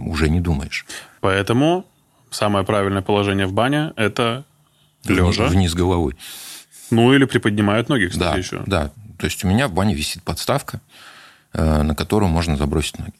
[0.07, 0.87] уже не думаешь.
[1.19, 1.85] Поэтому
[2.31, 4.45] самое правильное положение в бане– это
[5.05, 5.47] лежа.
[5.47, 6.15] Вниз головой.
[6.89, 8.63] Ну, или приподнимают ноги, кстати, да, еще.
[8.65, 10.81] Да, то есть у меня в бане висит подставка,
[11.53, 13.13] э, на которую можно забросить ноги.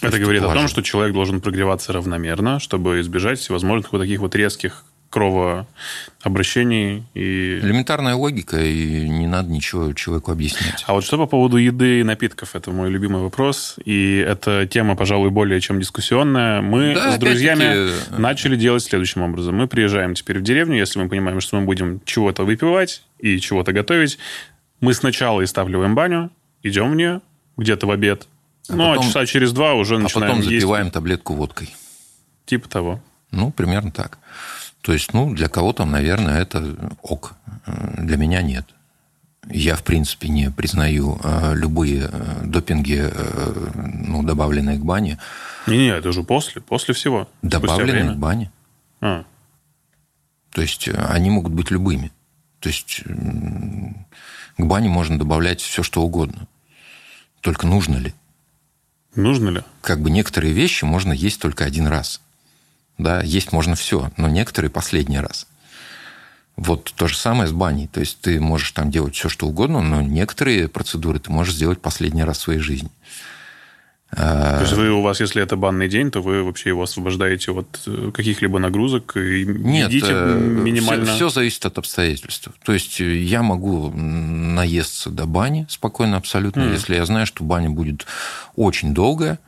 [0.00, 4.34] Это говорит о том, что человек должен прогреваться равномерно, чтобы избежать всевозможных вот таких вот
[4.34, 7.04] резких кровообращений.
[7.12, 7.60] И...
[7.62, 10.84] Элементарная логика, и не надо ничего человеку объяснять.
[10.86, 12.56] А вот что по поводу еды и напитков?
[12.56, 13.76] Это мой любимый вопрос.
[13.84, 16.62] И эта тема, пожалуй, более чем дискуссионная.
[16.62, 19.54] Мы да, с друзьями э, начали делать следующим образом.
[19.54, 23.72] Мы приезжаем теперь в деревню, если мы понимаем, что мы будем чего-то выпивать и чего-то
[23.72, 24.18] готовить.
[24.80, 26.30] Мы сначала изставливаем баню,
[26.62, 27.20] идем в нее
[27.58, 28.26] где-то в обед.
[28.70, 30.94] А ну, а потом, а часа через два уже начинаем А потом запиваем есть.
[30.94, 31.74] таблетку водкой.
[32.46, 33.00] Типа того.
[33.30, 34.18] Ну, примерно так.
[34.82, 37.34] То есть, ну, для кого-то, наверное, это ок.
[37.66, 38.66] Для меня нет.
[39.48, 45.18] Я, в принципе, не признаю э, любые э, допинги, э, ну, добавленные к бане.
[45.66, 47.28] Не-не, это уже после, после всего.
[47.42, 48.50] Добавленные к бане.
[49.00, 49.24] А.
[50.50, 52.12] То есть, они могут быть любыми.
[52.60, 56.46] То есть, к бане можно добавлять все, что угодно.
[57.40, 58.14] Только нужно ли?
[59.14, 59.62] Нужно ли?
[59.80, 62.20] Как бы некоторые вещи можно есть только один раз.
[62.98, 65.46] Да, есть можно все, но некоторые последний раз.
[66.56, 67.88] Вот то же самое с баней.
[67.88, 71.80] То есть ты можешь там делать все, что угодно, но некоторые процедуры ты можешь сделать
[71.80, 72.90] последний раз в своей жизни.
[74.14, 77.80] То есть вы, у вас, если это банный день, то вы вообще его освобождаете от
[77.86, 81.06] э, каких-либо нагрузок и Нет, едите э, минимально?
[81.06, 82.50] Все, все зависит от обстоятельств.
[82.62, 86.72] То есть э, я могу наесться до бани спокойно абсолютно, mm.
[86.72, 88.06] если я знаю, что баня будет
[88.54, 89.38] очень долгая,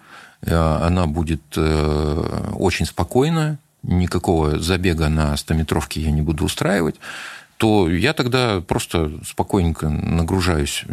[0.47, 6.97] она будет очень спокойная, никакого забега на 100-метровке я не буду устраивать
[7.57, 10.85] то я тогда просто спокойненько нагружаюсь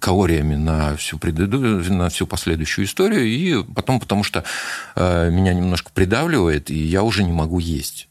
[0.00, 1.46] калориями на всю, преду...
[1.48, 4.44] на всю последующую историю, и потом, потому что
[4.96, 8.08] э, меня немножко придавливает, и я уже не могу есть.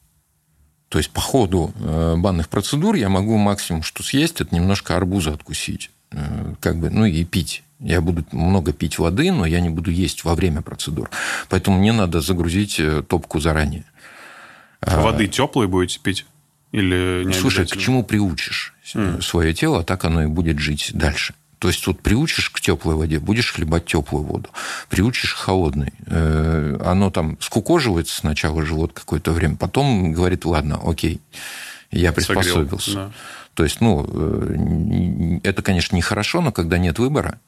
[0.89, 5.31] То есть по ходу э, банных процедур я могу максимум, что съесть, это немножко арбуза
[5.33, 5.91] откусить.
[6.11, 7.63] Э, как бы, ну и пить.
[7.83, 11.09] Я буду много пить воды, но я не буду есть во время процедур.
[11.49, 13.83] Поэтому мне надо загрузить топку заранее.
[14.81, 16.25] Воды теплые будете пить?
[16.71, 19.21] Или не Слушай, к чему приучишь mm.
[19.21, 21.35] свое тело, так оно и будет жить дальше.
[21.59, 24.49] То есть вот приучишь к теплой воде, будешь хлебать теплую воду.
[24.89, 25.93] Приучишь к холодной.
[26.07, 31.21] Э, оно там скукоживается сначала живот какое-то время, потом говорит, ладно, окей,
[31.89, 32.91] я приспособился.
[32.91, 33.13] Согрел, да.
[33.53, 37.39] То есть, ну, э, это, конечно, нехорошо, но когда нет выбора,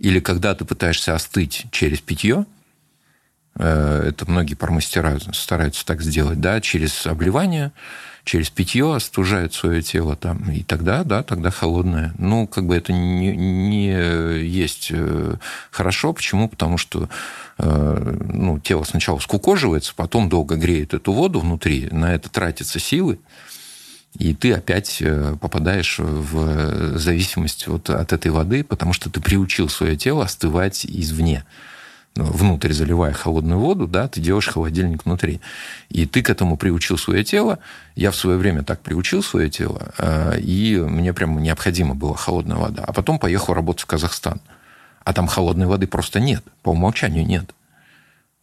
[0.00, 2.46] или когда ты пытаешься остыть через питье,
[3.54, 7.72] э, это многие пармастера стараются так сделать, да, через обливание,
[8.24, 12.14] через питье остужают свое тело там, и тогда, да, тогда холодное.
[12.18, 15.34] Ну, как бы это не, не есть э,
[15.70, 16.14] хорошо.
[16.14, 16.48] Почему?
[16.48, 17.10] Потому что
[17.58, 23.18] э, ну, тело сначала скукоживается, потом долго греет эту воду внутри, на это тратятся силы,
[24.18, 29.68] и ты опять э, попадаешь в зависимость вот от этой воды, потому что ты приучил
[29.68, 31.44] свое тело остывать извне
[32.16, 35.40] внутрь заливая холодную воду, да, ты делаешь холодильник внутри.
[35.88, 37.58] И ты к этому приучил свое тело.
[37.94, 42.56] Я в свое время так приучил свое тело, а, и мне прямо необходима была холодная
[42.56, 42.84] вода.
[42.86, 44.40] А потом поехал работать в Казахстан.
[45.04, 47.54] А там холодной воды просто нет, по умолчанию нет.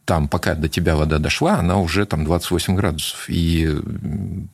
[0.08, 3.26] Там, пока до тебя вода дошла, она уже там 28 градусов.
[3.28, 3.68] И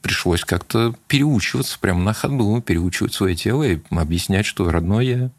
[0.02, 5.30] пришлось как-то переучиваться прямо на ходу, переучивать свое тело и объяснять, что родное,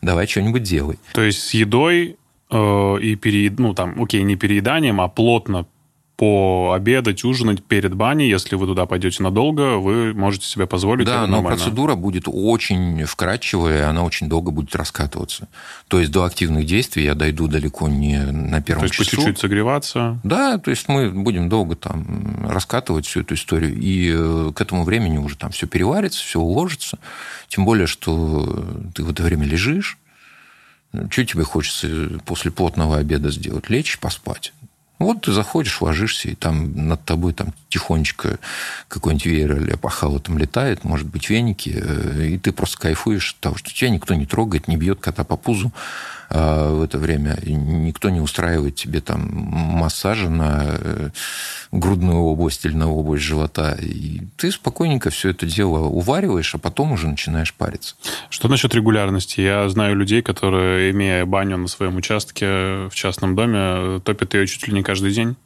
[0.00, 0.98] давай что-нибудь делай.
[1.12, 2.16] То есть с едой
[2.52, 3.58] Э, и переед...
[3.58, 5.66] ну, там, окей, не перееданием, а плотно
[6.22, 11.04] пообедать, ужинать перед баней, если вы туда пойдете надолго, вы можете себе позволить.
[11.04, 15.48] Да, но процедура будет очень вкрадчивая, она очень долго будет раскатываться.
[15.88, 18.98] То есть до активных действий я дойду далеко не на первом часу.
[18.98, 19.16] То есть часу.
[19.16, 20.20] по чуть-чуть согреваться?
[20.22, 24.84] Да, то есть мы будем долго там раскатывать всю эту историю, и э, к этому
[24.84, 27.00] времени уже там все переварится, все уложится.
[27.48, 29.98] Тем более, что ты в это время лежишь,
[31.10, 33.68] что тебе хочется после плотного обеда сделать?
[33.70, 34.52] Лечь, поспать.
[35.02, 38.38] Вот ты заходишь, ложишься, и там над тобой там тихонечко
[38.88, 43.40] какой-нибудь веер или опахало там летает, может быть, веники, э, и ты просто кайфуешь от
[43.40, 45.72] того, что тебя никто не трогает, не бьет кота по пузу,
[46.32, 47.38] в это время.
[47.44, 51.10] Никто не устраивает тебе там массажа на э,
[51.72, 53.76] грудную область или на область живота.
[53.80, 57.96] И ты спокойненько все это дело увариваешь, а потом уже начинаешь париться.
[58.30, 59.40] Что насчет регулярности?
[59.40, 62.46] Я знаю людей, которые, имея баню на своем участке
[62.88, 65.36] в частном доме, топят ее чуть ли не каждый день.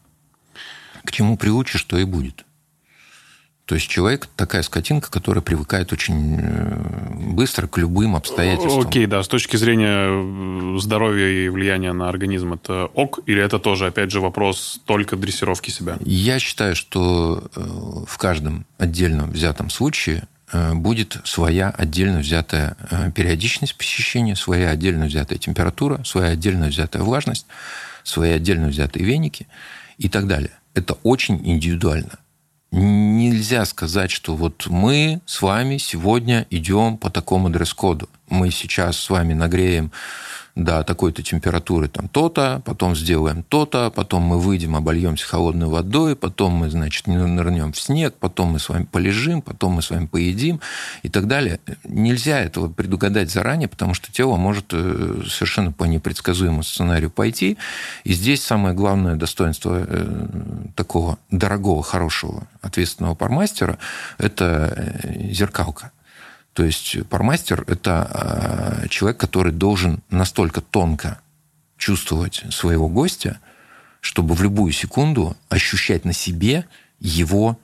[1.04, 2.44] К чему приучишь, то и будет.
[3.66, 8.86] То есть человек такая скотинка, которая привыкает очень э, быстро к любым обстоятельствам.
[8.86, 13.58] Окей, да, с точки зрения э, здоровья и влияния на организм это ок, или это
[13.58, 15.98] тоже, опять же, вопрос только дрессировки себя?
[16.04, 17.60] Я считаю, что э,
[18.06, 20.24] в каждом отдельном взятом случае
[20.74, 22.76] будет своя отдельно взятая
[23.16, 27.46] периодичность посещения, своя отдельно взятая температура, своя отдельно взятая влажность,
[28.04, 29.48] свои отдельно взятые веники
[29.98, 30.52] и так далее.
[30.72, 32.20] Это очень индивидуально
[32.76, 38.08] нельзя сказать, что вот мы с вами сегодня идем по такому дресс-коду.
[38.28, 39.92] Мы сейчас с вами нагреем
[40.56, 46.54] до такой-то температуры там то-то, потом сделаем то-то, потом мы выйдем, обольемся холодной водой, потом
[46.54, 50.60] мы, значит, нырнем в снег, потом мы с вами полежим, потом мы с вами поедим
[51.02, 51.60] и так далее.
[51.84, 57.58] Нельзя этого предугадать заранее, потому что тело может э, совершенно по непредсказуемому сценарию пойти.
[58.04, 60.16] И здесь самое главное достоинство э,
[60.74, 63.78] такого дорогого, хорошего, ответственного пармастера–
[64.18, 65.92] это э, зеркалка.
[66.56, 71.20] То есть пармастер– это а, человек, который должен настолько тонко
[71.76, 73.40] чувствовать своего гостя,
[74.00, 76.64] чтобы в любую секунду ощущать на себе
[76.98, 77.58] его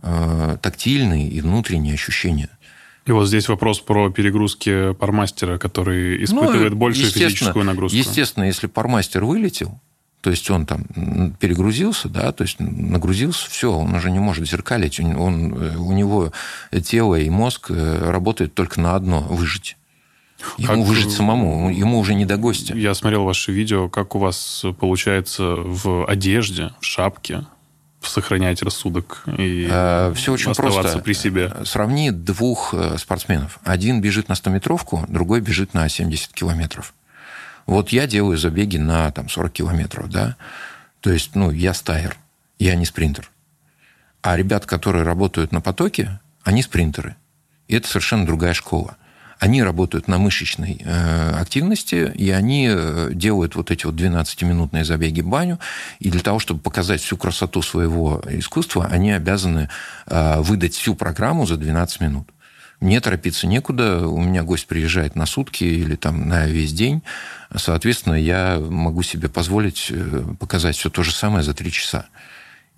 [0.00, 2.48] а, тактильные и внутренние ощущения.
[3.04, 7.98] И вот здесь вопрос про перегрузки пармастера, который испытывает ну, большую физическую нагрузку.
[7.98, 9.78] Естественно, если пармастер вылетел,
[10.20, 10.84] то есть он там
[11.38, 16.32] перегрузился, да, то есть нагрузился, все, он уже не может зеркалить, он, у него
[16.82, 19.76] тело и мозг э, работают только на одно– выжить.
[20.56, 20.88] Ему как...
[20.88, 22.74] выжить самому, ему уже не до гостя.
[22.76, 27.44] Я смотрел ваши видео, как у вас получается в одежде, в шапке,
[28.00, 31.00] сохранять рассудок и а, Все очень оставаться просто.
[31.00, 31.52] при себе?
[31.64, 33.58] Сравни двух э, спортсменов.
[33.64, 36.94] Один бежит на 100-метровку, другой бежит на 70 километров.
[37.68, 40.36] Вот я делаю забеги на там, 40 километров, да,
[41.00, 42.16] то есть, ну, я стайер,
[42.58, 43.30] я не спринтер.
[44.22, 47.14] А ребят, которые работают на потоке, они спринтеры.
[47.68, 48.96] И это совершенно другая школа
[49.38, 55.20] они работают на мышечной э, активности, и они э, делают вот эти вот 12-минутные забеги
[55.20, 55.58] в баню,
[56.00, 59.68] и для того, чтобы показать всю красоту своего искусства, они обязаны
[60.06, 62.28] э, выдать всю программу за 12 минут.
[62.80, 67.02] Мне торопиться некуда, у меня гость приезжает на сутки или там на весь день,
[67.54, 69.92] соответственно, я могу себе позволить
[70.38, 72.06] показать все то же самое за три часа.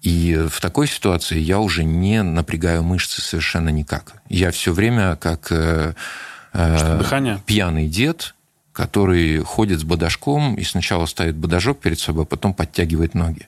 [0.00, 4.14] И в такой ситуации я уже не напрягаю мышцы совершенно никак.
[4.30, 7.42] Я все время как что, дыхание?
[7.44, 8.34] пьяный дед,
[8.72, 13.46] который ходит с бодажком и сначала ставит бодажок перед собой, а потом подтягивает ноги.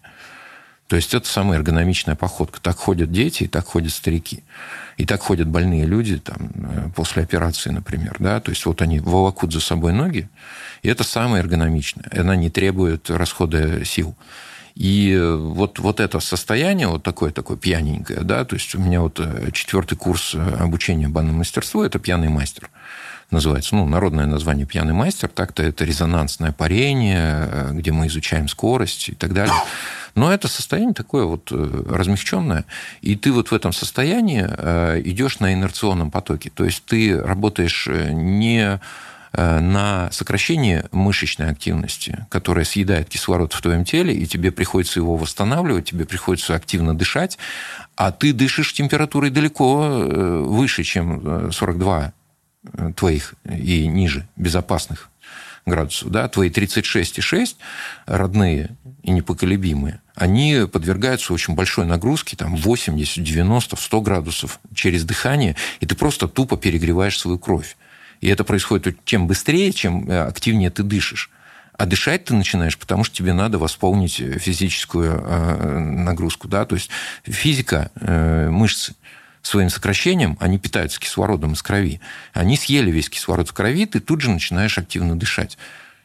[0.93, 2.61] То есть это самая эргономичная походка.
[2.61, 4.45] Так ходят дети, и так ходят старики.
[4.99, 8.17] И так ходят больные люди там, э, после операции, например.
[8.19, 8.41] Да?
[8.41, 10.29] То есть вот они волокут за собой ноги,
[10.83, 12.11] и это самое эргономичное.
[12.15, 14.15] Она не требует расхода сил.
[14.75, 19.19] И вот, вот это состояние, вот такое, такое пьяненькое, да, то есть у меня вот
[19.19, 22.71] э, четвертый курс э, обучения банному мастерству– это пьяный мастер
[23.33, 29.09] называется, ну, народное название «Пьяный мастер», так-то это резонансное парение, э, где мы изучаем скорость
[29.09, 29.55] и так далее.
[30.15, 32.67] Но это состояние такое вот размягченное,
[33.01, 34.43] и ты вот в этом состоянии
[35.09, 36.51] идешь на инерционном потоке.
[36.55, 38.79] То есть ты работаешь не
[39.35, 45.17] Э, на сокращение мышечной активности, которая съедает кислород в твоем теле, и тебе приходится его
[45.17, 47.39] восстанавливать, тебе приходится активно дышать,
[47.97, 52.11] а ты дышишь температурой далеко э, выше, чем 42 э,
[52.97, 55.11] твоих и ниже безопасных
[55.67, 56.11] градусов.
[56.11, 56.29] Да?
[56.29, 57.57] Твои 36,6
[58.07, 65.57] родные и непоколебимые, они подвергаются очень большой нагрузке, там 80, 90, 100 градусов через дыхание,
[65.81, 67.77] и ты просто тупо перегреваешь свою кровь.
[68.21, 71.31] И это происходит тем быстрее, чем э, активнее ты дышишь.
[71.77, 76.47] А дышать ты начинаешь, потому что тебе надо восполнить э, физическую э, нагрузку.
[76.47, 76.65] Да?
[76.65, 76.91] То есть
[77.25, 77.91] физика,
[78.51, 78.95] мышцы
[79.43, 82.01] своим сокращением, они питаются кислородом из крови.
[82.33, 85.59] Они съели весь кислород в крови, ты тут же начинаешь активно дышать.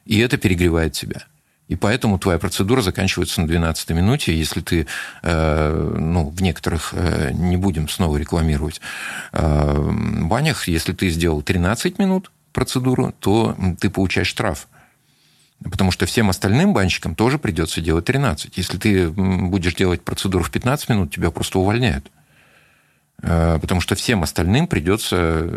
[0.05, 1.23] И это перегревает тебя.
[1.67, 4.37] И поэтому твоя процедура заканчивается на 12 минуте.
[4.37, 4.87] Если ты,
[5.21, 8.79] э, ну, в некоторых, э, не будем снова рекламировать,
[9.33, 9.91] э,
[10.21, 14.67] банях, если ты сделал 13 минут процедуру, то ты получаешь штраф.
[15.63, 18.57] Потому что всем остальным банщикам тоже придется делать 13.
[18.57, 22.09] Если ты будешь делать процедуру в 15 минут, тебя просто увольняют.
[23.23, 25.49] Э, потому что всем остальным придется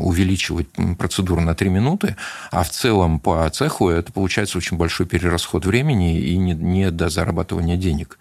[0.00, 2.16] увеличивать процедуру на 3 минуты,
[2.50, 7.08] а в целом по цеху это получается очень большой перерасход времени и не, не до
[7.08, 8.18] зарабатывания денег.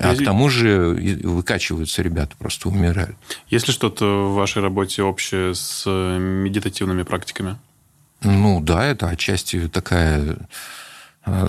[0.00, 3.16] А к тому же выкачиваются ребята, просто умирают.
[3.48, 7.56] Есть ли что-то в вашей работе общее с медитативными практиками?
[8.22, 10.36] Ну да, это отчасти такая Э,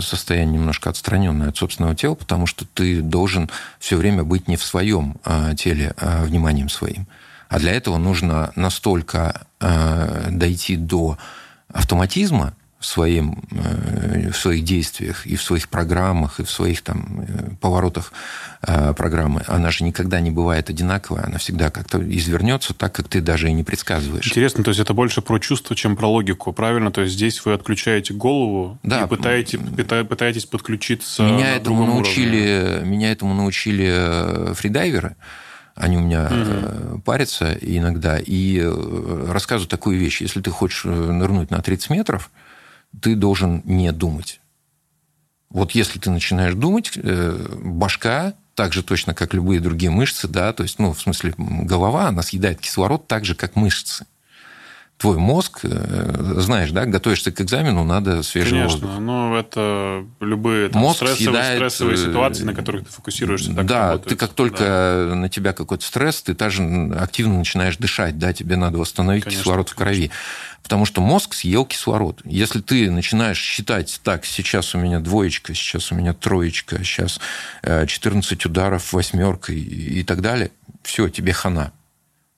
[0.01, 3.49] состояние немножко отстраненное от собственного тела, потому что ты должен
[3.79, 7.07] все время быть не в своем э, теле а вниманием своим.
[7.49, 11.17] А для этого нужно настолько э, дойти до
[11.71, 17.25] автоматизма, в, своем, э, в своих действиях и в своих программах, и в своих там,
[17.27, 18.13] э, поворотах
[18.61, 19.43] э, программы.
[19.47, 23.53] Она же никогда не бывает одинаковая, она всегда как-то извернется так, как ты даже и
[23.53, 24.25] не предсказываешь.
[24.25, 26.89] Интересно, то есть это больше про чувство, чем про логику, правильно?
[26.89, 29.03] То есть здесь вы отключаете голову да.
[29.03, 29.59] и пытаетесь,
[30.07, 32.89] пытаетесь подключиться меня этому научили, уровне.
[32.89, 35.17] Меня этому научили фридайверы.
[35.75, 36.99] Они у меня угу.
[37.01, 38.61] парятся иногда и
[39.27, 40.21] рассказывают такую вещь.
[40.21, 42.31] Если ты хочешь нырнуть на 30 метров,
[43.01, 44.39] ты должен не думать.
[45.49, 50.53] Вот если ты начинаешь думать, э, башка, так же точно, как любые другие мышцы, да,
[50.53, 54.05] то есть, ну, в смысле, голова, она съедает кислород так же, как мышцы
[54.99, 58.99] твой мозг, э, знаешь, да, готовишься к экзамену, надо свежий Конечно, воздух.
[58.99, 61.57] ну это любые там, мозг стрессовые, съедает...
[61.57, 63.55] стрессовые э, ситуации, на которых ты фокусируешься.
[63.55, 65.15] Так да, ты как только да.
[65.15, 66.63] на тебя какой-то стресс, ты также
[66.99, 70.11] активно начинаешь дышать, да, тебе надо восстановить конечно, кислород в крови.
[70.63, 72.19] Потому что мозг съел кислород.
[72.25, 77.21] Если ты начинаешь считать, так, сейчас у меня двоечка, сейчас у меня троечка, сейчас
[77.63, 80.51] 14 э, ударов, восьмерка и так далее,
[80.83, 81.71] все, тебе хана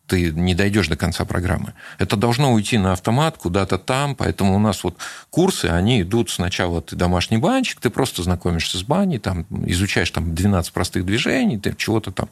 [0.07, 1.73] ты не дойдешь до конца программы.
[1.97, 4.97] Это должно уйти на автомат куда-то там, поэтому у нас вот
[5.29, 10.35] курсы, они идут сначала ты домашний банчик, ты просто знакомишься с баней, там, изучаешь там
[10.35, 12.29] 12 простых движений, ты чего-то там.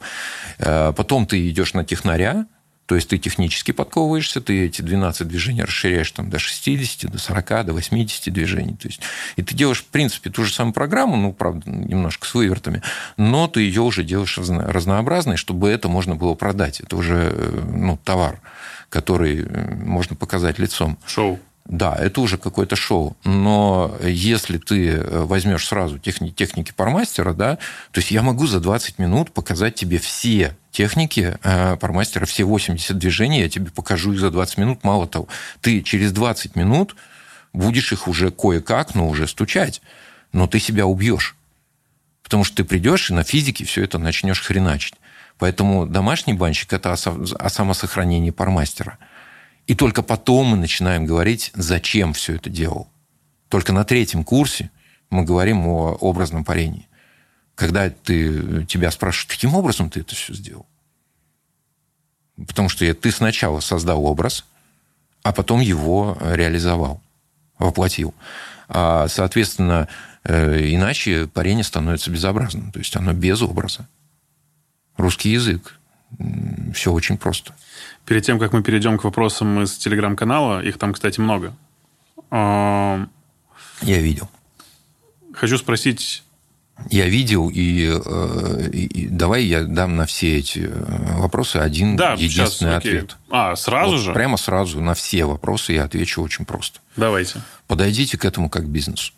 [0.58, 2.46] Э, потом ты идешь на технаря,
[2.90, 7.66] то есть ты технически подковываешься, ты эти 12 движений расширяешь там, до 60, до 40,
[7.66, 8.74] до 80 движений.
[8.74, 9.00] То есть,
[9.36, 12.82] и ты делаешь, в принципе, ту же самую программу, ну, правда, немножко с вывертами,
[13.16, 16.80] но ты ее уже делаешь разнообразной, чтобы это можно было продать.
[16.80, 18.40] Это уже э, ну, товар,
[18.88, 20.98] который э, можно показать лицом.
[21.06, 21.38] Шоу.
[21.70, 23.16] Да, это уже какое-то шоу.
[23.22, 27.58] Но если ты э, возьмешь сразу техники, техники пармастера, да,
[27.92, 32.98] то есть я могу за 20 минут показать тебе все техники э, пармастера, все 80
[32.98, 34.82] движений, я тебе покажу их за 20 минут.
[34.82, 35.28] Мало того,
[35.60, 36.96] ты через 20 минут
[37.52, 39.80] будешь их уже кое-как, но уже стучать.
[40.32, 41.36] Но ты себя убьешь.
[42.24, 44.94] Потому что ты придешь и на физике все это начнешь хреначить.
[45.38, 48.98] Поэтому домашний банщик– это о самосохранении пармастера–
[49.70, 52.88] и только потом мы начинаем говорить, зачем все это делал.
[53.48, 54.68] Только на третьем курсе
[55.10, 56.88] мы говорим о образном парении.
[57.54, 60.66] Когда ты, тебя спрашивают, каким образом ты это все сделал?
[62.48, 64.44] Потому что ты сначала создал образ,
[65.22, 67.00] а потом его реализовал,
[67.60, 68.12] воплотил.
[68.66, 69.86] А, соответственно,
[70.24, 72.72] э, иначе парение становится безобразным.
[72.72, 73.86] То есть оно без образа.
[74.96, 75.78] Русский язык.
[76.74, 77.54] Все очень просто.
[78.04, 81.54] Перед тем, как мы перейдем к вопросам из телеграм-канала, их там, кстати, много.
[82.30, 83.08] Я
[83.82, 84.28] видел.
[85.32, 86.24] Хочу спросить...
[86.88, 91.94] Я видел, и, э, и, и давай я дам на все эти э, вопросы один
[91.94, 93.16] да, единственный сейчас, ответ.
[93.28, 94.12] А, сразу вот же?
[94.14, 96.80] Прямо сразу на все вопросы я отвечу очень просто.
[96.96, 97.42] Давайте.
[97.66, 99.12] Подойдите к этому как к бизнесу.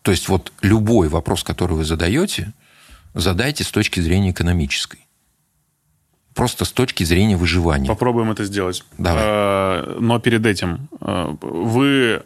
[0.00, 2.54] То есть вот любой вопрос, который вы задаете,
[3.12, 5.05] задайте с точки зрения экономической
[6.36, 7.88] просто с точки зрения выживания.
[7.88, 8.84] Попробуем это сделать.
[8.98, 9.22] Давай.
[9.24, 12.22] Э, но перед этим э, вы,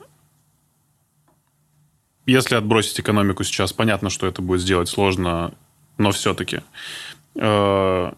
[2.27, 5.55] если отбросить экономику сейчас, понятно, что это будет сделать сложно,
[5.97, 6.61] но все-таки
[7.37, 8.13] э,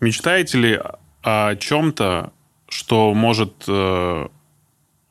[0.00, 0.80] мечтаете ли
[1.22, 2.32] о чем-то,
[2.68, 3.64] что может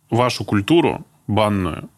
[0.10, 1.90] вашу культуру банную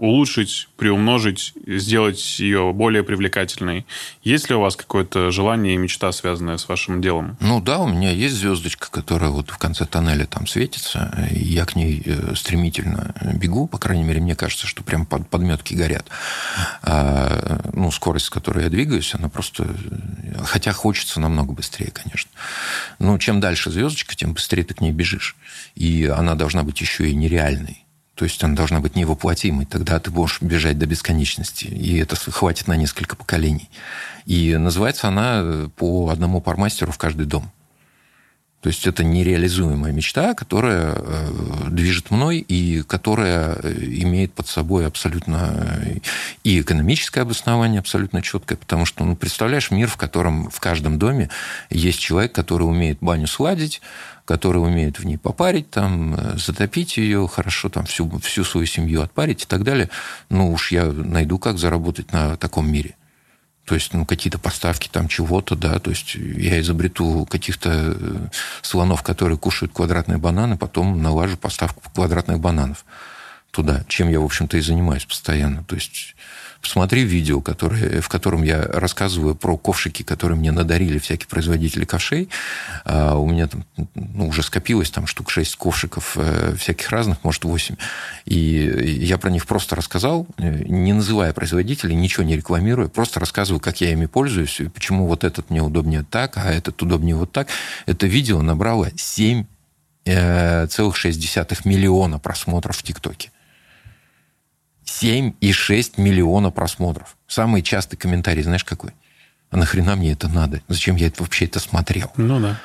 [0.00, 3.86] улучшить, приумножить, сделать ее более привлекательной.
[4.22, 7.36] Есть ли у вас какое-то желание и мечта, связанная с вашим делом?
[7.40, 11.66] Ну да, у меня есть звездочка, которая вот в конце тоннеля там светится, и я
[11.66, 16.06] к ней э, стремительно бегу, по крайней мере, мне кажется, что прям под, подметки горят.
[16.82, 19.68] А, ну, скорость, с которой я двигаюсь, она просто...
[20.44, 22.30] Хотя хочется намного быстрее, конечно.
[22.98, 25.36] Но чем дальше звездочка, тем быстрее ты к ней бежишь.
[25.74, 27.84] И она должна быть еще и нереальной.
[28.20, 29.64] То есть она должна быть невоплотимой.
[29.64, 31.64] Тогда ты будешь бежать до бесконечности.
[31.64, 33.70] И это хватит на несколько поколений.
[34.26, 37.50] И называется она э, по одному пармастеру в каждый дом.
[38.60, 41.28] То есть это нереализуемая мечта, которая э,
[41.70, 43.72] движет мной и которая э,
[44.02, 45.82] имеет под собой абсолютно
[46.44, 51.30] и экономическое обоснование абсолютно четкое, потому что, ну, представляешь, мир, в котором в каждом доме
[51.70, 53.80] есть человек, который умеет баню сладить,
[54.26, 59.00] который умеет в ней попарить, там, э, затопить ее хорошо, там, всю, всю свою семью
[59.00, 59.88] отпарить и так далее,
[60.28, 62.94] ну уж я найду, как заработать на таком мире.
[63.70, 68.16] То есть, ну, какие-то поставки там чего-то, да, то есть я изобрету каких-то э,
[68.62, 72.84] слонов, которые кушают квадратные бананы, потом налажу поставку квадратных бананов
[73.52, 75.62] туда, чем я, в общем-то, и занимаюсь постоянно.
[75.62, 76.16] То есть
[76.60, 82.28] Посмотри видео, которое, в котором я рассказываю про ковшики, которые мне надарили всякие производители ковшей.
[82.84, 83.64] А у меня там
[83.94, 87.76] ну, уже скопилось там штук 6 ковшиков э, всяких разных, может, 8.
[88.26, 88.36] И
[89.00, 93.80] я про них просто рассказал, э, не называя производителей, ничего не рекламируя, просто рассказываю, как
[93.80, 97.48] я ими пользуюсь, почему вот этот мне удобнее так, а этот удобнее вот так.
[97.86, 99.44] Это видео набрало 7
[100.04, 103.30] целых 6 миллиона просмотров в ТикТоке.
[104.90, 107.16] 7,6 миллиона просмотров.
[107.26, 108.90] Самый частый комментарий, знаешь, какой?
[109.50, 110.62] А нахрена мне это надо?
[110.68, 112.12] Зачем я это вообще это смотрел?
[112.16, 112.60] Ну да.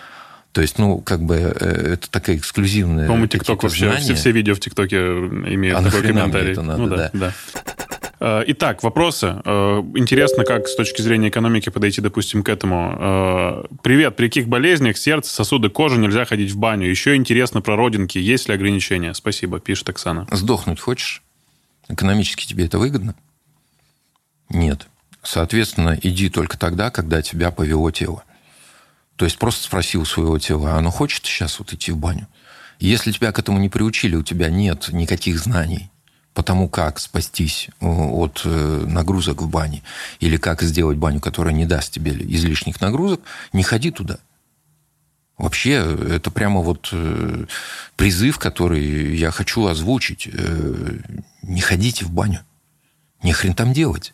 [0.52, 3.08] То есть, ну, как бы э, это такая эксклюзивная...
[3.08, 6.54] По-моему, ТикТок вообще, все, все видео в ТикТоке имеют а такой комментарий.
[6.54, 7.10] это надо, ну, да, да.
[7.14, 7.34] да.
[8.22, 9.42] Э, итак, вопросы.
[9.44, 13.68] Э, интересно, как с точки зрения экономики подойти, допустим, к этому.
[13.84, 16.90] Привет, при каких болезнях сердце, сосуды, кожи нельзя ходить в баню?
[16.90, 18.18] Еще интересно про родинки.
[18.18, 19.14] Есть ли ограничения?
[19.14, 20.26] Спасибо, пишет Оксана.
[20.32, 21.22] Сдохнуть хочешь?
[21.88, 23.16] Экономически тебе это выгодно?
[24.50, 24.88] Нет.
[25.24, 28.24] Соответственно, иди только тогда, когда тебя повело тело.
[29.16, 32.28] То есть просто спросил своего тела, а оно хочет сейчас вот идти в баню?
[32.80, 35.90] Если тебя к этому не приучили, у тебя нет никаких знаний
[36.34, 39.84] по тому, как спастись э, от э, нагрузок в бане,
[40.20, 43.22] или как сделать баню, которая не даст тебе излишних нагрузок,
[43.54, 44.20] не ходи туда.
[45.38, 45.74] Вообще,
[46.10, 47.46] это прямо вот э,
[47.98, 50.30] призыв, который я хочу озвучить.
[50.32, 50.98] Э,
[51.42, 52.40] не ходите в баню.
[53.22, 54.14] Не хрен там делать.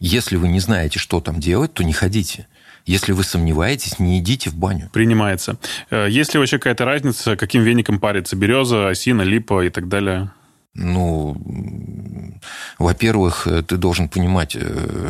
[0.00, 2.48] Если вы не знаете, что там делать, то не ходите.
[2.86, 4.90] Если вы сомневаетесь, не идите в баню.
[4.92, 5.58] Принимается.
[5.90, 8.34] Э, есть ли вообще какая-то разница, каким веником париться?
[8.34, 10.32] Береза, осина, липа и так далее?
[10.74, 11.40] Ну,
[12.78, 14.54] во-первых, ты должен понимать,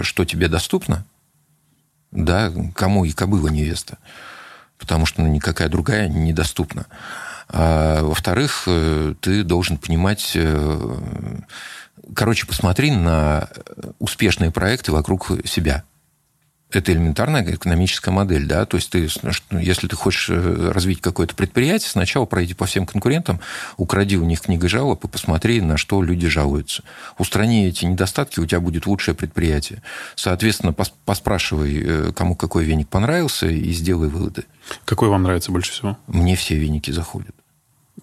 [0.03, 1.05] что тебе доступно,
[2.13, 3.99] да, кому и кобыла невеста
[4.79, 6.87] потому что ну, никакая другая недоступна.
[7.49, 10.33] А, во-вторых, э, ты должен понимать...
[10.35, 10.97] Э,
[12.15, 13.49] короче, посмотри на
[13.99, 15.85] успешные проекты вокруг себя–
[16.71, 19.09] это элементарная экономическая модель, да, то есть ты,
[19.53, 23.41] если ты хочешь э, развить какое-то предприятие, сначала пройди по всем конкурентам,
[23.77, 26.83] укради у них книга жалоб и посмотри, на что люди жалуются.
[27.19, 29.83] Устрани эти недостатки, у тебя будет лучшее предприятие.
[30.17, 34.45] Соответственно, поспрашивай, э, кому какой веник понравился, и сделай выводы.
[34.85, 35.97] Какой вам нравится больше всего?
[36.09, 37.35] Мне все веники заходят.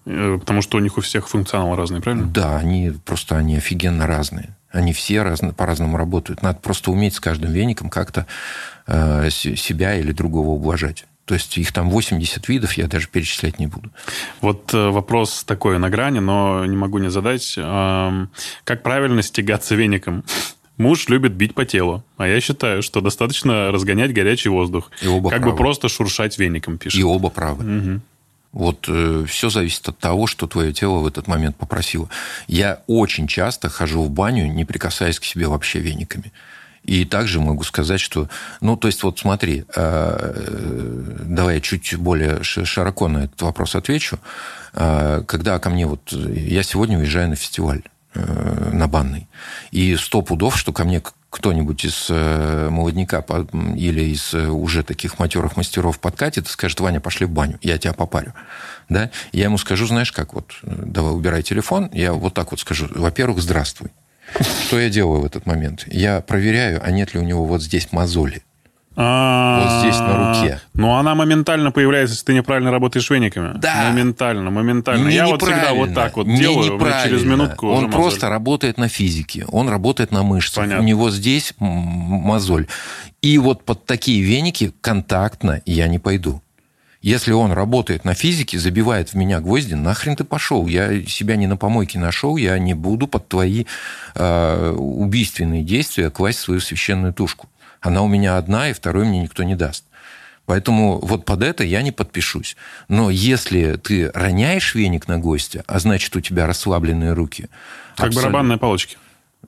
[0.06, 2.26] Э, потому что у них у всех функционал разный, правильно?
[2.26, 4.56] Да, они просто они офигенно разные.
[4.74, 6.42] Они все разно, по-разному работают.
[6.42, 8.26] Надо просто уметь с каждым веником как-то
[8.86, 11.06] э, себя или другого ублажать.
[11.24, 13.90] То есть их там 80 видов, я даже перечислять не буду.
[14.40, 17.54] Вот э, вопрос такой на грани, но не могу не задать.
[17.54, 20.24] Как правильно стягаться веником?
[20.76, 24.90] Муж любит бить по телу, а я считаю, что достаточно разгонять горячий воздух.
[25.02, 25.52] И оба как правы.
[25.52, 26.98] бы просто шуршать веником, пишет.
[26.98, 27.78] И оба правы.
[27.78, 28.00] Угу.
[28.54, 32.08] Вот э, все зависит от того, что твое тело в этот момент попросило.
[32.46, 36.32] Я очень часто хожу в баню, не прикасаясь к себе вообще вениками.
[36.84, 38.28] И также могу сказать, что...
[38.60, 44.20] Ну, то есть, вот смотри, э, давай я чуть более широко на этот вопрос отвечу.
[44.72, 46.12] Э, когда ко мне вот...
[46.12, 49.28] Я сегодня уезжаю на фестиваль э, на банный.
[49.70, 51.02] И сто пудов, что ко мне
[51.34, 53.24] кто-нибудь из э, молодняка
[53.76, 57.76] или из э, уже таких матерых мастеров подкатит и скажет, Ваня, пошли в баню, я
[57.76, 58.32] тебя попарю.
[58.88, 59.10] Да?
[59.32, 63.42] Я ему скажу, знаешь как, вот, давай убирай телефон, я вот так вот скажу, во-первых,
[63.42, 63.90] здравствуй.
[64.66, 65.84] Что я делаю в этот момент?
[65.88, 68.44] Я проверяю, а нет ли у него вот здесь мозоли.
[68.96, 70.60] Вот здесь на руке.
[70.74, 73.58] Ну, она моментально появляется, если ты неправильно работаешь вениками.
[73.58, 73.90] Да.
[73.90, 75.08] Моментально, моментально.
[75.08, 79.68] Я вот всегда вот так вот делаю, через минутку Он просто работает на физике, он
[79.68, 80.66] работает на мышцах.
[80.78, 82.66] У него здесь мозоль.
[83.22, 86.42] И вот под такие веники контактно я не пойду.
[87.04, 90.66] Если он работает на физике, забивает в меня гвозди, нахрен ты пошел?
[90.66, 93.66] Я себя не на помойке нашел, я не буду под твои
[94.14, 97.46] э, убийственные действия класть свою священную тушку.
[97.84, 99.84] Она у меня одна, и второй мне никто не даст.
[100.46, 102.56] Поэтому вот под это я не подпишусь.
[102.88, 107.48] Но если ты роняешь веник на гостя, а значит, у тебя расслабленные руки...
[107.94, 108.30] Как абсолютно...
[108.30, 108.96] барабанные палочки.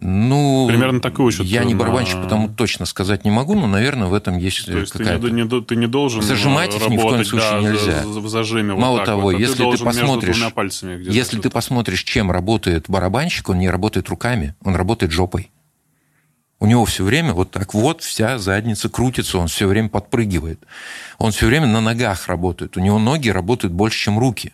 [0.00, 1.46] Ну, примерно такую счет.
[1.46, 4.92] Я не барабанщик, потому точно сказать не могу, но, наверное, в этом есть, То есть.
[4.92, 8.02] Ты не, ты не должен Зажимать их ни в коем случае да, нельзя.
[8.04, 10.44] В зажиме Мало вот того, вот, а если ты, ты посмотришь,
[11.08, 15.50] если ты посмотришь, чем работает барабанщик, он не работает руками, он работает жопой.
[16.66, 20.58] У него все время вот так вот вся задница крутится, он все время подпрыгивает.
[21.16, 22.76] Он все время на ногах работает.
[22.76, 24.52] У него ноги работают больше, чем руки.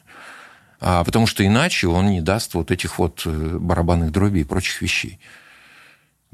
[0.79, 4.83] А, потому что иначе он не даст вот этих вот э, барабанных дробей и прочих
[4.83, 5.21] вещей.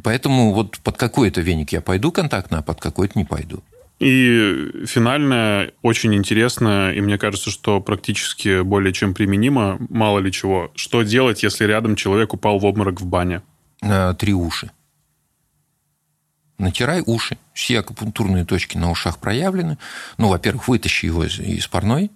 [0.02, 3.62] Поэтому вот под какой-то веник я пойду контактно, а под какой-то не пойду.
[4.00, 10.72] И финальное, очень интересно, и мне кажется, что практически более чем применимо, мало ли чего.
[10.74, 13.42] Что делать, если рядом человек упал в обморок в бане?
[13.80, 14.72] Э, три уши
[16.58, 17.38] натирай уши.
[17.52, 19.78] Все акупунктурные точки на ушах проявлены.
[20.16, 22.10] Ну, во-первых, вытащи его из парной.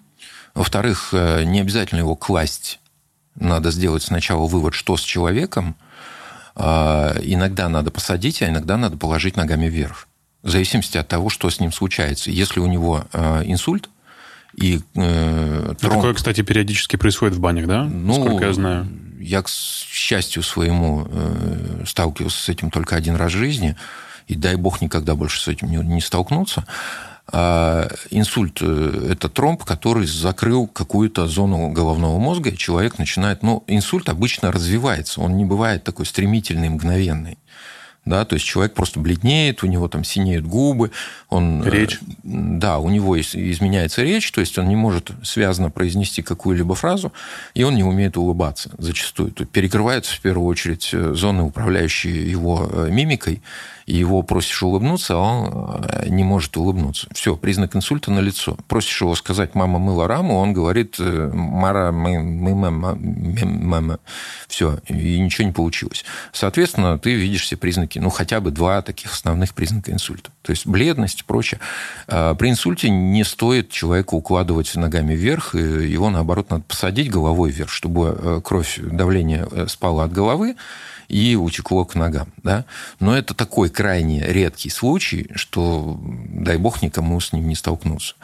[0.54, 2.78] Во-вторых, э, не обязательно его класть.
[3.34, 5.76] Надо сделать сначала вывод, что с человеком.
[6.54, 10.08] А, иногда надо посадить, а иногда надо положить ногами вверх.
[10.42, 12.30] В зависимости от того, что с ним случается.
[12.30, 13.88] Если у него э, инсульт,
[14.54, 15.94] и э, тромб...
[15.94, 17.84] Такое, кстати, периодически происходит в банях, да?
[17.84, 18.88] Ну, Сколько я знаю.
[19.18, 23.76] Я, к счастью своему, э, сталкивался с этим только один раз в жизни
[24.32, 26.64] и дай бог никогда больше с этим не, не столкнуться.
[27.28, 33.42] А инсульт э,– это тромб, который закрыл какую-то зону головного мозга, и человек начинает...
[33.42, 37.38] Ну, инсульт обычно развивается, он не бывает такой стремительный, мгновенный
[38.04, 40.90] да, то есть человек просто бледнеет, у него там синеют губы,
[41.28, 41.62] он...
[41.62, 42.00] Э, речь.
[42.24, 47.12] Да, у него изменяется речь, то есть он не может связано произнести какую-либо фразу,
[47.54, 49.30] и он не умеет улыбаться зачастую.
[49.30, 53.40] То перекрываются в первую очередь э, зоны, управляющие его мимикой,
[53.96, 57.08] его просишь улыбнуться, а он не может улыбнуться.
[57.12, 58.56] Все, признак инсульта на лицо.
[58.68, 63.98] Просишь его сказать «мама мыла раму», он говорит «мара мы, мы мама, мама».
[64.48, 66.04] Все, и ничего не получилось.
[66.32, 70.30] Соответственно, ты видишь все признаки ну, хотя бы два таких основных признака инсульта.
[70.42, 71.60] То есть бледность и прочее.
[72.08, 77.70] А при инсульте не стоит человеку укладывать ногами вверх, его, наоборот, надо посадить головой вверх,
[77.70, 80.56] чтобы э, кровь, давление э, спало от головы,
[81.12, 82.32] и утекло к ногам.
[82.42, 82.64] Да?
[82.98, 88.14] Но это такой крайне редкий случай, что, дай бог, никому с ним не столкнуться.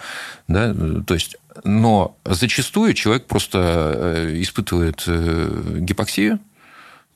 [0.48, 0.74] Да?
[1.06, 6.40] То есть, но зачастую человек просто э, испытывает гипоксию,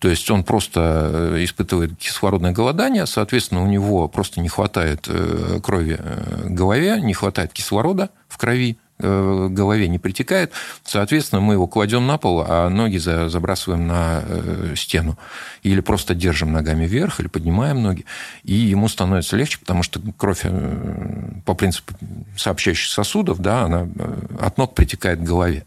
[0.02, 5.60] то есть он просто э, испытывает кислородное голодание, соответственно, у него просто не хватает э,
[5.62, 10.52] крови э, в голове, не хватает кислорода в крови, голове не притекает.
[10.84, 14.22] Соответственно, мы его кладем на пол, а ноги забрасываем на
[14.76, 15.18] стену.
[15.62, 18.04] Или просто держим ногами вверх, или поднимаем ноги.
[18.44, 20.44] И ему становится легче, потому что кровь
[21.44, 21.94] по принципу
[22.36, 23.88] сообщающих сосудов, да, она
[24.40, 25.64] от ног притекает к голове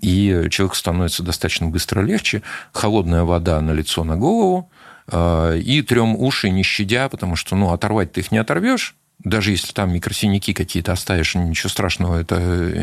[0.00, 2.42] и человеку становится достаточно быстро легче.
[2.72, 4.70] Холодная вода на лицо, на голову,
[5.08, 9.50] э, и трем уши не щадя, потому что ну, оторвать ты их не оторвешь, даже
[9.50, 12.38] если там микросиняки какие-то оставишь, ничего страшного, это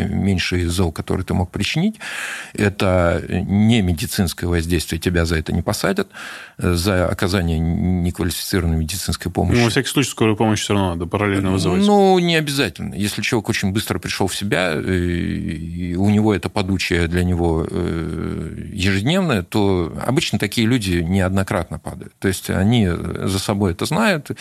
[0.09, 1.95] меньший зол, который ты мог причинить.
[2.53, 6.09] Это не медицинское воздействие, тебя за это не посадят,
[6.57, 9.57] за оказание неквалифицированной медицинской помощи.
[9.57, 11.85] Ну, во всяком случае, скорую помощь все равно надо параллельно вызывать.
[11.85, 12.93] Ну, не обязательно.
[12.95, 18.69] Если человек очень быстро пришел в себя, и у него это подучие для него э,
[18.73, 22.13] ежедневное, то обычно такие люди неоднократно падают.
[22.19, 24.31] То есть они за собой это знают,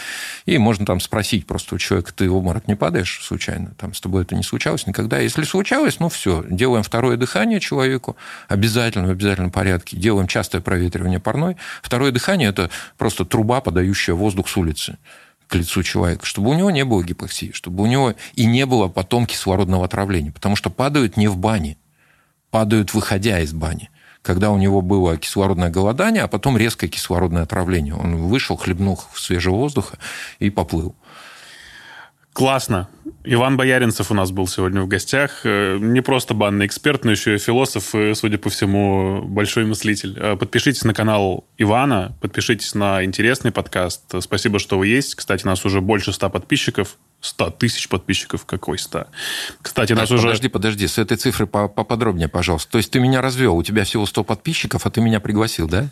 [0.44, 4.00] и можно там спросить просто у человека, ты в обморок не падаешь случайно, там с
[4.00, 5.18] тобой это не случалось никогда.
[5.18, 8.16] Если случалось, ну все, делаем второе дыхание человеку,
[8.48, 11.56] обязательно, в обязательном порядке, делаем частое проветривание парной.
[11.82, 14.98] Второе дыхание– это просто труба, подающая воздух с улицы
[15.46, 18.88] к лицу человека, чтобы у него не было гипоксии, чтобы у него и не было
[18.88, 21.76] потом кислородного отравления, потому что падают не в бане,
[22.50, 23.90] падают выходя из бани
[24.24, 27.94] когда у него было кислородное голодание, а потом резкое кислородное отравление.
[27.94, 29.98] Он вышел, хлебнул свежего воздуха
[30.38, 30.96] и поплыл.
[32.34, 32.88] Классно.
[33.22, 35.42] Иван Бояринцев у нас был сегодня в гостях.
[35.44, 40.18] Э, не просто банный эксперт, но еще и философ, и, судя по всему, большой мыслитель.
[40.18, 44.20] Э, подпишитесь на канал Ивана, подпишитесь на интересный подкаст.
[44.20, 45.14] Спасибо, что вы есть.
[45.14, 46.96] Кстати, нас уже больше ста подписчиков.
[47.20, 49.06] 100 тысяч подписчиков, какой 100?
[49.62, 50.26] Кстати, нас так, уже...
[50.26, 52.72] Подожди, подожди, с этой цифры поподробнее, пожалуйста.
[52.72, 55.88] То есть ты меня развел, у тебя всего 100 подписчиков, а ты меня пригласил, да?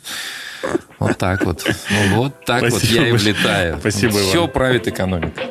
[0.99, 1.65] Вот так вот.
[1.91, 2.81] Ну, вот так Спасибо.
[2.81, 3.79] вот я и влетаю.
[3.81, 5.43] Спасибо, Все правит экономика.